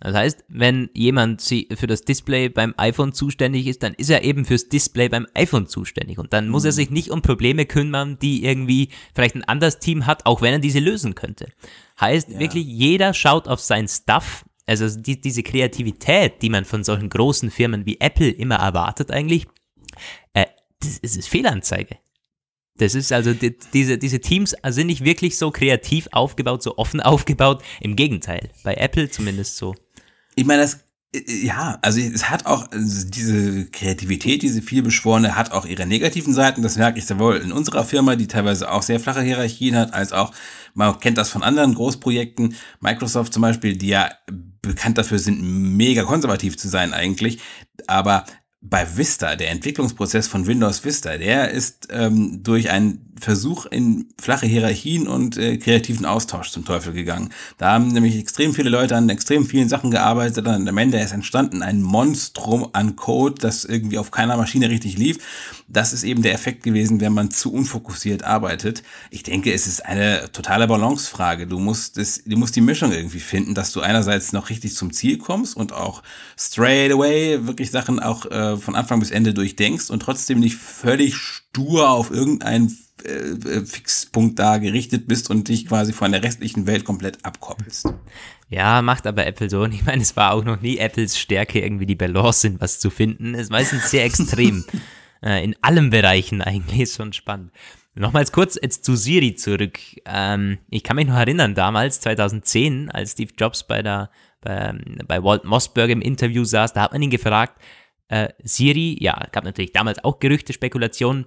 Das 0.00 0.14
heißt, 0.14 0.44
wenn 0.48 0.88
jemand 0.94 1.42
für 1.42 1.86
das 1.86 2.02
Display 2.02 2.48
beim 2.48 2.72
iPhone 2.78 3.12
zuständig 3.12 3.66
ist, 3.66 3.82
dann 3.82 3.92
ist 3.92 4.08
er 4.08 4.24
eben 4.24 4.46
fürs 4.46 4.70
Display 4.70 5.10
beim 5.10 5.26
iPhone 5.34 5.66
zuständig. 5.66 6.18
Und 6.18 6.32
dann 6.32 6.48
muss 6.48 6.64
er 6.64 6.70
mhm. 6.70 6.76
sich 6.76 6.90
nicht 6.90 7.10
um 7.10 7.20
Probleme 7.20 7.66
kümmern, 7.66 8.18
die 8.18 8.42
irgendwie 8.44 8.88
vielleicht 9.14 9.34
ein 9.34 9.44
anderes 9.44 9.78
Team 9.78 10.06
hat, 10.06 10.24
auch 10.24 10.40
wenn 10.40 10.54
er 10.54 10.58
diese 10.58 10.78
lösen 10.78 11.14
könnte. 11.14 11.48
Heißt 12.00 12.30
ja. 12.30 12.38
wirklich, 12.38 12.66
jeder 12.66 13.12
schaut 13.12 13.46
auf 13.46 13.60
sein 13.60 13.86
Stuff. 13.88 14.46
Also 14.64 14.88
die, 14.98 15.20
diese 15.20 15.42
Kreativität, 15.42 16.40
die 16.40 16.48
man 16.48 16.64
von 16.64 16.82
solchen 16.82 17.10
großen 17.10 17.50
Firmen 17.50 17.84
wie 17.84 18.00
Apple 18.00 18.30
immer 18.30 18.56
erwartet 18.56 19.10
eigentlich, 19.10 19.46
äh, 20.32 20.46
das 20.80 20.96
ist 20.96 21.28
Fehlanzeige. 21.28 21.98
Das 22.76 22.94
ist 22.94 23.12
also, 23.12 23.34
die, 23.34 23.56
diese, 23.74 23.98
diese 23.98 24.20
Teams 24.20 24.56
sind 24.68 24.86
nicht 24.86 25.04
wirklich 25.04 25.36
so 25.36 25.50
kreativ 25.50 26.08
aufgebaut, 26.12 26.62
so 26.62 26.78
offen 26.78 27.00
aufgebaut. 27.00 27.62
Im 27.80 27.96
Gegenteil, 27.96 28.50
bei 28.64 28.74
Apple 28.74 29.10
zumindest 29.10 29.56
so. 29.56 29.74
Ich 30.34 30.46
meine, 30.46 30.62
das, 30.62 30.80
äh, 31.14 31.20
ja, 31.44 31.78
also 31.82 32.00
es 32.00 32.30
hat 32.30 32.46
auch 32.46 32.70
also 32.70 33.08
diese 33.08 33.66
Kreativität, 33.66 34.42
diese 34.42 34.62
vielbeschworene, 34.62 35.36
hat 35.36 35.52
auch 35.52 35.66
ihre 35.66 35.86
negativen 35.86 36.32
Seiten. 36.32 36.62
Das 36.62 36.76
merke 36.76 36.98
ich 36.98 37.06
sowohl 37.06 37.36
in 37.36 37.52
unserer 37.52 37.84
Firma, 37.84 38.16
die 38.16 38.28
teilweise 38.28 38.70
auch 38.70 38.82
sehr 38.82 39.00
flache 39.00 39.22
Hierarchien 39.22 39.76
hat, 39.76 39.92
als 39.92 40.12
auch, 40.12 40.32
man 40.74 40.98
kennt 41.00 41.18
das 41.18 41.30
von 41.30 41.42
anderen 41.42 41.74
Großprojekten. 41.74 42.54
Microsoft 42.80 43.32
zum 43.34 43.42
Beispiel, 43.42 43.76
die 43.76 43.88
ja 43.88 44.10
bekannt 44.62 44.98
dafür 44.98 45.18
sind, 45.18 45.42
mega 45.42 46.04
konservativ 46.04 46.56
zu 46.56 46.68
sein 46.68 46.92
eigentlich. 46.92 47.40
Aber 47.86 48.24
bei 48.62 48.96
Vista, 48.96 49.36
der 49.36 49.50
Entwicklungsprozess 49.50 50.28
von 50.28 50.46
Windows 50.46 50.84
Vista, 50.84 51.16
der 51.16 51.50
ist 51.50 51.88
ähm, 51.90 52.42
durch 52.42 52.70
einen 52.70 53.09
Versuch 53.18 53.66
in 53.66 54.06
flache 54.20 54.46
Hierarchien 54.46 55.08
und 55.08 55.36
äh, 55.36 55.56
kreativen 55.56 56.06
Austausch 56.06 56.50
zum 56.50 56.64
Teufel 56.64 56.92
gegangen. 56.92 57.30
Da 57.58 57.72
haben 57.72 57.88
nämlich 57.88 58.16
extrem 58.16 58.54
viele 58.54 58.70
Leute 58.70 58.96
an 58.96 59.08
extrem 59.08 59.46
vielen 59.46 59.68
Sachen 59.68 59.90
gearbeitet 59.90 60.46
und 60.46 60.68
am 60.68 60.78
Ende 60.78 60.98
ist 60.98 61.12
entstanden 61.12 61.62
ein 61.62 61.82
Monstrum 61.82 62.68
an 62.72 62.96
Code, 62.96 63.36
das 63.40 63.64
irgendwie 63.64 63.98
auf 63.98 64.10
keiner 64.10 64.36
Maschine 64.36 64.70
richtig 64.70 64.96
lief. 64.96 65.18
Das 65.68 65.92
ist 65.92 66.02
eben 66.02 66.22
der 66.22 66.34
Effekt 66.34 66.62
gewesen, 66.62 67.00
wenn 67.00 67.12
man 67.12 67.30
zu 67.30 67.52
unfokussiert 67.52 68.24
arbeitet. 68.24 68.82
Ich 69.10 69.22
denke, 69.22 69.52
es 69.52 69.66
ist 69.66 69.84
eine 69.84 70.30
totale 70.32 70.66
Balancefrage. 70.66 71.46
Du 71.46 71.58
musst 71.58 71.98
es, 71.98 72.24
du 72.24 72.36
musst 72.36 72.56
die 72.56 72.60
Mischung 72.60 72.92
irgendwie 72.92 73.20
finden, 73.20 73.54
dass 73.54 73.72
du 73.72 73.80
einerseits 73.80 74.32
noch 74.32 74.50
richtig 74.50 74.74
zum 74.74 74.92
Ziel 74.92 75.18
kommst 75.18 75.56
und 75.56 75.72
auch 75.72 76.02
straight 76.36 76.92
away 76.92 77.46
wirklich 77.46 77.70
Sachen 77.70 78.00
auch 78.00 78.26
äh, 78.26 78.56
von 78.56 78.74
Anfang 78.74 79.00
bis 79.00 79.10
Ende 79.10 79.34
durchdenkst 79.34 79.90
und 79.90 80.00
trotzdem 80.00 80.40
nicht 80.40 80.56
völlig 80.56 81.14
stur 81.52 81.90
auf 81.90 82.10
irgendeinen 82.10 82.76
äh, 83.04 83.10
äh, 83.10 83.66
Fixpunkt 83.66 84.38
da 84.38 84.58
gerichtet 84.58 85.08
bist 85.08 85.30
und 85.30 85.48
dich 85.48 85.66
quasi 85.66 85.92
von 85.92 86.12
der 86.12 86.22
restlichen 86.22 86.66
Welt 86.66 86.84
komplett 86.84 87.24
abkoppelst. 87.24 87.92
Ja, 88.48 88.82
macht 88.82 89.06
aber 89.06 89.26
Apple 89.26 89.50
so. 89.50 89.62
Und 89.62 89.72
ich 89.72 89.84
meine, 89.84 90.02
es 90.02 90.16
war 90.16 90.32
auch 90.32 90.44
noch 90.44 90.60
nie 90.60 90.78
Apples 90.78 91.18
Stärke, 91.18 91.60
irgendwie 91.60 91.86
die 91.86 91.94
Balance 91.94 92.46
in 92.46 92.60
was 92.60 92.80
zu 92.80 92.90
finden. 92.90 93.34
Es 93.34 93.42
ist 93.42 93.50
meistens 93.50 93.90
sehr 93.90 94.04
extrem. 94.04 94.64
äh, 95.22 95.42
in 95.44 95.56
allen 95.62 95.90
Bereichen 95.90 96.42
eigentlich 96.42 96.80
ist 96.80 96.96
schon 96.96 97.12
spannend. 97.12 97.52
Nochmals 97.94 98.32
kurz 98.32 98.58
jetzt 98.60 98.84
zu 98.84 98.96
Siri 98.96 99.34
zurück. 99.34 99.78
Ähm, 100.04 100.58
ich 100.70 100.84
kann 100.84 100.96
mich 100.96 101.06
noch 101.06 101.16
erinnern, 101.16 101.54
damals, 101.54 102.00
2010, 102.00 102.90
als 102.90 103.12
Steve 103.12 103.32
Jobs 103.36 103.64
bei 103.64 103.82
der 103.82 104.10
bei, 104.40 104.72
bei 105.06 105.22
Walt 105.22 105.44
Mossberg 105.44 105.90
im 105.90 106.00
Interview 106.00 106.44
saß, 106.44 106.72
da 106.72 106.82
hat 106.82 106.92
man 106.92 107.02
ihn 107.02 107.10
gefragt, 107.10 107.60
äh, 108.08 108.28
Siri, 108.42 108.96
ja, 109.00 109.26
gab 109.32 109.44
natürlich 109.44 109.72
damals 109.72 110.02
auch 110.02 110.18
Gerüchte, 110.18 110.52
Spekulationen, 110.52 111.26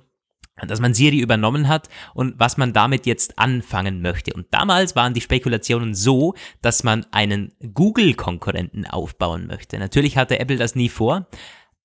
dass 0.62 0.80
man 0.80 0.94
Siri 0.94 1.20
übernommen 1.20 1.68
hat 1.68 1.90
und 2.14 2.40
was 2.40 2.58
man 2.58 2.74
damit 2.74 3.06
jetzt 3.06 3.40
anfangen 3.40 4.02
möchte. 4.02 4.34
Und 4.34 4.48
damals 4.52 4.96
waren 4.96 5.14
die 5.14 5.22
Spekulationen 5.22 5.96
so, 5.96 6.36
dass 6.62 6.84
man 6.84 7.06
einen 7.12 7.54
Google-Konkurrenten 7.74 8.86
aufbauen 8.86 9.48
möchte. 9.48 9.80
Natürlich 9.80 10.18
hatte 10.18 10.40
Apple 10.40 10.58
das 10.58 10.76
nie 10.76 10.90
vor, 10.90 11.28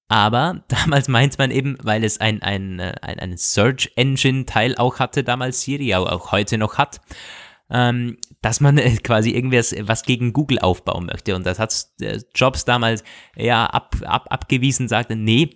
aber 0.09 0.65
damals 0.69 1.09
meint 1.09 1.39
man 1.39 1.51
eben, 1.51 1.77
weil 1.83 2.05
es 2.05 2.21
ein, 2.21 2.43
ein, 2.43 2.81
ein, 2.81 3.19
ein 3.19 3.37
Search 3.37 3.93
Engine-Teil 3.97 4.77
auch 4.77 4.99
hatte, 4.99 5.25
damals 5.25 5.63
Siri 5.63 5.95
auch, 5.95 6.07
auch 6.11 6.33
heute 6.33 6.59
noch 6.59 6.77
hat, 6.79 7.01
ähm, 7.71 8.19
dass 8.41 8.61
man 8.61 8.79
äh, 8.79 8.97
quasi 8.97 9.31
irgendwas 9.31 9.75
was 9.81 10.03
gegen 10.03 10.33
Google 10.33 10.59
aufbauen 10.59 11.07
möchte. 11.07 11.35
Und 11.35 11.47
das 11.47 11.59
hat 11.59 11.75
äh, 12.01 12.21
Jobs 12.35 12.65
damals 12.65 13.05
ja 13.37 13.67
ab, 13.67 13.97
ab, 14.05 14.27
abgewiesen, 14.31 14.89
sagte, 14.89 15.17
nee, 15.17 15.51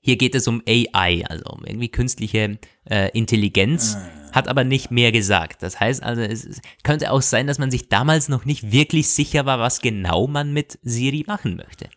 hier 0.00 0.16
geht 0.16 0.34
es 0.34 0.48
um 0.48 0.62
AI, 0.66 1.24
also 1.28 1.44
um 1.50 1.64
irgendwie 1.64 1.90
künstliche 1.90 2.58
äh, 2.88 3.10
Intelligenz, 3.16 3.96
ah. 3.96 4.32
hat 4.32 4.48
aber 4.48 4.64
nicht 4.64 4.90
mehr 4.90 5.12
gesagt. 5.12 5.62
Das 5.62 5.78
heißt 5.78 6.02
also, 6.02 6.22
es 6.22 6.60
könnte 6.82 7.10
auch 7.10 7.22
sein, 7.22 7.46
dass 7.46 7.58
man 7.58 7.70
sich 7.70 7.88
damals 7.88 8.28
noch 8.28 8.44
nicht 8.44 8.72
wirklich 8.72 9.08
sicher 9.08 9.46
war, 9.46 9.58
was 9.58 9.80
genau 9.80 10.26
man 10.26 10.52
mit 10.52 10.78
Siri 10.82 11.24
machen 11.26 11.56
möchte. 11.56 11.88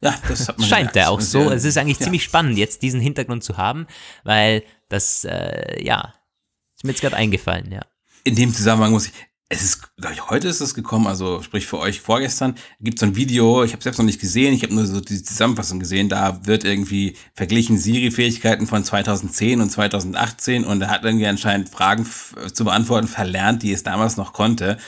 Ja, 0.00 0.18
das 0.28 0.48
hat 0.48 0.58
man 0.58 0.68
Scheint 0.68 0.96
ja 0.96 1.08
auch 1.08 1.20
so. 1.20 1.50
Es 1.50 1.64
ist 1.64 1.78
eigentlich 1.78 1.98
ja. 2.00 2.04
ziemlich 2.04 2.24
spannend, 2.24 2.58
jetzt 2.58 2.82
diesen 2.82 3.00
Hintergrund 3.00 3.44
zu 3.44 3.56
haben, 3.56 3.86
weil 4.24 4.64
das, 4.88 5.24
äh, 5.24 5.82
ja, 5.82 6.14
ist 6.74 6.84
mir 6.84 6.90
jetzt 6.90 7.00
gerade 7.00 7.16
eingefallen, 7.16 7.70
ja. 7.70 7.82
In 8.24 8.34
dem 8.34 8.52
Zusammenhang 8.52 8.92
muss 8.92 9.06
ich, 9.06 9.12
es 9.52 9.62
ist, 9.62 9.96
glaube 9.96 10.14
ich, 10.14 10.30
heute 10.30 10.48
ist 10.48 10.62
es 10.62 10.74
gekommen, 10.74 11.06
also 11.06 11.42
sprich 11.42 11.66
für 11.66 11.78
euch 11.78 12.00
vorgestern, 12.00 12.54
gibt 12.80 12.98
so 12.98 13.04
ein 13.04 13.16
Video, 13.16 13.62
ich 13.62 13.74
habe 13.74 13.82
selbst 13.82 13.98
noch 13.98 14.06
nicht 14.06 14.20
gesehen, 14.20 14.54
ich 14.54 14.62
habe 14.62 14.74
nur 14.74 14.86
so 14.86 14.98
die 15.00 15.22
Zusammenfassung 15.22 15.78
gesehen, 15.78 16.08
da 16.08 16.46
wird 16.46 16.64
irgendwie 16.64 17.16
verglichen 17.34 17.76
Siri-Fähigkeiten 17.76 18.66
von 18.66 18.82
2010 18.82 19.60
und 19.60 19.68
2018 19.68 20.64
und 20.64 20.80
er 20.80 20.88
hat 20.88 21.04
irgendwie 21.04 21.26
anscheinend 21.26 21.68
Fragen 21.68 22.06
zu 22.52 22.64
beantworten 22.64 23.08
verlernt, 23.08 23.62
die 23.62 23.72
es 23.72 23.82
damals 23.82 24.16
noch 24.16 24.32
konnte. 24.32 24.78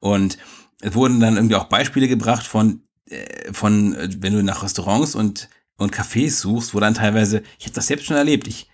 Und 0.00 0.38
es 0.80 0.94
wurden 0.94 1.20
dann 1.20 1.36
irgendwie 1.36 1.56
auch 1.56 1.64
Beispiele 1.64 2.08
gebracht 2.08 2.46
von, 2.46 2.80
äh, 3.10 3.52
von 3.52 3.94
wenn 4.22 4.32
du 4.32 4.42
nach 4.42 4.62
Restaurants 4.62 5.14
und, 5.14 5.50
und 5.76 5.94
Cafés 5.94 6.40
suchst, 6.40 6.74
wo 6.74 6.80
dann 6.80 6.94
teilweise, 6.94 7.42
ich 7.58 7.66
habe 7.66 7.74
das 7.74 7.88
selbst 7.88 8.06
schon 8.06 8.16
erlebt, 8.16 8.46
ich 8.48 8.68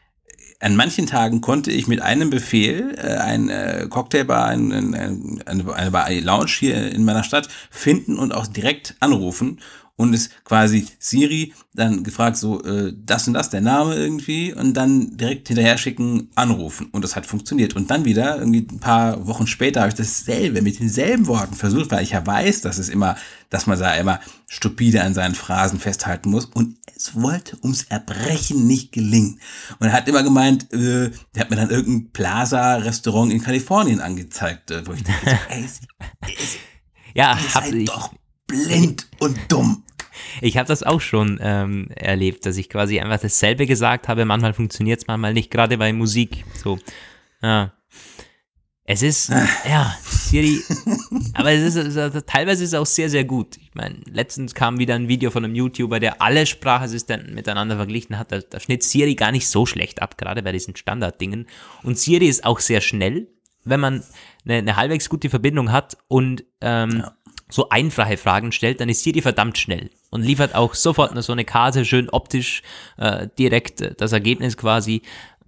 an 0.60 0.76
manchen 0.76 1.06
Tagen 1.06 1.40
konnte 1.40 1.72
ich 1.72 1.88
mit 1.88 2.02
einem 2.02 2.28
Befehl 2.28 2.94
äh, 2.98 3.16
ein 3.16 3.48
äh, 3.48 3.86
Cocktailbar, 3.88 4.46
ein, 4.46 4.72
ein, 4.72 5.42
eine, 5.46 5.74
eine 5.74 5.90
Bar, 5.90 6.10
Lounge 6.10 6.50
hier 6.50 6.92
in 6.92 7.04
meiner 7.04 7.24
Stadt 7.24 7.48
finden 7.70 8.18
und 8.18 8.32
auch 8.32 8.46
direkt 8.46 8.94
anrufen 9.00 9.60
und 10.00 10.14
es 10.14 10.30
quasi 10.44 10.86
Siri 10.98 11.52
dann 11.74 12.02
gefragt, 12.02 12.38
so 12.38 12.64
äh, 12.64 12.94
das 12.96 13.28
und 13.28 13.34
das, 13.34 13.50
der 13.50 13.60
Name 13.60 13.94
irgendwie 13.96 14.54
und 14.54 14.72
dann 14.72 15.14
direkt 15.18 15.48
hinterher 15.48 15.76
schicken, 15.76 16.30
anrufen 16.34 16.88
und 16.90 17.04
das 17.04 17.16
hat 17.16 17.26
funktioniert. 17.26 17.76
Und 17.76 17.90
dann 17.90 18.06
wieder, 18.06 18.38
irgendwie 18.38 18.66
ein 18.70 18.80
paar 18.80 19.26
Wochen 19.26 19.46
später, 19.46 19.80
habe 19.80 19.90
ich 19.90 19.96
dasselbe 19.96 20.62
mit 20.62 20.80
denselben 20.80 21.26
Worten 21.26 21.54
versucht, 21.54 21.90
weil 21.90 22.02
ich 22.02 22.12
ja 22.12 22.26
weiß, 22.26 22.62
dass 22.62 22.78
es 22.78 22.88
immer, 22.88 23.14
dass 23.50 23.66
man 23.66 23.78
da 23.78 23.94
immer 23.94 24.20
stupide 24.48 25.02
an 25.02 25.12
seinen 25.12 25.34
Phrasen 25.34 25.78
festhalten 25.78 26.30
muss 26.30 26.46
und 26.46 26.78
es 26.96 27.14
wollte 27.20 27.58
ums 27.62 27.82
Erbrechen 27.82 28.66
nicht 28.66 28.92
gelingen. 28.92 29.38
Und 29.80 29.88
er 29.88 29.92
hat 29.92 30.08
immer 30.08 30.22
gemeint, 30.22 30.72
äh, 30.72 31.10
der 31.34 31.42
hat 31.42 31.50
mir 31.50 31.56
dann 31.56 31.68
irgendein 31.68 32.10
Plaza-Restaurant 32.12 33.30
in 33.30 33.42
Kalifornien 33.42 34.00
angezeigt, 34.00 34.70
äh, 34.70 34.86
wo 34.86 34.94
ich 34.94 35.04
dachte, 35.04 35.28
so, 35.30 35.36
ey, 35.50 35.68
sie, 35.68 36.46
sie, 36.46 36.58
ja, 37.14 37.38
hab 37.54 37.70
ich 37.70 37.84
doch 37.84 38.14
blind 38.50 39.06
und 39.18 39.38
dumm. 39.48 39.84
Ich 40.40 40.56
habe 40.56 40.68
das 40.68 40.82
auch 40.82 41.00
schon 41.00 41.38
ähm, 41.42 41.88
erlebt, 41.94 42.46
dass 42.46 42.56
ich 42.56 42.68
quasi 42.68 43.00
einfach 43.00 43.20
dasselbe 43.20 43.66
gesagt 43.66 44.08
habe. 44.08 44.24
Manchmal 44.24 44.52
funktioniert 44.52 45.00
es, 45.00 45.06
manchmal 45.06 45.32
nicht, 45.34 45.50
gerade 45.50 45.78
bei 45.78 45.92
Musik. 45.92 46.44
So, 46.62 46.78
ja. 47.42 47.72
Es 48.84 49.02
ist, 49.02 49.28
ja, 49.28 49.96
Siri, 50.02 50.60
aber 51.34 51.52
es 51.52 51.76
ist, 51.76 51.96
also, 51.96 52.20
teilweise 52.22 52.64
ist 52.64 52.70
es 52.70 52.74
auch 52.74 52.86
sehr, 52.86 53.08
sehr 53.08 53.22
gut. 53.22 53.56
Ich 53.56 53.72
meine, 53.74 54.00
letztens 54.10 54.52
kam 54.52 54.80
wieder 54.80 54.96
ein 54.96 55.06
Video 55.06 55.30
von 55.30 55.44
einem 55.44 55.54
YouTuber, 55.54 56.00
der 56.00 56.20
alle 56.20 56.44
Sprachassistenten 56.44 57.32
miteinander 57.32 57.76
verglichen 57.76 58.18
hat. 58.18 58.32
Da, 58.32 58.40
da 58.40 58.58
schnitt 58.58 58.82
Siri 58.82 59.14
gar 59.14 59.30
nicht 59.30 59.46
so 59.46 59.64
schlecht 59.64 60.02
ab, 60.02 60.18
gerade 60.18 60.42
bei 60.42 60.50
diesen 60.50 60.74
Standarddingen. 60.74 61.46
Und 61.84 62.00
Siri 62.00 62.26
ist 62.26 62.44
auch 62.44 62.58
sehr 62.58 62.80
schnell, 62.80 63.28
wenn 63.64 63.78
man 63.78 64.02
eine, 64.44 64.56
eine 64.56 64.74
halbwegs 64.74 65.08
gute 65.08 65.30
Verbindung 65.30 65.70
hat 65.70 65.96
und 66.08 66.42
ähm, 66.60 67.02
ja 67.04 67.12
so 67.52 67.68
einfache 67.68 68.16
Fragen 68.16 68.52
stellt, 68.52 68.80
dann 68.80 68.88
ist 68.88 69.02
Siri 69.02 69.22
verdammt 69.22 69.58
schnell 69.58 69.90
und 70.10 70.22
liefert 70.22 70.54
auch 70.54 70.74
sofort 70.74 71.20
so 71.22 71.32
eine 71.32 71.44
Karte 71.44 71.84
schön 71.84 72.08
optisch 72.10 72.62
äh, 72.98 73.28
direkt 73.38 73.80
äh, 73.80 73.94
das 73.96 74.12
Ergebnis 74.12 74.56
quasi. 74.56 75.02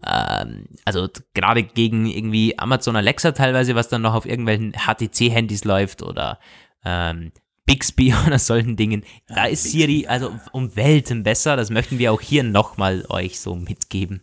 ähm, 0.06 0.66
also 0.84 1.08
gerade 1.34 1.62
gegen 1.62 2.06
irgendwie 2.06 2.58
Amazon 2.58 2.96
Alexa 2.96 3.32
teilweise, 3.32 3.74
was 3.74 3.88
dann 3.88 4.02
noch 4.02 4.14
auf 4.14 4.26
irgendwelchen 4.26 4.72
HTC-Handys 4.72 5.64
läuft 5.64 6.02
oder 6.02 6.38
ähm, 6.84 7.32
Bixby 7.66 8.14
oder 8.26 8.38
solchen 8.38 8.76
Dingen. 8.76 9.04
Da 9.28 9.46
ist 9.46 9.64
Siri 9.64 10.06
also 10.06 10.34
um 10.52 10.74
Welten 10.76 11.22
besser. 11.22 11.56
Das 11.56 11.70
möchten 11.70 11.98
wir 11.98 12.12
auch 12.12 12.20
hier 12.20 12.42
nochmal 12.42 13.04
euch 13.08 13.40
so 13.40 13.54
mitgeben. 13.54 14.22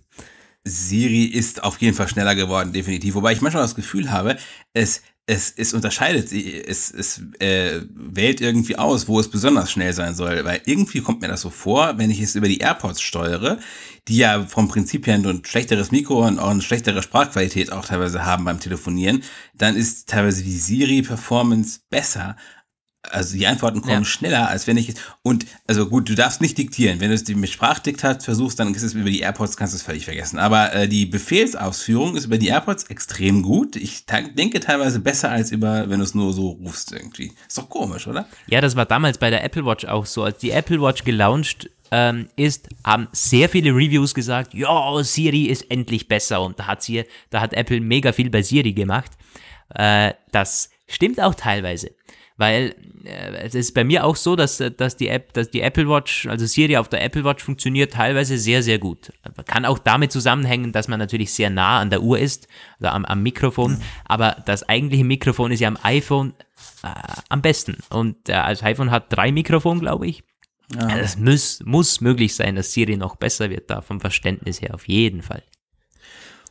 Siri 0.64 1.24
ist 1.24 1.64
auf 1.64 1.82
jeden 1.82 1.96
Fall 1.96 2.10
schneller 2.10 2.36
geworden, 2.36 2.74
definitiv. 2.74 3.16
Wobei 3.16 3.32
ich 3.32 3.42
manchmal 3.42 3.64
das 3.64 3.76
Gefühl 3.76 4.12
habe, 4.12 4.38
es, 4.74 5.02
es, 5.30 5.54
es 5.56 5.74
unterscheidet, 5.74 6.32
es, 6.32 6.90
es 6.90 7.22
äh, 7.40 7.82
wählt 7.94 8.42
irgendwie 8.42 8.78
aus, 8.78 9.08
wo 9.08 9.20
es 9.20 9.30
besonders 9.30 9.72
schnell 9.72 9.94
sein 9.94 10.16
soll. 10.16 10.44
Weil 10.44 10.62
irgendwie 10.66 11.02
kommt 11.02 11.22
mir 11.22 11.28
das 11.28 11.42
so 11.42 11.52
vor, 11.52 11.98
wenn 11.98 12.10
ich 12.10 12.20
es 12.20 12.36
über 12.36 12.48
die 12.48 12.58
AirPods 12.58 13.00
steuere, 13.00 13.60
die 14.08 14.18
ja 14.18 14.44
vom 14.48 14.68
Prinzip 14.68 15.06
her 15.06 15.16
ein 15.16 15.46
schlechteres 15.46 15.92
Mikro 15.92 16.26
und 16.26 16.40
auch 16.40 16.50
eine 16.50 16.64
schlechtere 16.64 17.04
Sprachqualität 17.04 17.72
auch 17.72 17.86
teilweise 17.86 18.26
haben 18.26 18.44
beim 18.44 18.60
Telefonieren, 18.60 19.22
dann 19.54 19.76
ist 19.76 20.10
teilweise 20.10 20.44
die 20.44 20.58
Siri-Performance 20.58 21.82
besser 21.92 22.36
also 23.04 23.38
die 23.38 23.48
Antworten 23.48 23.82
kommen 23.82 24.04
ja. 24.04 24.06
schneller, 24.06 24.50
als 24.50 24.68
wenn 24.68 24.76
ich 24.76 24.94
und 25.24 25.46
also 25.68 25.88
gut, 25.88 26.10
du 26.10 26.16
darfst 26.16 26.42
nicht 26.42 26.58
diktieren. 26.58 27.00
Wenn 27.00 27.10
du 27.10 27.16
es 27.16 27.28
mit 27.28 27.50
Sprachdiktat 27.50 28.24
versuchst, 28.24 28.60
dann 28.60 28.74
ist 28.74 28.84
es 28.84 28.94
über 28.94 29.10
die 29.10 29.20
AirPods, 29.20 29.56
kannst 29.56 29.74
du 29.74 29.78
es 29.78 29.84
völlig 29.84 30.06
vergessen. 30.06 30.38
Aber 30.38 30.74
äh, 30.74 30.88
die 30.88 31.06
Befehlsausführung 31.06 32.16
ist 32.16 32.26
über 32.26 32.38
die 32.38 32.48
AirPods 32.48 32.84
extrem 32.86 33.42
gut. 33.42 33.78
Ich 33.78 34.06
denke 34.06 34.60
teilweise 34.60 35.00
besser 35.00 35.30
als 35.30 35.52
über, 35.52 35.90
wenn 35.90 36.00
du 36.00 36.04
es 36.04 36.14
nur 36.14 36.34
so 36.34 36.50
rufst 36.50 36.92
irgendwie. 36.92 37.32
Ist 37.48 37.58
doch 37.58 37.70
komisch, 37.70 38.08
oder? 38.08 38.28
Ja, 38.48 38.60
das 38.60 38.76
war 38.76 38.86
damals 38.86 39.18
bei 39.18 39.30
der 39.30 39.44
Apple 39.44 39.66
Watch 39.66 39.86
auch 39.86 40.06
so. 40.06 40.24
Als 40.24 40.40
die 40.40 40.52
Apple 40.52 40.82
Watch 40.82 41.06
gelauncht 41.06 41.70
ähm, 41.92 42.28
ist, 42.36 42.68
haben 42.84 43.08
sehr 43.14 43.48
viele 43.48 43.72
Reviews 43.72 44.14
gesagt, 44.14 44.54
ja, 44.54 45.04
Siri 45.04 45.46
ist 45.46 45.72
endlich 45.72 46.08
besser 46.08 46.42
und 46.42 46.60
da 46.60 46.68
hat 46.68 46.84
sie, 46.84 47.06
da 47.30 47.42
hat 47.42 47.54
Apple 47.54 47.80
mega 47.80 48.12
viel 48.12 48.30
bei 48.30 48.42
Siri 48.42 48.74
gemacht. 48.74 49.12
Äh, 49.74 50.14
das 50.32 50.70
stimmt 50.88 51.22
auch 51.22 51.36
teilweise. 51.36 51.92
Weil 52.40 52.74
äh, 53.04 53.46
es 53.46 53.54
ist 53.54 53.74
bei 53.74 53.84
mir 53.84 54.06
auch 54.06 54.16
so, 54.16 54.38
dass, 54.38 54.64
dass, 54.78 54.96
die 54.96 55.10
App, 55.10 55.34
dass 55.34 55.52
die 55.52 55.60
Apple 55.60 55.90
Watch, 55.90 56.26
also 56.26 56.46
Siri 56.46 56.78
auf 56.78 56.88
der 56.88 57.04
Apple 57.04 57.26
Watch 57.26 57.44
funktioniert 57.44 57.92
teilweise 57.94 58.38
sehr, 58.38 58.64
sehr 58.64 58.80
gut. 58.80 59.12
Kann 59.46 59.66
auch 59.66 59.78
damit 59.78 60.14
zusammenhängen, 60.14 60.72
dass 60.72 60.88
man 60.88 61.00
natürlich 61.00 61.34
sehr 61.34 61.50
nah 61.50 61.82
an 61.82 61.90
der 61.90 62.02
Uhr 62.02 62.18
ist, 62.18 62.48
also 62.80 62.94
am, 62.94 63.04
am 63.04 63.22
Mikrofon. 63.24 63.82
Aber 64.06 64.38
das 64.46 64.68
eigentliche 64.70 65.04
Mikrofon 65.04 65.52
ist 65.52 65.60
ja 65.60 65.68
am 65.68 65.78
iPhone 65.84 66.34
äh, 66.84 66.88
am 67.28 67.42
besten. 67.42 67.80
Und 67.90 68.30
äh, 68.30 68.34
das 68.34 68.64
iPhone 68.64 68.90
hat 68.90 69.12
drei 69.12 69.34
Mikrofone, 69.34 69.82
glaube 69.82 70.08
ich. 70.08 70.24
Ja. 70.74 70.88
Also 70.88 71.02
es 71.02 71.18
muss, 71.18 71.60
muss 71.66 72.00
möglich 72.00 72.34
sein, 72.36 72.56
dass 72.56 72.72
Siri 72.72 72.96
noch 72.96 73.18
besser 73.18 73.50
wird 73.50 73.70
da, 73.70 73.82
vom 73.82 74.00
Verständnis 74.00 74.62
her, 74.62 74.74
auf 74.76 74.88
jeden 74.88 75.24
Fall. 75.24 75.44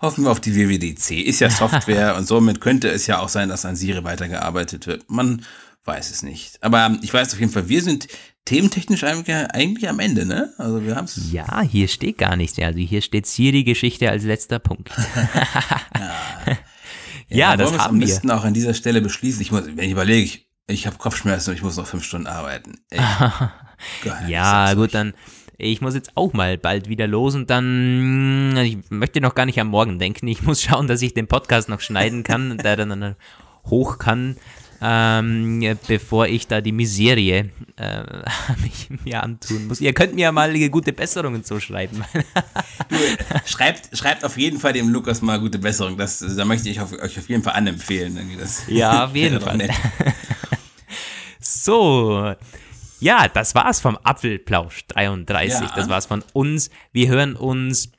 Hoffen 0.00 0.24
wir 0.24 0.30
auf 0.30 0.40
die 0.40 0.54
WWDC. 0.54 1.12
Ist 1.26 1.40
ja 1.40 1.50
Software 1.50 2.16
und 2.16 2.26
somit 2.26 2.60
könnte 2.60 2.88
es 2.88 3.06
ja 3.06 3.18
auch 3.20 3.28
sein, 3.28 3.48
dass 3.48 3.64
an 3.64 3.74
Siri 3.74 4.04
weitergearbeitet 4.04 4.86
wird. 4.86 5.10
Man 5.10 5.44
weiß 5.88 6.10
es 6.10 6.22
nicht. 6.22 6.62
Aber 6.62 6.96
ich 7.02 7.12
weiß 7.12 7.32
auf 7.32 7.40
jeden 7.40 7.50
Fall, 7.50 7.68
wir 7.68 7.82
sind 7.82 8.06
thementechnisch 8.44 9.02
eigentlich 9.02 9.88
am 9.88 9.98
Ende, 9.98 10.24
ne? 10.24 10.52
Also 10.58 10.84
wir 10.84 10.94
haben 10.94 11.06
es. 11.06 11.32
Ja, 11.32 11.62
hier 11.62 11.88
steht 11.88 12.18
gar 12.18 12.36
nichts. 12.36 12.58
Also 12.58 12.78
hier 12.78 13.02
steht 13.02 13.26
Siri-Geschichte 13.26 14.08
als 14.08 14.22
letzter 14.22 14.58
Punkt. 14.58 14.90
ja. 16.46 16.56
ja, 17.28 17.56
das 17.56 17.72
wir 17.72 17.80
am 17.84 17.98
besten 17.98 18.30
auch 18.30 18.44
an 18.44 18.54
dieser 18.54 18.74
Stelle 18.74 19.00
beschließen. 19.00 19.42
Ich 19.42 19.50
muss, 19.50 19.66
wenn 19.66 19.84
ich 19.84 19.90
überlege, 19.90 20.24
ich, 20.24 20.48
ich 20.68 20.86
habe 20.86 20.98
Kopfschmerzen 20.98 21.50
und 21.50 21.56
ich 21.56 21.62
muss 21.62 21.76
noch 21.76 21.86
fünf 21.86 22.04
Stunden 22.04 22.28
arbeiten. 22.28 22.78
Geil, 22.90 24.28
ja, 24.28 24.74
gut, 24.74 24.94
dann. 24.94 25.14
Ich 25.60 25.80
muss 25.80 25.96
jetzt 25.96 26.12
auch 26.14 26.34
mal 26.34 26.56
bald 26.56 26.88
wieder 26.88 27.08
los 27.08 27.34
und 27.34 27.50
dann, 27.50 28.56
ich 28.58 28.78
möchte 28.90 29.20
noch 29.20 29.34
gar 29.34 29.44
nicht 29.44 29.58
am 29.58 29.66
Morgen 29.66 29.98
denken. 29.98 30.28
Ich 30.28 30.42
muss 30.42 30.62
schauen, 30.62 30.86
dass 30.86 31.02
ich 31.02 31.14
den 31.14 31.26
Podcast 31.26 31.68
noch 31.68 31.80
schneiden 31.80 32.22
kann, 32.22 32.58
der 32.58 32.76
dann 32.76 33.16
hoch 33.64 33.98
kann 33.98 34.36
ähm, 34.80 35.78
bevor 35.86 36.26
ich 36.26 36.46
da 36.46 36.60
die 36.60 36.72
Miserie 36.72 37.50
äh, 37.76 38.02
mir 39.04 39.22
antun 39.22 39.66
muss. 39.66 39.80
Ihr 39.80 39.92
könnt 39.92 40.14
mir 40.14 40.22
ja 40.22 40.32
mal 40.32 40.52
gute 40.68 40.92
Besserungen 40.92 41.44
zuschreiben. 41.44 42.04
schreibt, 43.44 43.96
schreibt 43.96 44.24
auf 44.24 44.38
jeden 44.38 44.58
Fall 44.58 44.72
dem 44.72 44.90
Lukas 44.90 45.22
mal 45.22 45.40
gute 45.40 45.58
Besserung. 45.58 45.96
Das, 45.96 46.18
da 46.18 46.44
möchte 46.44 46.68
ich 46.68 46.80
auf, 46.80 46.92
euch 46.92 47.18
auf 47.18 47.28
jeden 47.28 47.42
Fall 47.42 47.54
anempfehlen. 47.54 48.18
Das 48.38 48.64
ja, 48.68 49.06
auf 49.06 49.14
jeden 49.14 49.40
Fall. 49.40 49.68
so. 51.40 52.34
Ja, 53.00 53.28
das 53.28 53.54
war's 53.54 53.80
vom 53.80 53.96
Apfelplausch 54.02 54.86
33. 54.88 55.60
Ja. 55.60 55.72
Das 55.74 55.88
war's 55.88 56.06
von 56.06 56.24
uns. 56.32 56.70
Wir 56.92 57.08
hören 57.08 57.36
uns 57.36 57.90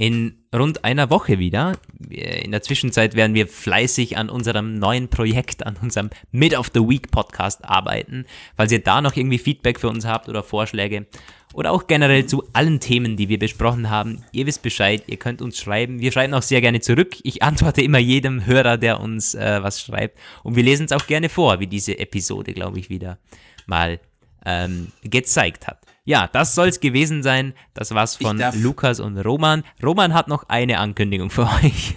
in 0.00 0.38
rund 0.54 0.82
einer 0.82 1.10
Woche 1.10 1.38
wieder. 1.38 1.76
In 2.08 2.52
der 2.52 2.62
Zwischenzeit 2.62 3.16
werden 3.16 3.34
wir 3.34 3.46
fleißig 3.46 4.16
an 4.16 4.30
unserem 4.30 4.76
neuen 4.76 5.08
Projekt, 5.08 5.66
an 5.66 5.76
unserem 5.82 6.08
Mid 6.32 6.56
of 6.56 6.70
the 6.72 6.80
Week 6.80 7.10
Podcast 7.10 7.62
arbeiten. 7.66 8.24
Falls 8.56 8.72
ihr 8.72 8.82
da 8.82 9.02
noch 9.02 9.14
irgendwie 9.14 9.36
Feedback 9.36 9.78
für 9.78 9.90
uns 9.90 10.06
habt 10.06 10.30
oder 10.30 10.42
Vorschläge 10.42 11.04
oder 11.52 11.70
auch 11.70 11.86
generell 11.86 12.24
zu 12.24 12.44
allen 12.54 12.80
Themen, 12.80 13.18
die 13.18 13.28
wir 13.28 13.38
besprochen 13.38 13.90
haben, 13.90 14.24
ihr 14.32 14.46
wisst 14.46 14.62
Bescheid, 14.62 15.02
ihr 15.06 15.18
könnt 15.18 15.42
uns 15.42 15.58
schreiben. 15.58 16.00
Wir 16.00 16.12
schreiben 16.12 16.32
auch 16.32 16.40
sehr 16.40 16.62
gerne 16.62 16.80
zurück. 16.80 17.16
Ich 17.22 17.42
antworte 17.42 17.82
immer 17.82 17.98
jedem 17.98 18.46
Hörer, 18.46 18.78
der 18.78 19.00
uns 19.00 19.34
äh, 19.34 19.62
was 19.62 19.82
schreibt. 19.82 20.18
Und 20.42 20.56
wir 20.56 20.62
lesen 20.62 20.86
es 20.86 20.92
auch 20.92 21.06
gerne 21.06 21.28
vor, 21.28 21.60
wie 21.60 21.66
diese 21.66 21.98
Episode, 21.98 22.54
glaube 22.54 22.78
ich, 22.78 22.88
wieder 22.88 23.18
mal 23.66 24.00
ähm, 24.44 24.92
gezeigt 25.02 25.66
hat. 25.66 25.78
Ja, 26.04 26.28
das 26.32 26.54
soll 26.54 26.68
es 26.68 26.80
gewesen 26.80 27.22
sein. 27.22 27.54
Das 27.74 27.92
war's 27.92 28.16
von 28.16 28.42
Lukas 28.54 29.00
und 29.00 29.18
Roman. 29.18 29.62
Roman 29.82 30.14
hat 30.14 30.28
noch 30.28 30.48
eine 30.48 30.78
Ankündigung 30.78 31.30
für 31.30 31.46
euch. 31.46 31.94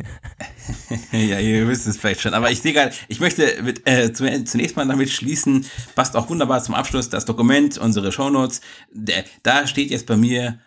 ja, 1.11 1.39
ihr 1.39 1.67
wisst 1.67 1.87
es 1.87 1.97
vielleicht 1.97 2.21
schon. 2.21 2.33
Aber 2.33 2.51
ich 2.51 2.61
sehe 2.61 2.73
gerade, 2.73 2.93
ich 3.07 3.19
möchte 3.19 3.63
mit, 3.63 3.87
äh, 3.87 4.13
zunächst 4.13 4.75
mal 4.75 4.87
damit 4.87 5.09
schließen, 5.09 5.65
passt 5.95 6.15
auch 6.15 6.29
wunderbar 6.29 6.61
zum 6.61 6.75
Abschluss, 6.75 7.09
das 7.09 7.25
Dokument, 7.25 7.77
unsere 7.77 8.11
Shownotes. 8.11 8.61
Der, 8.91 9.23
da 9.41 9.65
steht 9.67 9.89
jetzt 9.89 10.05
bei 10.05 10.17
mir, 10.17 10.59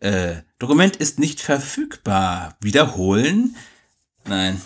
äh, 0.00 0.42
Dokument 0.58 0.96
ist 0.96 1.18
nicht 1.18 1.40
verfügbar. 1.40 2.56
Wiederholen? 2.60 3.56
Nein, 4.26 4.60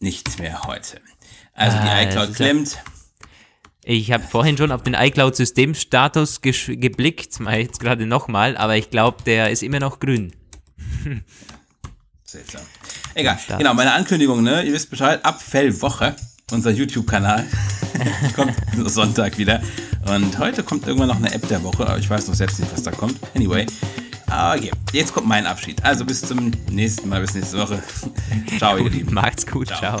nicht 0.00 0.38
mehr 0.38 0.62
heute. 0.62 1.00
Also 1.52 1.76
die 1.78 1.88
ah, 1.88 2.02
iCloud 2.02 2.34
klemmt. 2.34 2.78
Ich 3.84 4.10
habe 4.12 4.24
vorhin 4.24 4.56
schon 4.56 4.72
auf 4.72 4.82
den 4.82 4.94
iCloud-Systemstatus 4.94 6.40
geblickt, 6.40 7.40
ich 7.40 7.46
jetzt 7.46 7.80
gerade 7.80 8.06
nochmal, 8.06 8.56
aber 8.56 8.76
ich 8.76 8.90
glaube, 8.90 9.22
der 9.24 9.50
ist 9.50 9.62
immer 9.62 9.80
noch 9.80 10.00
grün. 10.00 10.32
Seltsam. 12.24 12.62
Egal. 13.14 13.38
Genau, 13.58 13.74
meine 13.74 13.92
Ankündigung, 13.92 14.42
ne? 14.42 14.62
Ihr 14.62 14.72
wisst 14.72 14.90
Bescheid, 14.90 15.24
Abfellwoche, 15.24 16.16
unser 16.50 16.70
YouTube-Kanal. 16.70 17.44
kommt 18.34 18.54
Sonntag 18.90 19.38
wieder. 19.38 19.62
Und 20.06 20.38
heute 20.38 20.62
kommt 20.62 20.86
irgendwann 20.86 21.08
noch 21.08 21.16
eine 21.16 21.32
App 21.32 21.46
der 21.48 21.62
Woche, 21.62 21.86
aber 21.86 21.98
ich 21.98 22.10
weiß 22.10 22.26
noch 22.28 22.34
selbst 22.34 22.58
nicht, 22.58 22.72
was 22.72 22.82
da 22.82 22.90
kommt. 22.90 23.18
Anyway. 23.34 23.66
Okay, 24.26 24.70
jetzt 24.92 25.12
kommt 25.12 25.28
mein 25.28 25.46
Abschied. 25.46 25.82
Also 25.84 26.04
bis 26.04 26.22
zum 26.22 26.50
nächsten 26.70 27.08
Mal, 27.08 27.20
bis 27.20 27.34
nächste 27.34 27.58
Woche. 27.58 27.82
Ciao, 28.58 28.76
ihr 28.78 28.90
Lieben. 28.90 29.14
Macht's 29.14 29.46
gut, 29.46 29.68
ciao. 29.68 30.00